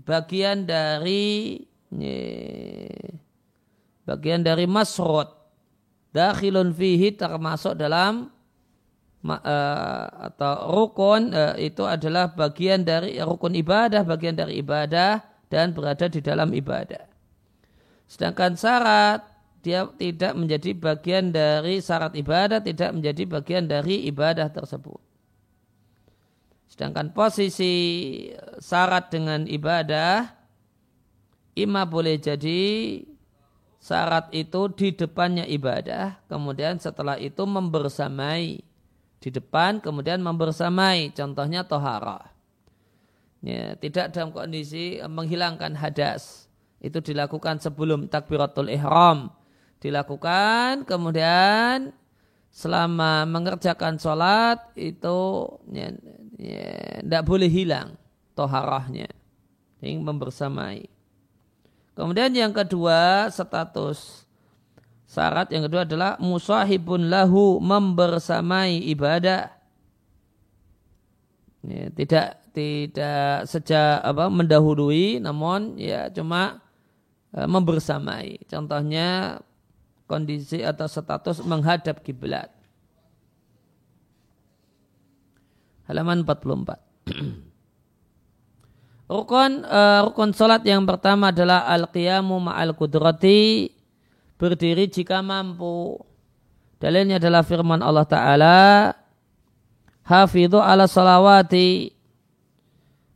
bagian 0.00 0.64
dari 0.64 1.60
ya, 1.92 2.18
bagian 4.08 4.40
dari 4.40 4.64
masrut. 4.64 5.28
Dakhilun 6.14 6.72
fihi 6.72 7.18
termasuk 7.18 7.74
dalam 7.74 8.30
uh, 9.28 10.06
atau 10.30 10.54
rukun 10.72 11.34
uh, 11.34 11.58
itu 11.58 11.84
adalah 11.84 12.32
bagian 12.32 12.86
dari 12.86 13.18
rukun 13.20 13.58
ibadah, 13.58 14.06
bagian 14.06 14.38
dari 14.38 14.62
ibadah 14.62 15.33
dan 15.54 15.70
berada 15.70 16.10
di 16.10 16.18
dalam 16.18 16.50
ibadah. 16.50 17.06
Sedangkan 18.10 18.58
syarat 18.58 19.22
dia 19.62 19.86
tidak 19.94 20.34
menjadi 20.34 20.74
bagian 20.74 21.30
dari 21.30 21.78
syarat 21.78 22.18
ibadah, 22.18 22.58
tidak 22.58 22.90
menjadi 22.90 23.22
bagian 23.30 23.70
dari 23.70 24.10
ibadah 24.10 24.50
tersebut. 24.50 24.98
Sedangkan 26.66 27.14
posisi 27.14 27.72
syarat 28.58 29.14
dengan 29.14 29.46
ibadah, 29.46 30.26
ima 31.54 31.86
boleh 31.86 32.18
jadi 32.18 32.98
syarat 33.78 34.34
itu 34.34 34.74
di 34.74 34.90
depannya 34.90 35.46
ibadah, 35.46 36.18
kemudian 36.26 36.82
setelah 36.82 37.14
itu 37.14 37.46
membersamai. 37.46 38.58
Di 39.22 39.32
depan 39.32 39.80
kemudian 39.80 40.20
membersamai, 40.20 41.14
contohnya 41.16 41.64
toharah 41.64 42.33
ya, 43.44 43.76
tidak 43.76 44.16
dalam 44.16 44.32
kondisi 44.32 44.98
menghilangkan 45.04 45.76
hadas. 45.76 46.48
Itu 46.80 47.04
dilakukan 47.04 47.60
sebelum 47.60 48.08
takbiratul 48.08 48.72
ihram. 48.72 49.28
Dilakukan 49.80 50.88
kemudian 50.88 51.92
selama 52.48 53.28
mengerjakan 53.28 54.00
sholat 54.00 54.72
itu 54.72 55.48
ya, 55.68 55.92
ya, 56.40 57.04
tidak 57.04 57.22
boleh 57.28 57.52
hilang 57.52 58.00
toharahnya. 58.32 59.08
Yang 59.84 60.00
membersamai. 60.00 60.88
Kemudian 61.94 62.32
yang 62.34 62.50
kedua 62.50 63.30
status 63.30 64.24
syarat 65.06 65.46
yang 65.54 65.70
kedua 65.70 65.86
adalah 65.86 66.18
musahibun 66.18 67.06
lahu 67.06 67.62
membersamai 67.62 68.82
ibadah. 68.90 69.53
Ya, 71.64 71.88
tidak 71.92 72.26
tidak 72.52 73.48
sejak 73.48 74.04
apa 74.04 74.28
mendahului 74.28 75.16
namun 75.18 75.80
ya 75.80 76.12
cuma 76.12 76.60
e, 77.32 77.40
membersamai. 77.48 78.44
Contohnya 78.44 79.40
kondisi 80.04 80.60
atau 80.60 80.84
status 80.84 81.40
menghadap 81.40 82.04
kiblat. 82.04 82.52
Halaman 85.88 86.24
44 86.24 86.80
rukun 89.14 89.68
uh, 89.68 90.08
rukun 90.08 90.32
salat 90.32 90.64
yang 90.64 90.88
pertama 90.88 91.28
adalah 91.28 91.68
al 91.68 91.92
qiyamu 91.92 92.40
ma'al 92.40 92.72
kudrati 92.72 93.68
berdiri 94.40 94.88
jika 94.88 95.20
mampu. 95.20 96.00
Dalilnya 96.80 97.16
adalah 97.16 97.40
firman 97.46 97.80
Allah 97.80 98.04
Ta'ala, 98.04 98.58
Hafidhu 100.04 100.60
ala 100.60 100.84
salawati. 100.84 101.92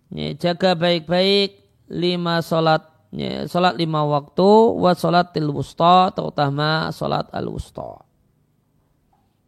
Ya, 0.08 0.32
jaga 0.32 0.72
baik-baik 0.72 1.60
lima 1.92 2.40
solat, 2.40 2.80
ya, 3.12 3.44
solat 3.44 3.76
lima 3.76 4.08
waktu, 4.08 4.50
wa 4.72 4.96
solat 4.96 5.36
til 5.36 5.52
wusta, 5.52 6.08
terutama 6.16 6.88
solat 6.96 7.28
al 7.28 7.52
wusta. 7.52 8.08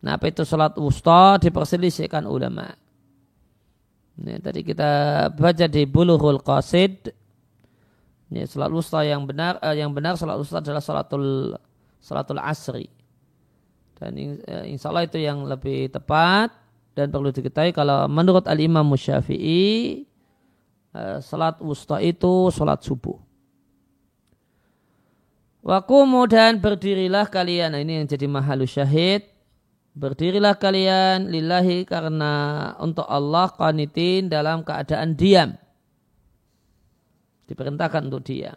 Nah, 0.05 0.20
apa 0.20 0.28
itu 0.28 0.45
solat 0.45 0.76
wusta 0.76 1.41
diperselisihkan 1.41 2.28
ulama. 2.28 2.68
Ini 4.20 4.36
tadi 4.45 4.61
kita 4.61 4.91
baca 5.32 5.64
di 5.64 5.88
Bulughul 5.88 6.45
Qasid. 6.45 7.09
Ini 8.28 8.45
salat 8.45 8.68
wusta 8.68 9.01
yang 9.01 9.24
benar 9.24 9.57
eh, 9.64 9.80
yang 9.80 9.97
benar 9.97 10.20
salat 10.20 10.36
wusta 10.36 10.61
adalah 10.61 10.84
salatul 10.84 11.57
salatul 12.05 12.41
asri. 12.41 12.84
Dan 13.97 14.12
eh, 14.16 14.68
insya 14.68 14.93
Allah 14.93 15.09
itu 15.09 15.16
yang 15.16 15.49
lebih 15.49 15.88
tepat 15.88 16.53
dan 16.95 17.11
perlu 17.11 17.30
diketahui 17.30 17.72
kalau 17.74 18.11
menurut 18.11 18.45
Al 18.51 18.59
Imam 18.59 18.86
Musyafi'i 18.86 20.03
eh, 20.95 21.18
salat 21.22 21.59
wusta 21.62 22.03
itu 22.03 22.51
salat 22.55 22.82
subuh. 22.82 23.18
Wakumu 25.61 26.24
dan 26.24 26.57
berdirilah 26.57 27.28
kalian. 27.28 27.76
Nah, 27.76 27.80
ini 27.84 28.01
yang 28.01 28.09
jadi 28.09 28.24
mahalu 28.24 28.64
syahid 28.64 29.28
Berdirilah 29.91 30.55
kalian 30.55 31.34
lillahi 31.34 31.82
karena 31.82 32.32
untuk 32.78 33.03
Allah 33.11 33.51
qanitin 33.51 34.30
dalam 34.30 34.62
keadaan 34.62 35.18
diam. 35.18 35.59
Diperintahkan 37.51 38.07
untuk 38.07 38.22
diam. 38.22 38.55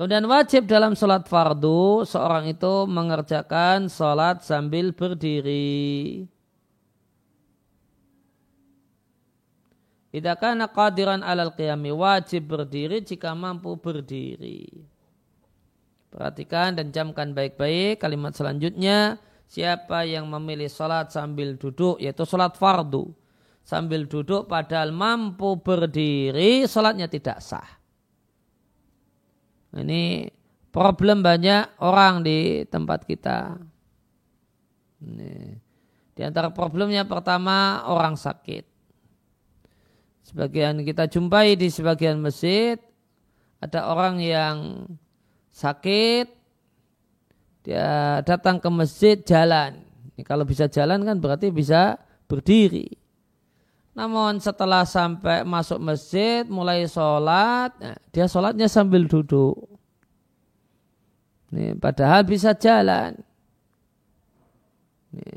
Kemudian 0.00 0.24
wajib 0.32 0.64
dalam 0.64 0.96
sholat 0.96 1.28
fardu, 1.28 2.08
seorang 2.08 2.48
itu 2.48 2.88
mengerjakan 2.88 3.84
sholat 3.92 4.40
sambil 4.40 4.96
berdiri. 4.96 6.24
Tidak 10.08 10.36
karena 10.40 10.72
qadiran 10.72 11.20
alal 11.20 11.52
qiyami 11.52 11.92
wajib 11.92 12.48
berdiri 12.48 13.04
jika 13.04 13.36
mampu 13.36 13.76
berdiri. 13.76 14.72
Perhatikan 16.08 16.80
dan 16.80 16.96
jamkan 16.96 17.36
baik-baik 17.36 18.00
kalimat 18.00 18.32
selanjutnya. 18.32 19.20
Siapa 19.52 20.08
yang 20.08 20.24
memilih 20.32 20.72
sholat 20.72 21.12
sambil 21.12 21.60
duduk, 21.60 22.00
yaitu 22.00 22.24
sholat 22.24 22.56
fardu. 22.56 23.12
Sambil 23.68 24.08
duduk 24.08 24.48
padahal 24.48 24.96
mampu 24.96 25.60
berdiri, 25.60 26.64
sholatnya 26.64 27.04
tidak 27.04 27.44
sah. 27.44 27.79
Ini 29.70 30.30
problem 30.74 31.22
banyak 31.22 31.82
orang 31.82 32.26
di 32.26 32.66
tempat 32.66 33.06
kita. 33.06 33.58
Ini. 35.02 35.32
Di 36.14 36.22
antara 36.26 36.52
problemnya 36.52 37.08
pertama 37.08 37.86
orang 37.88 38.18
sakit. 38.18 38.66
Sebagian 40.26 40.84
kita 40.84 41.08
jumpai 41.08 41.56
di 41.56 41.72
sebagian 41.72 42.20
masjid 42.20 42.76
ada 43.60 43.92
orang 43.92 44.20
yang 44.20 44.88
sakit, 45.52 46.26
dia 47.64 48.20
datang 48.24 48.56
ke 48.56 48.68
masjid 48.72 49.20
jalan. 49.20 49.84
Ini 50.16 50.22
kalau 50.24 50.48
bisa 50.48 50.68
jalan 50.68 51.04
kan 51.04 51.16
berarti 51.20 51.52
bisa 51.52 52.00
berdiri. 52.24 52.99
Namun 54.00 54.40
setelah 54.40 54.88
sampai 54.88 55.44
masuk 55.44 55.76
masjid, 55.76 56.48
mulai 56.48 56.88
sholat, 56.88 57.76
nah, 57.76 58.00
dia 58.08 58.24
sholatnya 58.24 58.64
sambil 58.64 59.04
duduk. 59.04 59.60
Ini, 61.52 61.76
padahal 61.76 62.24
bisa 62.24 62.56
jalan. 62.56 63.20
Ini, 65.12 65.28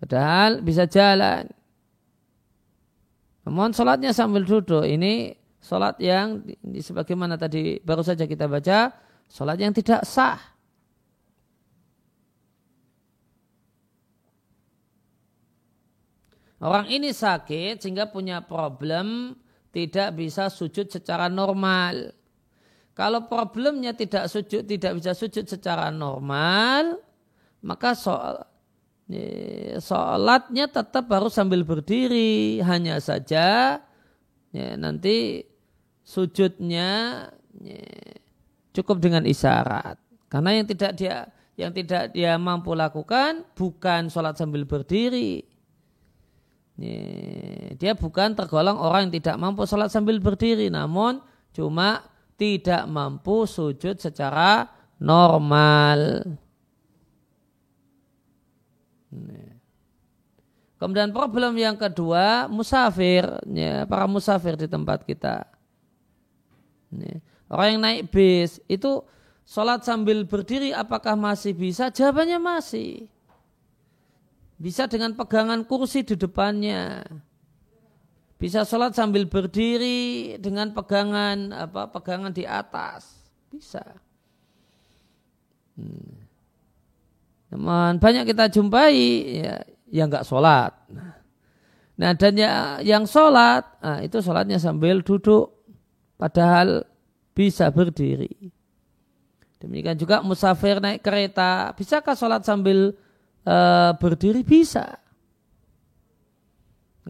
padahal 0.00 0.64
bisa 0.64 0.88
jalan. 0.88 1.44
Namun 3.44 3.76
sholatnya 3.76 4.16
sambil 4.16 4.48
duduk. 4.48 4.88
Ini 4.88 5.36
Sholat 5.60 6.00
yang 6.00 6.40
sebagaimana 6.80 7.36
tadi 7.36 7.76
baru 7.84 8.00
saja 8.00 8.24
kita 8.24 8.48
baca, 8.48 8.96
sholat 9.28 9.60
yang 9.60 9.76
tidak 9.76 10.08
sah. 10.08 10.40
Orang 16.60 16.92
ini 16.92 17.08
sakit 17.16 17.80
sehingga 17.80 18.12
punya 18.12 18.44
problem 18.44 19.32
tidak 19.72 20.12
bisa 20.20 20.52
sujud 20.52 20.92
secara 20.92 21.32
normal. 21.32 22.12
Kalau 22.92 23.24
problemnya 23.24 23.96
tidak 23.96 24.28
sujud, 24.28 24.68
tidak 24.68 25.00
bisa 25.00 25.16
sujud 25.16 25.48
secara 25.48 25.88
normal, 25.88 27.00
maka 27.64 27.96
soal 27.96 28.44
sholatnya 29.80 30.68
tetap 30.68 31.08
harus 31.08 31.32
sambil 31.32 31.64
berdiri. 31.64 32.60
Hanya 32.60 33.00
saja 33.00 33.80
ya, 34.52 34.68
nanti 34.76 35.48
sujudnya 36.04 36.88
ya, 37.56 37.84
cukup 38.76 39.00
dengan 39.00 39.24
isyarat. 39.24 39.96
Karena 40.28 40.60
yang 40.60 40.66
tidak 40.68 40.92
dia 41.00 41.24
yang 41.56 41.72
tidak 41.72 42.12
dia 42.12 42.36
mampu 42.36 42.76
lakukan 42.76 43.48
bukan 43.56 44.12
sholat 44.12 44.36
sambil 44.36 44.68
berdiri. 44.68 45.48
Dia 47.76 47.92
bukan 47.92 48.32
tergolong 48.32 48.80
orang 48.80 49.08
yang 49.08 49.20
tidak 49.20 49.36
mampu 49.36 49.68
sholat 49.68 49.92
sambil 49.92 50.16
berdiri, 50.16 50.72
namun 50.72 51.20
cuma 51.52 52.00
tidak 52.40 52.88
mampu 52.88 53.44
sujud 53.44 54.00
secara 54.00 54.64
normal. 54.96 56.24
Kemudian 60.80 61.12
problem 61.12 61.52
yang 61.60 61.76
kedua, 61.76 62.48
musafir, 62.48 63.28
ya, 63.52 63.84
para 63.84 64.08
musafir 64.08 64.56
di 64.56 64.64
tempat 64.64 65.04
kita. 65.04 65.44
Orang 67.52 67.76
yang 67.76 67.80
naik 67.84 68.08
bis 68.08 68.56
itu 68.64 69.04
sholat 69.44 69.84
sambil 69.84 70.24
berdiri 70.24 70.72
apakah 70.72 71.12
masih 71.12 71.52
bisa? 71.52 71.92
Jawabannya 71.92 72.40
masih. 72.40 73.12
Bisa 74.60 74.84
dengan 74.84 75.16
pegangan 75.16 75.64
kursi 75.64 76.04
di 76.04 76.20
depannya. 76.20 77.00
Bisa 78.36 78.68
sholat 78.68 78.92
sambil 78.92 79.24
berdiri 79.24 80.36
dengan 80.36 80.76
pegangan 80.76 81.48
apa 81.56 81.88
pegangan 81.88 82.28
di 82.28 82.44
atas. 82.44 83.24
Bisa. 83.48 83.80
Hmm. 85.80 86.28
Namun 87.50 87.96
banyak 87.98 88.28
kita 88.28 88.52
jumpai 88.52 88.96
ya, 89.40 89.64
yang 89.88 90.12
nggak 90.12 90.28
sholat. 90.28 90.76
Nah 92.00 92.12
dan 92.16 92.32
ya, 92.36 92.80
yang 92.80 93.04
sholat, 93.04 93.64
nah, 93.80 94.00
itu 94.00 94.20
sholatnya 94.24 94.56
sambil 94.56 95.00
duduk 95.04 95.52
padahal 96.16 96.84
bisa 97.32 97.68
berdiri. 97.72 98.52
Demikian 99.60 100.00
juga 100.00 100.24
musafir 100.24 100.80
naik 100.80 101.04
kereta, 101.04 101.76
bisakah 101.76 102.16
sholat 102.16 102.40
sambil 102.44 102.96
uh, 103.46 103.92
berdiri? 103.96 104.42
Bisa. 104.42 104.98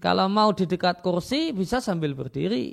Kalau 0.01 0.27
mau 0.33 0.51
di 0.57 0.65
dekat 0.65 1.05
kursi 1.05 1.53
bisa 1.53 1.79
sambil 1.83 2.17
berdiri. 2.17 2.73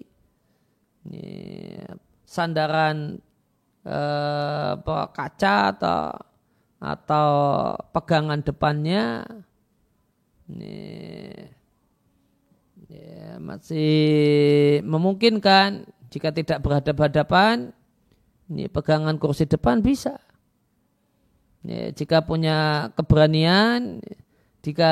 Sandaran 2.28 3.16
uh, 3.88 5.08
kaca 5.12 5.56
atau 5.76 6.12
atau 6.78 7.30
pegangan 7.90 8.44
depannya 8.46 9.26
ini 10.48 10.78
ya, 12.88 13.42
masih 13.42 14.80
memungkinkan 14.86 15.90
jika 16.08 16.32
tidak 16.32 16.64
berhadapan-hadapan, 16.64 17.76
ini 18.48 18.72
pegangan 18.72 19.20
kursi 19.20 19.44
depan 19.44 19.84
bisa. 19.84 20.24
Ya, 21.66 21.90
jika 21.92 22.22
punya 22.22 22.90
keberanian, 22.94 24.04
jika 24.62 24.92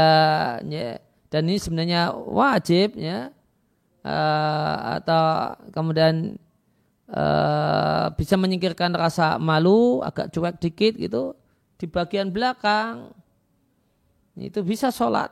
ya, 0.66 0.97
dan 1.30 1.41
ini 1.45 1.61
sebenarnya 1.61 2.16
wajib 2.16 2.97
ya, 2.97 3.30
uh, 4.05 4.76
atau 4.99 5.55
kemudian 5.72 6.39
uh, 7.11 8.09
bisa 8.18 8.36
menyingkirkan 8.36 8.93
rasa 8.95 9.38
malu, 9.38 10.01
agak 10.01 10.34
cuek 10.34 10.57
dikit 10.61 10.93
gitu 10.97 11.38
di 11.76 11.86
bagian 11.91 12.32
belakang 12.32 13.11
itu 14.36 14.59
bisa 14.63 14.91
sholat. 14.91 15.32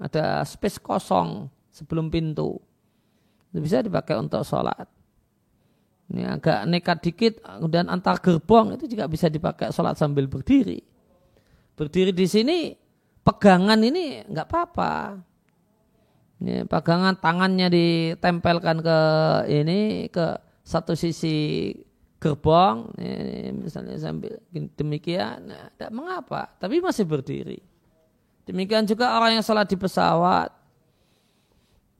Ada 0.00 0.46
space 0.48 0.80
kosong 0.80 1.52
sebelum 1.74 2.08
pintu 2.08 2.56
itu 3.50 3.58
bisa 3.60 3.82
dipakai 3.82 4.16
untuk 4.16 4.46
sholat. 4.46 4.86
Ini 6.10 6.26
agak 6.26 6.66
nekat 6.66 6.98
dikit, 7.06 7.38
kemudian 7.38 7.86
antar 7.86 8.18
gerbong 8.18 8.74
itu 8.74 8.90
juga 8.90 9.06
bisa 9.06 9.30
dipakai 9.30 9.70
sholat 9.70 9.94
sambil 9.94 10.26
berdiri. 10.26 10.82
Berdiri 11.78 12.10
di 12.10 12.26
sini, 12.26 12.74
pegangan 13.22 13.78
ini 13.78 14.26
nggak 14.26 14.46
apa-apa. 14.50 15.22
Ini 16.42 16.66
pegangan 16.66 17.14
tangannya 17.20 17.70
ditempelkan 17.70 18.82
ke 18.82 18.98
ini 19.54 20.10
ke 20.10 20.34
satu 20.66 20.98
sisi 20.98 21.70
gerbong, 22.18 22.90
misalnya 23.54 23.94
sambil 23.96 24.42
demikian, 24.50 25.46
nah, 25.46 25.70
tidak 25.72 25.94
mengapa, 25.94 26.52
tapi 26.58 26.82
masih 26.82 27.06
berdiri. 27.06 27.62
Demikian 28.50 28.82
juga 28.82 29.14
orang 29.14 29.38
yang 29.38 29.44
sholat 29.46 29.70
di 29.70 29.78
pesawat, 29.78 30.50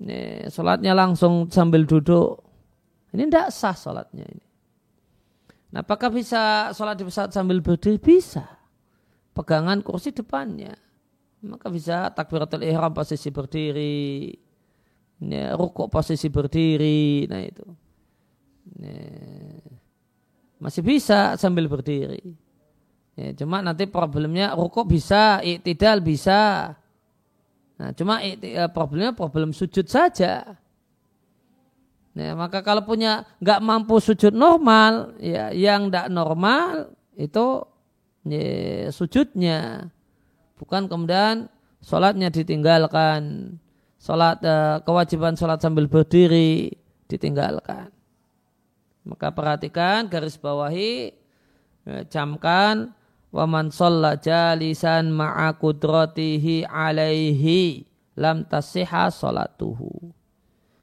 ini, 0.02 0.50
sholatnya 0.50 0.92
langsung 0.98 1.46
sambil 1.48 1.88
duduk, 1.88 2.42
ini 3.10 3.26
tidak 3.26 3.50
sah 3.50 3.74
sholatnya 3.74 4.26
ini. 4.26 4.46
Nah, 5.70 5.86
apakah 5.86 6.10
bisa 6.10 6.74
sholat 6.74 6.98
di 6.98 7.06
pesawat 7.06 7.30
sambil 7.30 7.62
berdiri? 7.62 7.98
Bisa. 7.98 8.42
Pegangan 9.30 9.78
kursi 9.86 10.10
depannya. 10.10 10.74
Maka 11.46 11.70
bisa 11.72 12.10
takbiratul 12.12 12.66
ihram 12.66 12.92
posisi 12.92 13.32
berdiri, 13.32 14.28
ya, 15.24 15.56
rukuk 15.56 15.88
posisi 15.88 16.28
berdiri, 16.28 17.24
nah 17.30 17.40
itu. 17.40 17.64
Nah, 18.76 19.56
masih 20.60 20.84
bisa 20.84 21.40
sambil 21.40 21.64
berdiri. 21.64 22.20
Ya, 23.16 23.32
cuma 23.32 23.64
nanti 23.64 23.88
problemnya 23.88 24.52
rukuk 24.52 24.84
bisa, 24.84 25.40
iktidal 25.40 26.04
bisa. 26.04 26.76
Nah, 27.80 27.96
cuma 27.96 28.20
eh, 28.20 28.36
problemnya 28.68 29.16
problem 29.16 29.56
sujud 29.56 29.88
saja. 29.88 30.59
Nah, 32.10 32.34
maka 32.34 32.58
kalau 32.66 32.82
punya 32.82 33.22
nggak 33.38 33.62
mampu 33.62 34.02
sujud 34.02 34.34
normal, 34.34 35.14
ya 35.22 35.54
yang 35.54 35.86
nggak 35.86 36.10
normal 36.10 36.90
itu 37.14 37.62
ya, 38.26 38.90
sujudnya, 38.90 39.86
bukan 40.58 40.90
kemudian 40.90 41.46
sholatnya 41.78 42.34
ditinggalkan, 42.34 43.54
sholat 44.02 44.42
eh, 44.42 44.82
kewajiban 44.82 45.38
sholat 45.38 45.62
sambil 45.62 45.86
berdiri 45.86 46.74
ditinggalkan. 47.06 47.94
Maka 49.06 49.30
perhatikan 49.30 50.10
garis 50.10 50.34
bawahi 50.34 51.14
ya, 51.86 52.04
camkan 52.10 52.90
waman 53.30 53.70
sholla 53.70 54.18
jalisan 54.18 55.14
ma'a 55.14 55.54
kudratihi 55.54 56.66
alaihi 56.66 57.86
lam 58.18 58.42
tasihha 58.44 59.08
sholatuhu. 59.14 60.19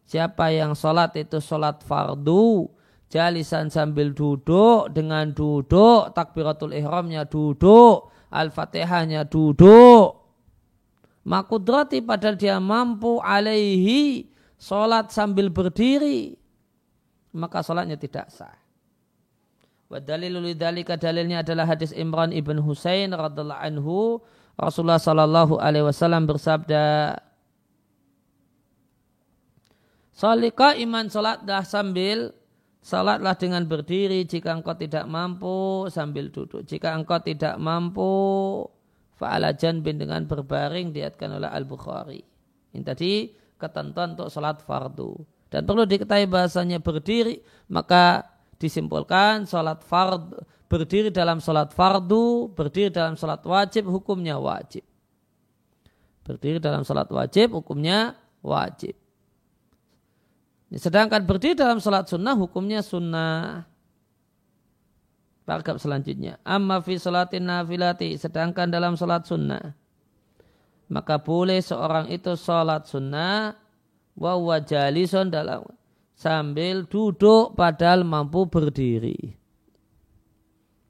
Siapa 0.08 0.56
yang 0.56 0.72
sholat 0.72 1.12
itu 1.20 1.44
sholat 1.44 1.84
fardu, 1.84 2.72
jalisan 3.12 3.68
sambil 3.68 4.16
duduk, 4.16 4.88
dengan 4.96 5.36
duduk, 5.36 6.16
takbiratul 6.16 6.72
ihramnya 6.72 7.28
duduk, 7.28 8.08
al-fatihahnya 8.32 9.28
duduk. 9.28 10.24
Makudrati 11.28 12.00
padahal 12.00 12.40
dia 12.40 12.56
mampu 12.56 13.20
alaihi 13.20 14.32
sholat 14.56 15.12
sambil 15.12 15.52
berdiri 15.52 16.40
maka 17.38 17.62
sholatnya 17.62 18.00
tidak 18.00 18.32
sah. 18.34 18.56
Wa 19.88 20.04
dalilul 20.04 20.52
dalika 20.58 21.00
dalilnya 21.00 21.46
adalah 21.46 21.70
hadis 21.70 21.96
Imran 21.96 22.36
ibn 22.36 22.60
Husain 22.60 23.14
radhiallahu 23.14 23.62
anhu 23.62 24.20
Rasulullah 24.58 25.00
sallallahu 25.00 25.62
alaihi 25.62 25.86
wasallam 25.86 26.28
bersabda 26.28 27.16
Salika 30.18 30.74
iman 30.74 31.06
salatlah 31.14 31.62
sambil 31.62 32.34
salatlah 32.82 33.38
dengan 33.38 33.62
berdiri 33.70 34.26
jika 34.26 34.50
engkau 34.50 34.74
tidak 34.74 35.06
mampu 35.06 35.86
sambil 35.94 36.34
duduk. 36.34 36.66
Jika 36.66 36.98
engkau 36.98 37.22
tidak 37.22 37.54
mampu 37.62 38.10
fa'ala 39.14 39.54
janbin 39.54 40.02
dengan 40.02 40.26
berbaring 40.26 40.90
diatkan 40.90 41.38
oleh 41.38 41.46
Al-Bukhari. 41.46 42.26
Ini 42.74 42.82
tadi 42.82 43.30
ketentuan 43.62 44.18
untuk 44.18 44.34
salat 44.34 44.58
fardu. 44.66 45.22
Dan 45.54 45.70
perlu 45.70 45.86
diketahui 45.86 46.26
bahasanya 46.26 46.82
berdiri, 46.82 47.38
maka 47.70 48.26
disimpulkan 48.58 49.46
sholat 49.46 49.86
fard 49.86 50.34
berdiri 50.66 51.14
dalam 51.14 51.40
sholat 51.40 51.72
fardu, 51.72 52.52
berdiri 52.58 52.90
dalam 52.90 53.14
sholat 53.16 53.46
wajib, 53.46 53.86
hukumnya 53.88 54.42
wajib. 54.42 54.82
Berdiri 56.26 56.58
dalam 56.58 56.84
sholat 56.84 57.08
wajib, 57.08 57.54
hukumnya 57.54 58.18
wajib. 58.44 58.98
Sedangkan 60.76 61.24
berdiri 61.24 61.56
dalam 61.56 61.80
sholat 61.80 62.12
sunnah, 62.12 62.36
hukumnya 62.36 62.84
sunnah. 62.84 63.64
Paragraf 65.48 65.80
selanjutnya. 65.80 66.44
Amma 66.44 66.84
fi 66.84 67.00
sholatin 67.00 67.48
nafilati. 67.48 68.20
Sedangkan 68.20 68.68
dalam 68.68 69.00
sholat 69.00 69.24
sunnah. 69.24 69.72
Maka 70.92 71.24
boleh 71.24 71.64
seorang 71.64 72.12
itu 72.12 72.36
sholat 72.36 72.84
sunnah 72.84 73.56
wa 74.20 74.58
jalison 74.60 75.32
dalam 75.32 75.64
sambil 76.20 76.84
duduk 76.84 77.56
padahal 77.56 78.04
mampu 78.04 78.44
berdiri. 78.44 79.40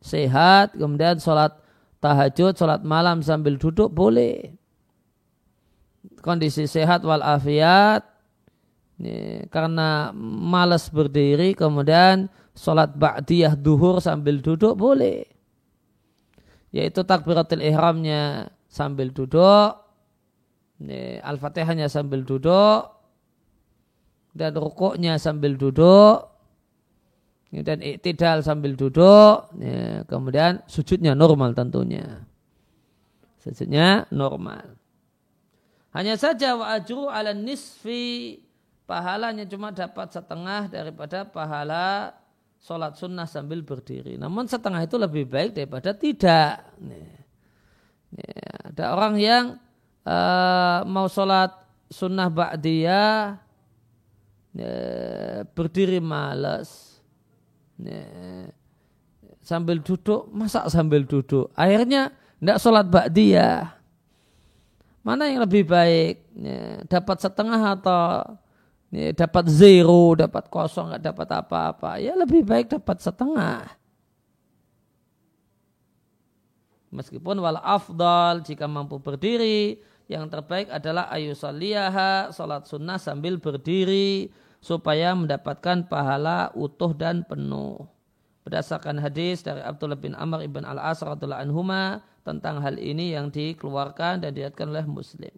Sehat, 0.02 0.74
kemudian 0.74 1.22
sholat 1.22 1.54
tahajud, 2.02 2.58
sholat 2.58 2.82
malam 2.82 3.22
sambil 3.22 3.62
duduk 3.62 3.94
boleh. 3.94 4.58
Kondisi 6.26 6.66
sehat 6.66 7.06
walafiat, 7.06 8.17
ini, 8.98 9.46
karena 9.54 10.10
malas 10.18 10.90
berdiri, 10.90 11.54
kemudian 11.54 12.30
sholat 12.58 12.98
ba'diyah 12.98 13.54
duhur 13.54 14.02
sambil 14.02 14.42
duduk 14.42 14.74
boleh. 14.74 15.26
Yaitu 16.74 17.06
takbiratul 17.06 17.62
ihramnya 17.62 18.50
sambil 18.68 19.14
duduk, 19.14 19.78
al-fatihahnya 21.22 21.90
sambil 21.90 22.26
duduk, 22.26 22.98
dan 24.38 24.54
rukuknya 24.54 25.18
sambil 25.18 25.58
duduk 25.58 26.30
dan 27.50 27.82
iktidal 27.82 28.46
sambil 28.46 28.78
duduk 28.78 29.50
ya, 29.58 30.06
kemudian 30.06 30.62
sujudnya 30.70 31.18
normal 31.18 31.58
tentunya 31.58 32.22
sujudnya 33.42 34.06
normal 34.14 34.78
hanya 35.98 36.14
saja 36.22 36.54
wa 36.54 36.70
ajru 36.78 37.10
ala 37.10 37.34
nisfi 37.34 38.38
pahalanya 38.88 39.44
cuma 39.44 39.76
dapat 39.76 40.16
setengah 40.16 40.72
daripada 40.72 41.28
pahala 41.28 42.16
sholat 42.64 42.96
sunnah 42.98 43.28
sambil 43.28 43.62
berdiri. 43.62 44.16
Namun 44.16 44.48
setengah 44.48 44.82
itu 44.82 44.96
lebih 44.96 45.28
baik 45.28 45.54
daripada 45.54 45.92
tidak. 45.94 46.66
Ya, 46.80 47.12
ya, 48.16 48.48
ada 48.74 48.84
orang 48.96 49.16
yang 49.20 49.46
uh, 50.08 50.88
mau 50.88 51.12
sholat 51.12 51.52
sunnah 51.92 52.32
ba'diyah 52.32 53.38
ya, 54.56 54.74
berdiri 55.52 56.00
malas 56.02 57.00
ya, 57.80 58.04
sambil 59.44 59.84
duduk 59.84 60.32
masa 60.32 60.66
sambil 60.72 61.04
duduk? 61.04 61.52
Akhirnya 61.54 62.16
tidak 62.40 62.58
sholat 62.64 62.88
ba'diyah. 62.88 63.76
Mana 65.06 65.32
yang 65.32 65.48
lebih 65.48 65.64
baik? 65.64 66.20
Ya, 66.36 66.84
dapat 66.84 67.24
setengah 67.24 67.80
atau 67.80 68.36
ya, 68.94 69.12
dapat 69.14 69.46
zero 69.52 70.16
dapat 70.16 70.48
kosong 70.52 70.94
nggak 70.94 71.04
dapat 71.14 71.28
apa-apa 71.32 71.92
ya 72.00 72.14
lebih 72.16 72.44
baik 72.44 72.72
dapat 72.72 72.98
setengah 73.00 73.68
meskipun 76.92 77.40
wal 77.40 77.60
afdal 77.60 78.44
jika 78.44 78.66
mampu 78.66 79.00
berdiri 79.00 79.82
yang 80.08 80.32
terbaik 80.32 80.72
adalah 80.72 81.12
ayu 81.12 81.36
saliyaha 81.36 82.32
salat 82.32 82.64
sunnah 82.64 82.96
sambil 82.96 83.36
berdiri 83.36 84.32
supaya 84.64 85.14
mendapatkan 85.14 85.86
pahala 85.86 86.52
utuh 86.52 86.92
dan 86.96 87.24
penuh. 87.24 87.88
Berdasarkan 88.48 89.00
hadis 89.04 89.44
dari 89.44 89.60
Abdullah 89.60 90.00
bin 90.00 90.16
Amr 90.16 90.48
ibn 90.48 90.64
al-As 90.64 91.04
anhuma 91.04 92.00
tentang 92.24 92.64
hal 92.64 92.80
ini 92.80 93.12
yang 93.12 93.28
dikeluarkan 93.28 94.24
dan 94.24 94.32
dilihatkan 94.32 94.72
oleh 94.72 94.88
Muslim. 94.88 95.36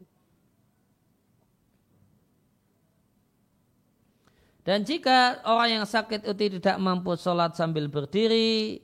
Dan 4.67 4.83
jika 4.83 5.39
orang 5.47 5.81
yang 5.81 5.85
sakit 5.87 6.27
itu 6.27 6.59
tidak 6.59 6.77
mampu 6.77 7.15
sholat 7.15 7.55
sambil 7.55 7.87
berdiri, 7.87 8.83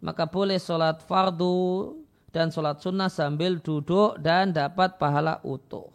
maka 0.00 0.28
boleh 0.28 0.56
sholat 0.60 1.04
fardu 1.04 1.96
dan 2.34 2.50
sholat 2.50 2.82
sunnah 2.82 3.12
sambil 3.12 3.62
duduk 3.62 4.18
dan 4.18 4.50
dapat 4.50 4.98
pahala 4.98 5.38
utuh. 5.46 5.92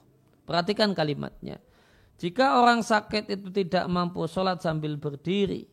Perhatikan 0.47 0.95
kalimatnya. 0.97 1.61
Jika 2.19 2.59
orang 2.59 2.83
sakit 2.83 3.31
itu 3.31 3.47
tidak 3.53 3.85
mampu 3.87 4.25
sholat 4.27 4.59
sambil 4.59 4.99
berdiri, 4.99 5.67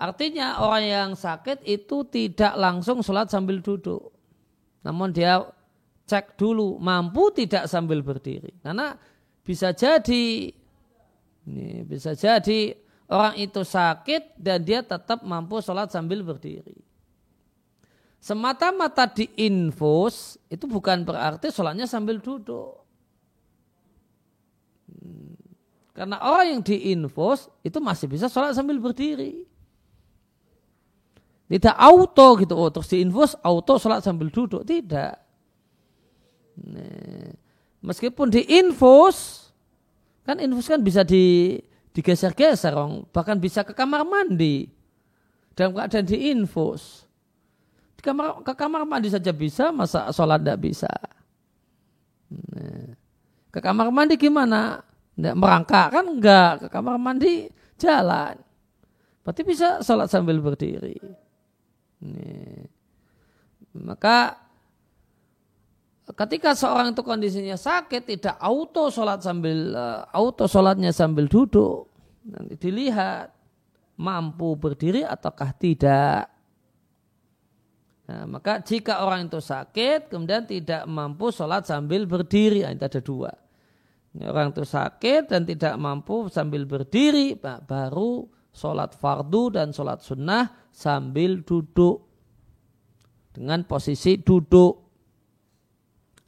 artinya 0.00 0.62
orang 0.62 0.84
yang 0.84 1.10
sakit 1.12 1.64
itu 1.68 2.06
tidak 2.08 2.54
langsung 2.56 3.04
sholat 3.04 3.28
sambil 3.28 3.60
duduk. 3.60 4.14
Namun 4.86 5.12
dia 5.12 5.42
cek 6.06 6.38
dulu 6.38 6.80
mampu 6.80 7.32
tidak 7.34 7.68
sambil 7.68 8.00
berdiri. 8.00 8.52
Karena 8.62 8.96
bisa 9.42 9.74
jadi, 9.74 10.54
ini 11.46 11.82
bisa 11.82 12.14
jadi 12.14 12.76
orang 13.10 13.34
itu 13.38 13.66
sakit 13.66 14.38
dan 14.38 14.62
dia 14.62 14.80
tetap 14.80 15.26
mampu 15.26 15.58
sholat 15.58 15.90
sambil 15.90 16.22
berdiri. 16.22 16.78
Semata-mata 18.22 19.10
diinfus 19.10 20.38
itu 20.46 20.70
bukan 20.70 21.02
berarti 21.02 21.50
sholatnya 21.50 21.90
sambil 21.90 22.22
duduk. 22.22 22.78
Hmm. 24.86 25.34
Karena 25.90 26.22
orang 26.22 26.54
yang 26.54 26.62
diinfus 26.62 27.50
itu 27.66 27.82
masih 27.82 28.06
bisa 28.06 28.30
sholat 28.30 28.54
sambil 28.54 28.78
berdiri. 28.78 29.42
Tidak 31.50 31.76
auto 31.76 32.38
gitu, 32.40 32.54
oh 32.56 32.70
terus 32.72 32.88
diinfus 32.88 33.34
auto 33.42 33.76
sholat 33.76 34.06
sambil 34.06 34.30
duduk. 34.30 34.62
Tidak. 34.62 35.14
Nah, 36.62 37.28
meskipun 37.82 38.30
diinfus, 38.30 39.41
kan 40.22 40.38
infus 40.38 40.70
kan 40.70 40.80
bisa 40.82 41.02
di, 41.02 41.58
digeser-geser, 41.92 42.74
bahkan 43.10 43.36
bisa 43.38 43.66
ke 43.66 43.74
kamar 43.74 44.06
mandi. 44.06 44.70
Dalam 45.52 45.76
keadaan 45.76 46.08
diinfus. 46.08 47.04
Di 47.98 48.00
kamar, 48.00 48.40
ke 48.40 48.52
kamar 48.56 48.88
mandi 48.88 49.12
saja 49.12 49.30
bisa, 49.30 49.68
masa 49.68 50.08
sholat 50.08 50.40
tidak 50.40 50.58
bisa. 50.64 50.88
Nah, 52.32 52.96
ke 53.52 53.60
kamar 53.60 53.92
mandi 53.92 54.16
gimana? 54.16 54.80
Nggak 55.12 55.36
merangkak 55.36 55.88
kan 55.92 56.04
enggak. 56.08 56.52
Ke 56.64 56.66
kamar 56.72 56.96
mandi 56.96 57.52
jalan. 57.76 58.40
Berarti 59.22 59.42
bisa 59.44 59.84
sholat 59.84 60.08
sambil 60.08 60.40
berdiri. 60.40 60.96
Nih. 62.00 62.66
Maka 63.76 64.41
ketika 66.10 66.58
seorang 66.58 66.90
itu 66.90 67.02
kondisinya 67.06 67.54
sakit 67.54 68.02
tidak 68.02 68.36
auto 68.42 68.90
sholat 68.90 69.22
sambil 69.22 69.70
uh, 69.70 70.02
auto 70.10 70.50
sholatnya 70.50 70.90
sambil 70.90 71.30
duduk 71.30 71.86
nanti 72.26 72.58
dilihat 72.58 73.30
mampu 73.98 74.58
berdiri 74.58 75.06
ataukah 75.06 75.54
tidak. 75.54 76.26
Nah, 78.02 78.26
maka 78.26 78.58
jika 78.66 79.06
orang 79.06 79.30
itu 79.30 79.38
sakit 79.38 80.10
kemudian 80.10 80.42
tidak 80.42 80.82
mampu 80.90 81.30
sholat 81.30 81.62
sambil 81.62 82.04
berdiri. 82.10 82.66
Nah, 82.66 82.74
itu 82.74 82.84
ada 82.84 83.00
dua. 83.00 83.32
Orang 84.12 84.52
itu 84.52 84.66
sakit 84.68 85.32
dan 85.32 85.48
tidak 85.48 85.72
mampu 85.80 86.28
sambil 86.28 86.68
berdiri 86.68 87.32
baru 87.40 88.28
sholat 88.52 88.92
fardu 88.92 89.56
dan 89.56 89.72
sholat 89.72 90.04
sunnah 90.04 90.68
sambil 90.68 91.40
duduk. 91.46 92.10
Dengan 93.32 93.64
posisi 93.64 94.20
duduk. 94.20 94.81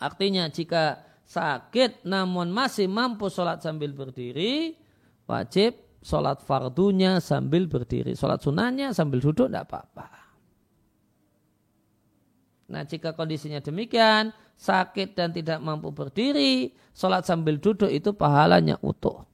Artinya 0.04 0.52
jika 0.52 1.00
sakit 1.24 2.04
namun 2.04 2.52
masih 2.52 2.84
mampu 2.84 3.32
sholat 3.32 3.64
sambil 3.64 3.96
berdiri, 3.96 4.76
wajib 5.24 5.80
sholat 6.04 6.44
fardunya 6.44 7.24
sambil 7.24 7.64
berdiri. 7.64 8.12
Sholat 8.12 8.44
sunnahnya 8.44 8.92
sambil 8.92 9.24
duduk 9.24 9.48
tidak 9.48 9.64
apa-apa. 9.72 10.08
Nah 12.68 12.84
jika 12.84 13.16
kondisinya 13.16 13.64
demikian, 13.64 14.36
sakit 14.60 15.16
dan 15.16 15.32
tidak 15.32 15.64
mampu 15.64 15.88
berdiri, 15.96 16.76
sholat 16.92 17.24
sambil 17.24 17.56
duduk 17.56 17.88
itu 17.88 18.12
pahalanya 18.12 18.76
utuh 18.84 19.24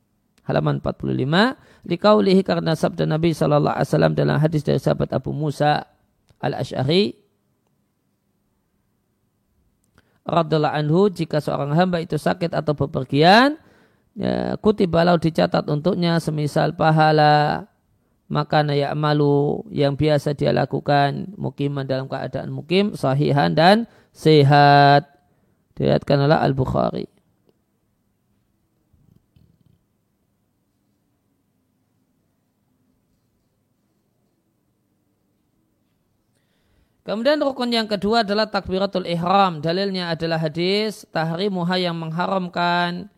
halaman 0.50 0.82
45 0.82 1.86
likaulihi 1.86 2.42
karena 2.42 2.74
sabda 2.74 3.06
Nabi 3.06 3.30
wasallam 3.30 4.18
dalam 4.18 4.36
hadis 4.42 4.66
dari 4.66 4.82
sahabat 4.82 5.14
Abu 5.14 5.30
Musa 5.30 5.86
Al-Asy'ari 6.42 7.19
radhiallahu 10.30 10.76
anhu 10.78 11.00
jika 11.10 11.42
seorang 11.42 11.74
hamba 11.74 11.98
itu 11.98 12.14
sakit 12.14 12.54
atau 12.54 12.78
bepergian 12.78 13.58
ya, 14.14 14.54
kutibalau 14.62 15.18
dicatat 15.18 15.66
untuknya 15.66 16.22
semisal 16.22 16.78
pahala 16.78 17.66
maka 18.30 18.62
ya 18.70 18.94
malu 18.94 19.66
yang 19.74 19.98
biasa 19.98 20.38
dia 20.38 20.54
lakukan 20.54 21.34
mukiman 21.34 21.82
dalam 21.82 22.06
keadaan 22.06 22.54
mukim 22.54 22.94
sahihan 22.94 23.50
dan 23.50 23.90
sehat. 24.14 25.10
Dilihatkan 25.74 26.30
oleh 26.30 26.38
Al-Bukhari 26.38 27.09
Kemudian 37.10 37.42
rukun 37.42 37.74
yang 37.74 37.90
kedua 37.90 38.22
adalah 38.22 38.46
takbiratul 38.46 39.02
ihram. 39.02 39.58
Dalilnya 39.58 40.14
adalah 40.14 40.38
hadis 40.38 41.02
tahrimuha 41.10 41.74
yang 41.74 41.98
mengharamkan 41.98 43.10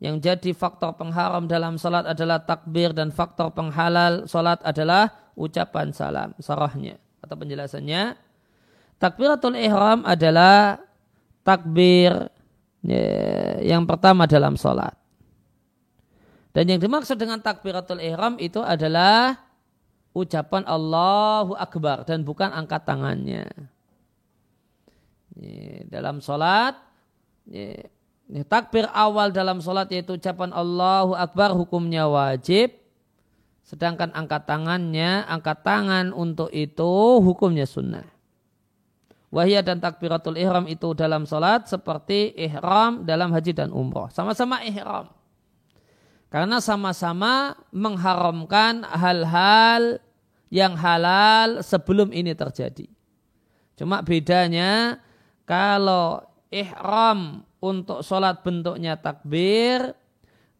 yang 0.00 0.16
jadi 0.16 0.56
faktor 0.56 0.96
pengharam 0.96 1.44
dalam 1.44 1.76
salat 1.76 2.08
adalah 2.08 2.40
takbir 2.40 2.96
dan 2.96 3.12
faktor 3.12 3.52
penghalal 3.52 4.24
salat 4.24 4.64
adalah 4.64 5.12
ucapan 5.36 5.92
salam. 5.92 6.32
Sarahnya 6.40 6.96
atau 7.20 7.36
penjelasannya 7.36 8.16
takbiratul 8.96 9.60
ihram 9.60 10.08
adalah 10.08 10.80
takbir 11.44 12.32
ya, 12.80 13.04
yang 13.60 13.84
pertama 13.84 14.24
dalam 14.24 14.56
salat. 14.56 14.96
Dan 16.56 16.64
yang 16.64 16.80
dimaksud 16.80 17.20
dengan 17.20 17.44
takbiratul 17.44 18.00
ihram 18.00 18.40
itu 18.40 18.64
adalah 18.64 19.36
ucapan 20.16 20.64
Allahu 20.64 21.56
Akbar 21.58 22.04
dan 22.08 22.24
bukan 22.24 22.52
angkat 22.52 22.84
tangannya. 22.84 23.48
Dalam 25.86 26.18
sholat, 26.18 26.74
takbir 28.50 28.90
awal 28.90 29.30
dalam 29.30 29.62
sholat 29.62 29.90
yaitu 29.94 30.18
ucapan 30.18 30.50
Allahu 30.50 31.14
Akbar 31.14 31.54
hukumnya 31.54 32.10
wajib. 32.10 32.74
Sedangkan 33.68 34.08
angkat 34.16 34.48
tangannya, 34.48 35.28
angkat 35.28 35.60
tangan 35.60 36.16
untuk 36.16 36.48
itu 36.56 37.20
hukumnya 37.20 37.68
sunnah. 37.68 38.08
Wahya 39.28 39.60
dan 39.60 39.76
takbiratul 39.76 40.40
ihram 40.40 40.64
itu 40.64 40.96
dalam 40.96 41.28
sholat 41.28 41.68
seperti 41.68 42.32
ihram 42.32 43.04
dalam 43.04 43.28
haji 43.28 43.52
dan 43.52 43.68
umroh. 43.76 44.08
Sama-sama 44.08 44.64
ihram. 44.64 45.12
Karena 46.28 46.60
sama-sama 46.60 47.56
mengharamkan 47.72 48.84
hal-hal 48.84 50.00
yang 50.52 50.76
halal 50.76 51.64
sebelum 51.64 52.12
ini 52.12 52.36
terjadi. 52.36 52.84
Cuma 53.80 54.04
bedanya 54.04 55.00
kalau 55.48 56.20
ihram 56.52 57.48
untuk 57.64 58.04
sholat 58.04 58.44
bentuknya 58.44 59.00
takbir, 59.00 59.96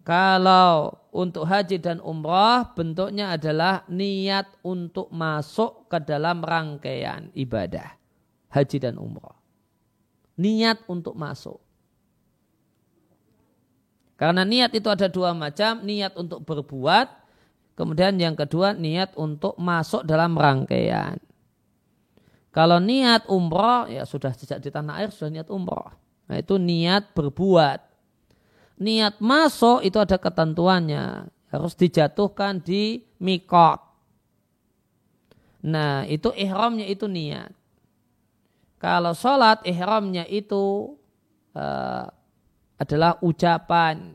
kalau 0.09 0.97
untuk 1.13 1.45
haji 1.45 1.77
dan 1.85 2.01
umrah 2.01 2.73
bentuknya 2.73 3.37
adalah 3.37 3.85
niat 3.93 4.49
untuk 4.65 5.13
masuk 5.13 5.93
ke 5.93 6.01
dalam 6.01 6.41
rangkaian 6.41 7.29
ibadah 7.37 7.99
haji 8.49 8.77
dan 8.81 8.97
umrah. 8.97 9.37
Niat 10.39 10.87
untuk 10.89 11.13
masuk. 11.19 11.61
Karena 14.19 14.43
niat 14.43 14.75
itu 14.75 14.91
ada 14.91 15.07
dua 15.07 15.31
macam, 15.31 15.87
niat 15.87 16.19
untuk 16.19 16.43
berbuat 16.43 17.19
Kemudian 17.79 18.19
yang 18.19 18.35
kedua 18.35 18.75
niat 18.75 19.15
untuk 19.15 19.55
masuk 19.55 20.03
dalam 20.03 20.35
rangkaian. 20.35 21.15
Kalau 22.51 22.83
niat 22.83 23.31
umroh 23.31 23.87
ya 23.87 24.03
sudah 24.03 24.35
sejak 24.35 24.59
di 24.59 24.75
tanah 24.75 24.99
air 24.99 25.15
sudah 25.15 25.31
niat 25.31 25.47
umroh. 25.47 25.95
Nah 26.27 26.37
itu 26.43 26.59
niat 26.59 27.15
berbuat. 27.15 27.79
Niat 28.83 29.23
masuk 29.23 29.87
itu 29.87 29.95
ada 29.95 30.19
ketentuannya. 30.19 31.31
Harus 31.55 31.79
dijatuhkan 31.79 32.59
di 32.59 33.07
mikot. 33.23 33.79
Nah 35.63 36.03
itu 36.11 36.35
ihramnya 36.35 36.91
itu 36.91 37.07
niat. 37.07 37.55
Kalau 38.83 39.15
sholat 39.15 39.63
ihramnya 39.63 40.27
itu 40.27 40.99
uh, 41.55 42.11
adalah 42.79 43.19
ucapan. 43.21 44.15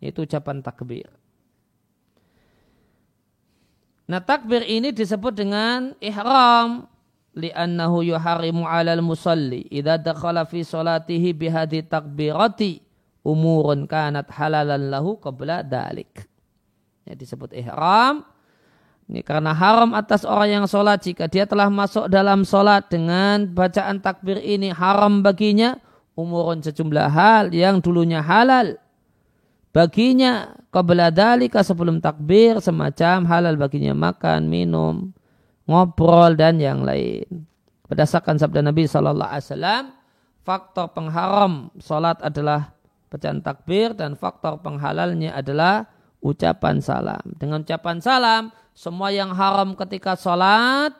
Itu 0.00 0.24
ucapan 0.24 0.64
takbir. 0.64 1.10
Nah 4.10 4.18
takbir 4.22 4.66
ini 4.66 4.90
disebut 4.90 5.36
dengan 5.36 5.94
ihram 6.02 6.88
li'annahu 7.36 8.02
yuharimu 8.02 8.66
'alal 8.66 9.04
musalli 9.04 9.70
idza 9.70 10.00
dakhala 10.02 10.42
fi 10.42 10.66
salatihi 10.66 11.30
bihadi 11.30 11.86
takbirati 11.86 12.82
umurun 13.22 13.86
kanat 13.86 14.26
halalan 14.34 14.90
lahu 14.90 15.20
qabla 15.20 15.62
dalik. 15.62 16.26
Ya, 17.06 17.14
disebut 17.14 17.54
ihram 17.54 18.26
ini 19.10 19.26
karena 19.26 19.50
haram 19.50 19.90
atas 19.98 20.22
orang 20.22 20.62
yang 20.62 20.66
sholat 20.70 21.02
jika 21.02 21.26
dia 21.26 21.42
telah 21.42 21.66
masuk 21.66 22.06
dalam 22.06 22.46
sholat 22.46 22.86
dengan 22.86 23.42
bacaan 23.50 23.98
takbir 23.98 24.38
ini 24.38 24.70
haram 24.70 25.18
baginya 25.18 25.82
umurun 26.20 26.60
sejumlah 26.60 27.08
hal 27.08 27.48
yang 27.56 27.80
dulunya 27.80 28.20
halal 28.20 28.76
baginya 29.72 30.52
qabla 30.74 31.10
dalika 31.10 31.64
sebelum 31.64 32.02
takbir 32.02 32.58
semacam 32.60 33.26
halal 33.26 33.54
baginya 33.56 33.94
makan, 33.94 34.50
minum, 34.50 35.14
ngobrol 35.66 36.34
dan 36.34 36.58
yang 36.58 36.82
lain. 36.82 37.46
Berdasarkan 37.90 38.38
sabda 38.38 38.62
Nabi 38.62 38.86
Shallallahu 38.86 39.30
Alaihi 39.30 39.46
Wasallam, 39.50 39.84
faktor 40.46 40.86
pengharam 40.94 41.74
salat 41.82 42.18
adalah 42.22 42.70
bacaan 43.10 43.42
takbir 43.42 43.98
dan 43.98 44.14
faktor 44.14 44.62
penghalalnya 44.62 45.34
adalah 45.34 45.90
ucapan 46.22 46.78
salam. 46.78 47.22
Dengan 47.34 47.66
ucapan 47.66 47.98
salam, 47.98 48.42
semua 48.78 49.10
yang 49.10 49.34
haram 49.34 49.74
ketika 49.74 50.14
salat 50.14 50.94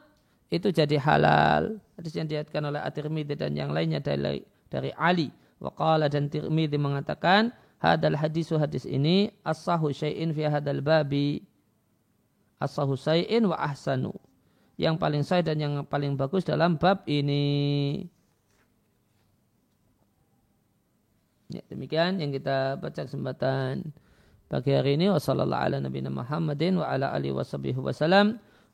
itu 0.50 0.74
jadi 0.74 0.98
halal. 0.98 1.78
Hadis 1.94 2.18
yang 2.18 2.26
diatkan 2.26 2.62
oleh 2.66 2.82
At-Tirmidzi 2.82 3.38
dan 3.38 3.54
yang 3.54 3.70
lainnya 3.70 4.02
dari 4.02 4.42
dari 4.72 4.94
Ali. 4.96 5.28
Waqala 5.60 6.08
dan 6.08 6.32
Tirmidzi 6.32 6.80
mengatakan 6.80 7.52
hadal 7.76 8.16
hadisu 8.16 8.56
hadis 8.56 8.88
ini 8.88 9.28
asahu 9.44 9.92
syai'in 9.92 10.32
fi 10.32 10.48
hadal 10.48 10.80
babi 10.80 11.44
asahu 12.56 12.96
syai'in 12.96 13.44
wa 13.44 13.60
ahsanu 13.60 14.16
yang 14.80 14.96
paling 14.96 15.20
sahih 15.20 15.44
dan 15.44 15.60
yang 15.60 15.74
paling 15.84 16.16
bagus 16.16 16.40
dalam 16.48 16.80
bab 16.80 17.04
ini. 17.04 18.08
Ya, 21.52 21.60
demikian 21.68 22.16
yang 22.16 22.32
kita 22.32 22.80
baca 22.80 23.04
kesempatan 23.04 23.92
pagi 24.48 24.72
hari 24.72 24.96
ini. 24.96 25.12
Wassalamualaikum 25.12 25.84
warahmatullahi 25.84 26.08
wabarakatuh. 26.08 26.80
Wa 26.80 26.86
ala 26.88 27.06
alihi 27.12 27.34
wasallam. 27.36 28.26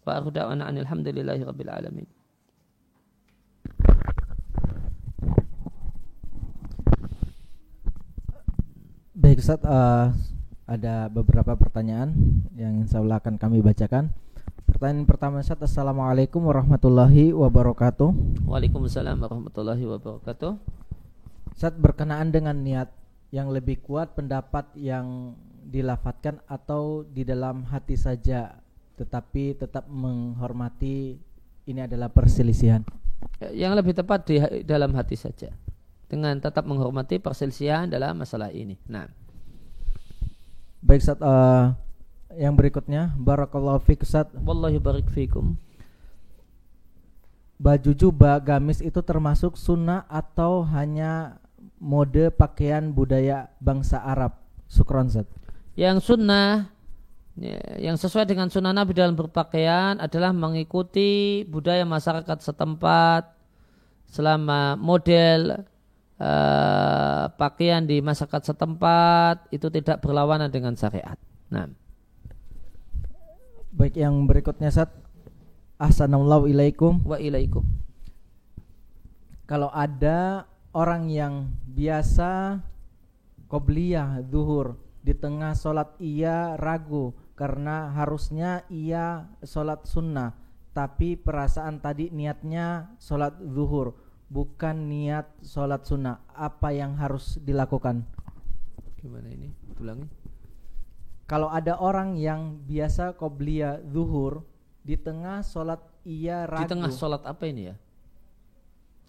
Wa 0.07 0.23
akhudawana 0.23 0.71
alhamdulillahi 0.71 1.43
rabbil 1.43 1.73
alamin. 1.73 2.07
Baik 9.17 9.41
Ustaz, 9.41 9.65
uh, 9.65 10.13
ada 10.69 11.09
beberapa 11.09 11.57
pertanyaan 11.57 12.13
yang 12.53 12.85
insya 12.85 13.01
Allah 13.01 13.17
akan 13.17 13.41
kami 13.41 13.65
bacakan. 13.65 14.13
Pertanyaan 14.69 15.09
pertama 15.09 15.41
Ustaz, 15.41 15.57
Assalamualaikum 15.57 16.45
warahmatullahi 16.45 17.33
wabarakatuh. 17.33 18.13
Waalaikumsalam 18.45 19.17
warahmatullahi 19.17 19.89
wabarakatuh. 19.89 20.61
Ustaz 21.49 21.73
berkenaan 21.81 22.29
dengan 22.29 22.61
niat 22.61 22.93
yang 23.33 23.49
lebih 23.49 23.81
kuat 23.81 24.13
pendapat 24.13 24.69
yang 24.77 25.33
dilafatkan 25.65 26.45
atau 26.45 27.09
di 27.09 27.25
dalam 27.25 27.65
hati 27.73 27.97
saja 27.97 28.53
tetapi 29.01 29.57
tetap 29.57 29.89
menghormati 29.89 31.17
ini 31.65 31.81
adalah 31.81 32.13
perselisihan. 32.13 32.85
Yang 33.41 33.73
lebih 33.81 33.97
tepat 33.97 34.29
di 34.29 34.37
dalam 34.69 34.93
hati 34.93 35.17
saja 35.17 35.57
dengan 36.07 36.39
tetap 36.39 36.63
menghormati 36.67 37.19
perselisihan 37.19 37.91
dalam 37.91 38.19
masalah 38.19 38.55
ini. 38.55 38.79
Nah. 38.87 39.11
Baik 40.87 41.03
Ustaz, 41.03 41.19
uh, 41.19 41.75
yang 42.39 42.55
berikutnya 42.55 43.11
barakallahu 43.19 43.83
fiik 43.83 44.07
Ustaz. 44.07 44.31
Wallahi 44.39 44.79
barik 44.79 45.11
fikum. 45.11 45.59
Baju 47.57 47.91
jubah 47.97 48.39
gamis 48.39 48.85
itu 48.85 49.01
termasuk 49.01 49.57
sunnah 49.57 50.05
atau 50.07 50.63
hanya 50.77 51.41
mode 51.81 52.31
pakaian 52.37 52.93
budaya 52.93 53.51
bangsa 53.59 53.99
Arab? 53.99 54.37
Sukron 54.71 55.11
Ustaz. 55.11 55.27
Yang 55.75 56.13
sunnah 56.13 56.71
ya, 57.35 57.61
yang 57.91 57.97
sesuai 57.99 58.29
dengan 58.29 58.53
sunnah 58.53 58.71
Nabi 58.77 58.95
dalam 58.95 59.17
berpakaian 59.19 59.99
adalah 59.99 60.31
mengikuti 60.31 61.43
budaya 61.49 61.83
masyarakat 61.83 62.39
setempat 62.45 63.33
selama 64.07 64.79
model 64.79 65.67
uh, 66.21 67.31
pakaian 67.37 67.85
di 67.85 68.01
masyarakat 68.01 68.53
setempat 68.53 69.49
itu 69.53 69.69
tidak 69.73 70.01
berlawanan 70.01 70.49
dengan 70.53 70.77
syariat. 70.77 71.17
Nah. 71.53 71.69
Baik 73.77 74.01
yang 74.01 74.25
berikutnya 74.25 74.73
Sat. 74.73 74.89
Assalamualaikum 75.77 76.49
ilaikum. 76.49 76.93
Wa 77.05 77.21
ilaikum. 77.21 77.65
Kalau 79.45 79.69
ada 79.71 80.49
orang 80.73 81.13
yang 81.13 81.53
biasa 81.69 82.61
qobliyah 83.47 84.27
zuhur 84.27 84.81
di 85.07 85.15
tengah 85.15 85.55
sholat 85.55 85.95
ia 86.03 86.59
ragu 86.59 87.15
karena 87.39 87.95
harusnya 87.95 88.67
ia 88.67 89.31
sholat 89.47 89.87
sunnah 89.87 90.35
tapi 90.75 91.15
perasaan 91.15 91.79
tadi 91.79 92.11
niatnya 92.11 92.97
sholat 92.99 93.39
zuhur 93.39 93.95
bukan 94.27 94.91
niat 94.91 95.31
sholat 95.43 95.87
sunnah. 95.87 96.23
Apa 96.35 96.75
yang 96.75 96.99
harus 96.99 97.39
dilakukan? 97.43 98.03
Gimana 98.99 99.29
ini? 99.31 99.55
Ulangi. 99.79 100.07
Kalau 101.27 101.51
ada 101.51 101.79
orang 101.83 102.15
yang 102.15 102.63
biasa 102.63 103.19
qobliya 103.19 103.83
zuhur 103.91 104.47
di 104.87 104.95
tengah 104.95 105.43
sholat 105.43 105.83
ia 106.07 106.47
ragu. 106.47 106.63
di 106.63 106.71
tengah 106.71 106.91
sholat 106.95 107.23
apa 107.27 107.43
ini 107.51 107.75
ya? 107.75 107.77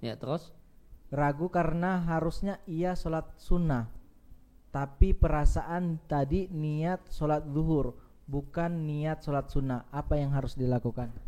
Ya 0.01 0.13
terus? 0.18 0.49
Ragu 1.13 1.47
karena 1.53 2.01
harusnya 2.01 2.57
ia 2.65 2.97
sholat 2.97 3.38
sunnah. 3.38 3.89
Tapi 4.74 5.13
perasaan 5.13 6.01
tadi 6.09 6.49
niat 6.49 7.05
sholat 7.13 7.45
zuhur 7.45 7.97
bukan 8.26 8.86
niat 8.89 9.22
sholat 9.22 9.53
sunnah. 9.53 9.86
Apa 9.93 10.18
yang 10.18 10.34
harus 10.34 10.57
dilakukan 10.57 11.26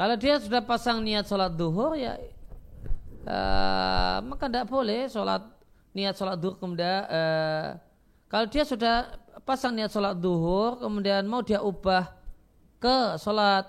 kalau 0.00 0.16
dia 0.16 0.40
sudah 0.40 0.64
pasang 0.64 1.04
niat 1.04 1.28
sholat 1.28 1.52
duhur 1.52 1.92
ya 1.92 2.16
uh, 3.28 4.24
maka 4.24 4.48
tidak 4.48 4.72
boleh 4.72 5.12
sholat 5.12 5.44
niat 5.92 6.16
sholat 6.16 6.40
duhur 6.40 6.56
kemudian 6.56 7.04
uh, 7.04 7.76
kalau 8.32 8.48
dia 8.48 8.64
sudah 8.64 9.12
pasang 9.44 9.76
niat 9.76 9.92
sholat 9.92 10.16
duhur 10.16 10.80
kemudian 10.80 11.28
mau 11.28 11.44
dia 11.44 11.60
ubah 11.60 12.08
ke 12.80 13.20
sholat 13.20 13.68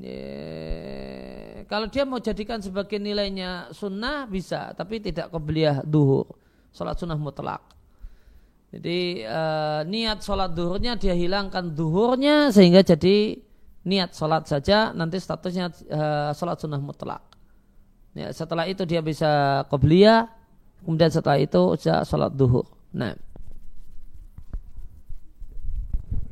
yeah, 0.00 1.68
kalau 1.68 1.92
dia 1.92 2.08
mau 2.08 2.16
jadikan 2.16 2.64
sebagai 2.64 2.96
nilainya 2.96 3.76
sunnah 3.76 4.24
bisa 4.24 4.72
tapi 4.72 5.04
tidak 5.04 5.28
kebeliah 5.28 5.84
duhur 5.84 6.24
sholat 6.72 6.96
sunnah 6.96 7.16
mutlak. 7.16 7.60
Jadi 8.68 9.24
uh, 9.24 9.80
niat 9.88 10.20
sholat 10.20 10.52
duhurnya 10.52 11.00
dia 11.00 11.16
hilangkan 11.16 11.72
duhurnya 11.72 12.52
sehingga 12.52 12.84
jadi 12.84 13.45
niat 13.86 14.10
sholat 14.18 14.50
saja 14.50 14.90
nanti 14.90 15.22
statusnya 15.22 15.70
uh, 15.94 16.30
sholat 16.34 16.58
sunnah 16.58 16.82
mutlak. 16.82 17.22
Ya, 18.18 18.34
setelah 18.34 18.66
itu 18.66 18.82
dia 18.82 18.98
bisa 19.04 19.62
qobliyah, 19.70 20.26
kemudian 20.82 21.12
setelah 21.12 21.38
itu 21.38 21.78
bisa 21.78 22.02
sholat 22.02 22.34
duhur. 22.34 22.66
Nah. 22.90 23.14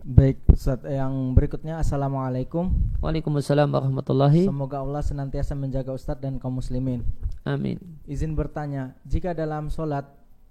Baik, 0.04 0.36
Ustaz, 0.52 0.84
yang 0.84 1.32
berikutnya 1.32 1.80
Assalamualaikum 1.80 2.76
Waalaikumsalam 3.00 3.72
warahmatullahi 3.72 4.44
Semoga 4.44 4.84
Allah 4.84 5.00
senantiasa 5.00 5.56
menjaga 5.56 5.96
Ustaz 5.96 6.20
dan 6.20 6.36
kaum 6.36 6.60
muslimin 6.60 7.00
Amin 7.40 7.80
Izin 8.04 8.36
bertanya, 8.36 8.92
jika 9.08 9.32
dalam 9.32 9.72
sholat 9.72 10.04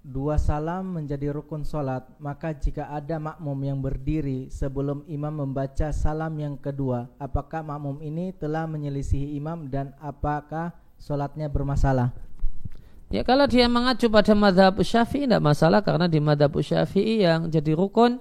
dua 0.04 0.36
salam 0.36 1.00
menjadi 1.00 1.32
rukun 1.32 1.64
solat 1.64 2.04
maka 2.20 2.52
jika 2.52 2.92
ada 2.92 3.16
makmum 3.16 3.56
yang 3.64 3.80
berdiri 3.80 4.52
sebelum 4.52 5.00
imam 5.08 5.32
membaca 5.32 5.88
salam 5.96 6.36
yang 6.36 6.60
kedua 6.60 7.08
apakah 7.16 7.64
makmum 7.64 8.04
ini 8.04 8.36
telah 8.36 8.68
menyelisihi 8.68 9.32
imam 9.40 9.64
dan 9.72 9.96
apakah 9.96 10.76
solatnya 11.00 11.48
bermasalah? 11.48 12.12
Ya 13.12 13.22
kalau 13.22 13.46
dia 13.46 13.68
mengacu 13.68 14.08
pada 14.08 14.32
madhab 14.32 14.80
syafi'i 14.80 15.28
tidak 15.28 15.44
masalah 15.44 15.84
karena 15.84 16.08
di 16.10 16.18
madhab 16.18 16.50
syafi'i 16.58 17.22
yang 17.22 17.46
jadi 17.46 17.76
rukun 17.76 18.18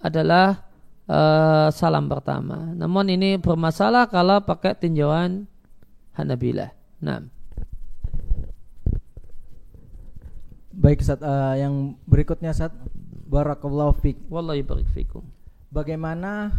adalah 0.00 0.64
uh, 1.10 1.68
salam 1.74 2.08
pertama. 2.08 2.72
Namun 2.72 3.10
ini 3.12 3.36
bermasalah 3.36 4.08
kalau 4.08 4.40
pakai 4.40 4.78
tinjauan 4.78 5.44
Hanabilah. 6.16 6.72
Nah 7.04 7.20
Baik 10.70 11.02
Ustaz, 11.02 11.18
uh, 11.18 11.58
yang 11.58 11.98
berikutnya 12.06 12.54
Ustaz. 12.54 12.70
Barakallahu 13.26 13.98
fiik. 13.98 14.22
Wallahi 14.30 14.62
barik 14.62 14.86
fikum. 14.94 15.26
Bagaimana 15.74 16.54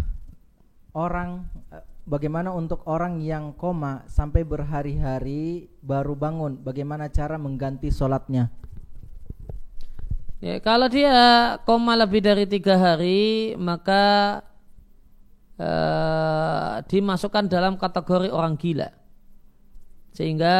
orang 0.92 1.48
uh, 1.72 1.80
bagaimana 2.04 2.52
untuk 2.52 2.84
orang 2.92 3.24
yang 3.24 3.56
koma 3.56 4.04
sampai 4.12 4.44
berhari-hari 4.44 5.72
baru 5.80 6.12
bangun? 6.20 6.60
Bagaimana 6.60 7.08
cara 7.08 7.40
mengganti 7.40 7.88
sholatnya? 7.88 8.52
Ya, 10.44 10.60
kalau 10.60 10.92
dia 10.92 11.56
koma 11.64 11.96
lebih 11.96 12.20
dari 12.20 12.44
tiga 12.44 12.76
hari, 12.76 13.56
maka 13.56 14.44
uh, 15.56 16.84
dimasukkan 16.84 17.48
dalam 17.48 17.80
kategori 17.80 18.28
orang 18.28 18.60
gila, 18.60 18.92
sehingga 20.12 20.58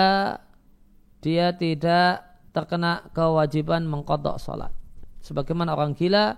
dia 1.20 1.52
tidak 1.58 2.31
terkena 2.52 3.08
kewajiban 3.16 3.88
mengkodok 3.88 4.40
sholat. 4.40 4.72
Sebagaimana 5.24 5.76
orang 5.76 5.96
gila 5.96 6.36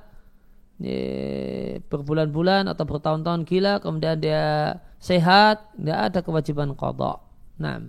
berbulan-bulan 1.87 2.67
atau 2.67 2.83
bertahun-tahun 2.83 3.45
gila 3.47 3.79
kemudian 3.79 4.19
dia 4.19 4.75
sehat 4.99 5.71
tidak 5.77 5.99
ada 6.11 6.19
kewajiban 6.25 6.73
kodok. 6.73 7.21
Nah. 7.61 7.87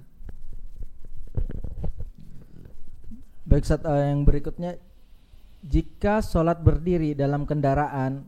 Baik 3.45 3.65
saat 3.69 3.85
uh, 3.85 4.09
yang 4.09 4.25
berikutnya 4.25 4.81
jika 5.65 6.25
sholat 6.25 6.61
berdiri 6.65 7.13
dalam 7.13 7.45
kendaraan 7.45 8.25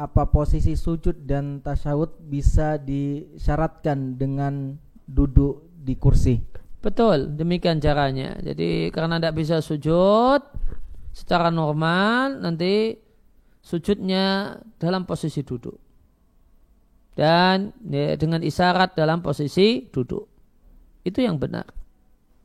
apa 0.00 0.32
posisi 0.32 0.76
sujud 0.76 1.28
dan 1.28 1.60
tasyahud 1.60 2.24
bisa 2.24 2.80
disyaratkan 2.80 4.16
dengan 4.16 4.76
duduk 5.04 5.64
di 5.76 5.96
kursi? 5.96 6.49
Betul, 6.80 7.36
demikian 7.36 7.76
caranya. 7.76 8.40
Jadi 8.40 8.88
karena 8.88 9.20
tidak 9.20 9.36
bisa 9.36 9.60
sujud 9.60 10.40
secara 11.12 11.52
normal, 11.52 12.40
nanti 12.40 12.96
sujudnya 13.60 14.56
dalam 14.80 15.04
posisi 15.04 15.44
duduk. 15.44 15.76
Dan 17.12 17.76
ya, 17.84 18.16
dengan 18.16 18.40
isyarat 18.40 18.96
dalam 18.96 19.20
posisi 19.20 19.92
duduk. 19.92 20.24
Itu 21.04 21.20
yang 21.20 21.36
benar. 21.36 21.68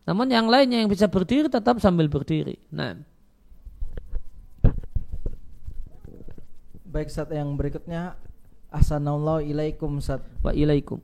Namun 0.03 0.27
yang 0.27 0.51
lainnya 0.51 0.83
yang 0.83 0.91
bisa 0.91 1.07
berdiri 1.07 1.47
tetap 1.47 1.79
sambil 1.79 2.11
berdiri. 2.11 2.59
Nah. 2.75 2.99
Baik 6.85 7.07
Ustaz 7.11 7.31
yang 7.31 7.55
berikutnya 7.55 8.19
Assalamualaikum 8.67 10.03
Ustaz. 10.03 10.19
Wa 10.43 10.51
ilaikum. 10.51 10.99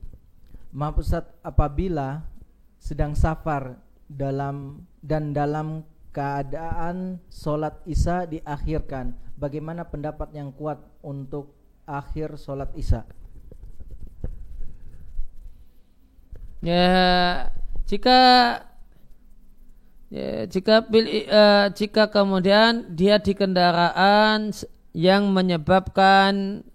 Maaf 0.72 1.00
Ustaz, 1.00 1.24
apabila 1.40 2.28
sedang 2.82 3.14
safar 3.14 3.78
dalam 4.10 4.82
dan 4.98 5.30
dalam 5.30 5.86
keadaan 6.10 7.22
sholat 7.30 7.78
isya 7.86 8.26
diakhirkan, 8.26 9.14
bagaimana 9.38 9.86
pendapat 9.86 10.34
yang 10.34 10.50
kuat 10.50 10.82
untuk 11.06 11.54
akhir 11.86 12.34
sholat 12.42 12.74
isya? 12.74 13.06
Ya, 16.62 17.50
jika 17.86 18.18
ya, 20.10 20.46
jika 20.50 20.82
pilih, 20.86 21.26
uh, 21.30 21.70
jika 21.70 22.10
kemudian 22.10 22.98
dia 22.98 23.22
di 23.22 23.34
kendaraan 23.34 24.50
yang 24.90 25.30
menyebabkan 25.30 26.66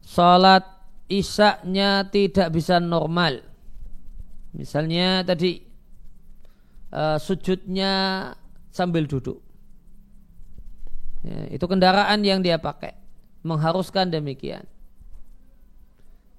sholat 0.00 0.64
isaknya 1.12 2.08
tidak 2.08 2.56
bisa 2.56 2.80
normal. 2.80 3.51
Misalnya 4.52 5.24
tadi 5.24 5.64
uh, 6.92 7.16
sujudnya 7.16 7.92
sambil 8.72 9.08
duduk. 9.08 9.40
Ya, 11.22 11.54
itu 11.54 11.64
kendaraan 11.70 12.20
yang 12.26 12.42
dia 12.42 12.58
pakai 12.58 12.98
mengharuskan 13.46 14.10
demikian. 14.10 14.66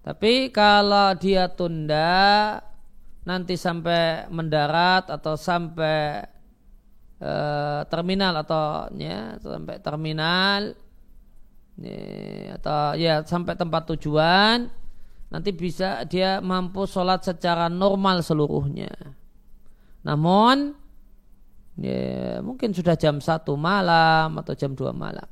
Tapi 0.04 0.52
kalau 0.52 1.16
dia 1.16 1.48
tunda 1.48 2.60
nanti 3.24 3.56
sampai 3.56 4.28
mendarat 4.28 5.08
atau 5.08 5.40
sampai 5.40 6.28
e, 7.24 7.34
terminal 7.88 8.36
atau 8.44 8.92
ya 9.00 9.40
sampai 9.40 9.80
terminal 9.80 10.76
ya, 11.80 12.60
atau 12.60 13.00
ya 13.00 13.24
sampai 13.24 13.56
tempat 13.56 13.96
tujuan 13.96 14.68
nanti 15.34 15.50
bisa 15.50 16.06
dia 16.06 16.38
mampu 16.38 16.86
sholat 16.86 17.26
secara 17.26 17.66
normal 17.66 18.22
seluruhnya. 18.22 18.94
Namun 20.06 20.78
ya, 21.82 22.38
mungkin 22.46 22.70
sudah 22.70 22.94
jam 22.94 23.18
satu 23.18 23.58
malam 23.58 24.38
atau 24.38 24.54
jam 24.54 24.78
dua 24.78 24.94
malam. 24.94 25.26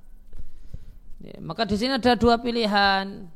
Ya, 1.21 1.37
maka 1.37 1.69
di 1.69 1.77
sini 1.77 2.01
ada 2.01 2.17
dua 2.17 2.41
pilihan 2.41 3.29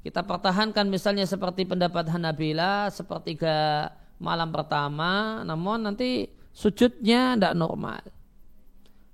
kita 0.00 0.24
pertahankan 0.24 0.88
misalnya 0.88 1.28
seperti 1.28 1.68
pendapat 1.68 2.08
Hanabila 2.08 2.88
sepertiga 2.88 3.88
malam 4.16 4.48
pertama 4.48 5.44
namun 5.44 5.84
nanti 5.84 6.28
sujudnya 6.52 7.36
tidak 7.36 7.56
normal 7.56 8.04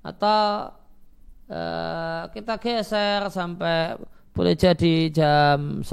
atau 0.03 0.71
uh, 1.51 2.31
kita 2.31 2.63
geser 2.63 3.27
sampai 3.31 3.99
boleh 4.31 4.55
jadi 4.55 5.11
jam 5.11 5.83
10, 5.83 5.91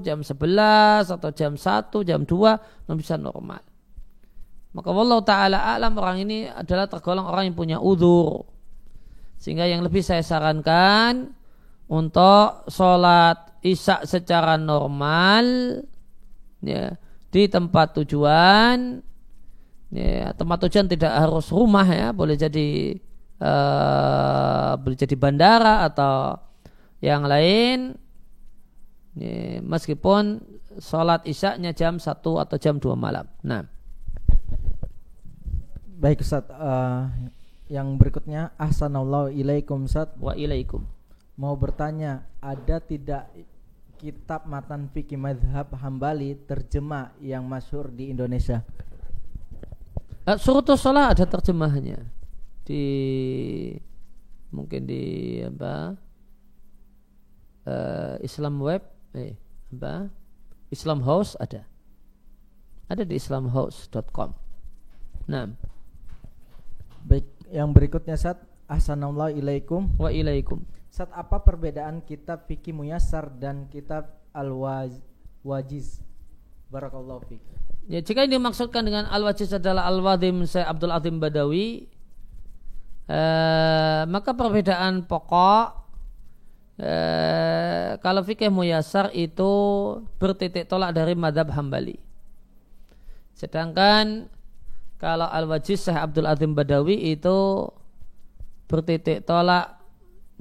jam 0.00 0.18
11 0.24 1.14
atau 1.14 1.30
jam 1.36 1.52
1, 1.54 2.08
jam 2.08 2.20
2 2.24 2.88
non 2.88 2.96
bisa 2.96 3.20
normal. 3.20 3.60
Maka 4.72 4.88
Allah 4.88 5.20
taala 5.20 5.58
alam 5.76 5.92
orang 6.00 6.24
ini 6.24 6.48
adalah 6.48 6.88
tergolong 6.88 7.28
orang 7.28 7.52
yang 7.52 7.56
punya 7.56 7.76
udur. 7.76 8.48
Sehingga 9.36 9.68
yang 9.68 9.84
lebih 9.84 10.00
saya 10.00 10.24
sarankan 10.24 11.28
untuk 11.92 12.64
sholat 12.72 13.60
isak 13.60 14.08
secara 14.08 14.56
normal 14.56 15.44
ya 16.64 16.96
di 17.28 17.42
tempat 17.52 18.00
tujuan 18.00 19.02
ya 19.92 20.32
tempat 20.32 20.58
tujuan 20.68 20.88
tidak 20.88 21.12
harus 21.12 21.52
rumah 21.52 21.84
ya 21.84 22.16
boleh 22.16 22.32
jadi 22.38 22.96
uh, 23.44 24.72
boleh 24.80 24.96
jadi 24.96 25.14
bandara 25.20 25.84
atau 25.84 26.38
yang 27.02 27.26
lain 27.26 27.98
ya, 29.18 29.58
meskipun 29.58 30.38
sholat 30.78 31.26
isaknya 31.26 31.74
jam 31.74 31.98
1 31.98 32.06
atau 32.22 32.56
jam 32.56 32.78
2 32.78 32.94
malam. 32.94 33.26
Nah. 33.42 33.66
Baik 35.98 36.22
Ustaz 36.22 36.46
uh, 36.50 37.10
yang 37.66 37.98
berikutnya 37.98 38.54
ahsanallahu 38.54 39.34
ilaikum 39.34 39.90
Ustaz. 39.90 40.14
Wa 40.16 40.38
ilaikum. 40.38 40.86
Mau 41.34 41.58
bertanya 41.58 42.22
ada 42.38 42.78
tidak 42.78 43.26
kitab 43.98 44.46
matan 44.46 44.90
fikih 44.90 45.18
madhab 45.18 45.74
hambali 45.78 46.38
terjemah 46.46 47.14
yang 47.18 47.46
masyhur 47.46 47.90
di 47.90 48.14
Indonesia? 48.14 48.62
Uh, 50.22 50.38
Surutus 50.38 50.82
Salah 50.82 51.10
ada 51.10 51.26
terjemahnya. 51.26 51.98
Di 52.62 52.84
mungkin 54.54 54.86
di 54.86 55.02
apa 55.42 55.98
uh, 57.66 58.16
Islam 58.22 58.60
Web 58.62 58.82
eh 59.16 59.36
apa? 59.72 60.08
Islam 60.72 61.04
House 61.04 61.36
ada. 61.36 61.68
Ada 62.88 63.08
di 63.08 63.16
islamhouse.com 63.16 64.36
nah 65.22 65.46
baik 67.06 67.24
yang 67.54 67.70
berikutnya 67.70 68.18
saat 68.18 68.42
Assalamualaikum 68.66 69.86
wa 69.96 70.10
ilaikum 70.10 70.66
saat 70.92 71.08
apa 71.16 71.40
perbedaan 71.40 72.04
kitab 72.04 72.44
fikih 72.44 72.76
muyasar 72.76 73.32
dan 73.40 73.64
kitab 73.72 74.12
al-wajiz? 74.36 76.04
Barakallahu 76.68 77.24
fiik. 77.32 77.40
Ya, 77.88 78.04
jika 78.04 78.28
ini 78.28 78.36
dimaksudkan 78.36 78.84
dengan 78.84 79.08
al-wajiz 79.08 79.56
adalah 79.56 79.88
al-wadim 79.88 80.44
Syekh 80.44 80.68
Abdul 80.68 80.92
Azim 80.92 81.16
Badawi, 81.16 81.88
eh, 83.08 84.02
maka 84.04 84.36
perbedaan 84.36 85.08
pokok 85.08 85.81
eh, 86.82 87.90
kalau 88.02 88.26
fikih 88.26 88.50
muyasar 88.50 89.14
itu 89.14 89.50
bertitik 90.18 90.66
tolak 90.66 90.90
dari 90.90 91.14
madhab 91.14 91.46
hambali. 91.54 91.96
Sedangkan 93.38 94.26
kalau 94.98 95.26
al-wajiz 95.30 95.86
Syekh 95.86 95.98
Abdul 95.98 96.26
Azim 96.26 96.54
Badawi 96.54 97.14
itu 97.14 97.70
bertitik 98.66 99.22
tolak 99.22 99.78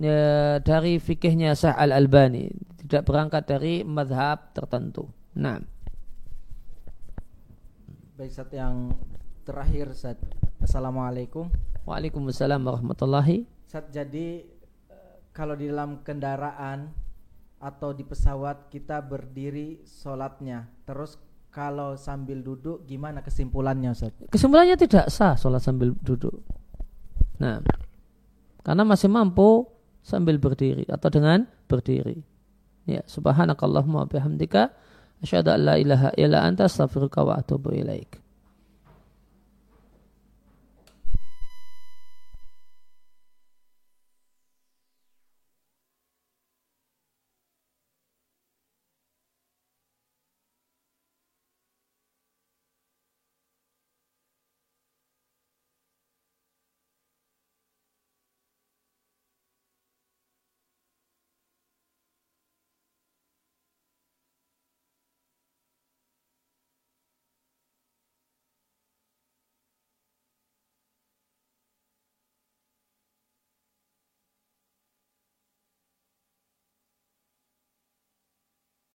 ya, 0.02 0.58
dari 0.62 0.98
fikihnya 0.98 1.54
Syekh 1.54 1.78
Al-Albani. 1.78 2.50
Tidak 2.82 3.06
berangkat 3.06 3.46
dari 3.46 3.86
madhab 3.86 4.52
tertentu. 4.58 5.08
Nah 5.38 5.62
baik 8.22 8.30
saat 8.38 8.54
yang 8.54 8.94
terakhir 9.46 9.98
saat 9.98 10.22
Assalamualaikum. 10.62 11.50
Waalaikumsalam 11.90 12.62
warahmatullahi 12.62 13.50
saat 13.72 13.88
jadi 13.88 14.44
kalau 15.32 15.56
di 15.56 15.68
dalam 15.68 16.04
kendaraan 16.04 16.92
atau 17.62 17.94
di 17.94 18.04
pesawat 18.04 18.68
kita 18.74 19.00
berdiri 19.06 19.86
sholatnya 19.86 20.68
terus 20.84 21.16
kalau 21.52 22.00
sambil 22.00 22.40
duduk 22.40 22.88
gimana 22.88 23.20
kesimpulannya 23.20 23.92
Ustaz? 23.92 24.16
Kesimpulannya 24.32 24.80
tidak 24.80 25.12
sah 25.12 25.36
sholat 25.36 25.60
sambil 25.60 25.92
duduk. 26.00 26.40
Nah, 27.44 27.60
karena 28.64 28.84
masih 28.88 29.12
mampu 29.12 29.68
sambil 30.00 30.40
berdiri 30.40 30.88
atau 30.88 31.12
dengan 31.12 31.44
berdiri. 31.68 32.24
Ya, 32.88 33.04
subhanakallahumma 33.06 34.08
bihamdika 34.08 34.72
asyhadu 35.22 35.54
an 35.54 35.62
la 35.68 35.76
ilaha 35.78 36.10
illa 36.18 36.42
anta 36.48 36.66
astaghfiruka 36.66 37.20
wa 37.22 37.38
atubu 37.38 37.76
ilaik. 37.76 38.18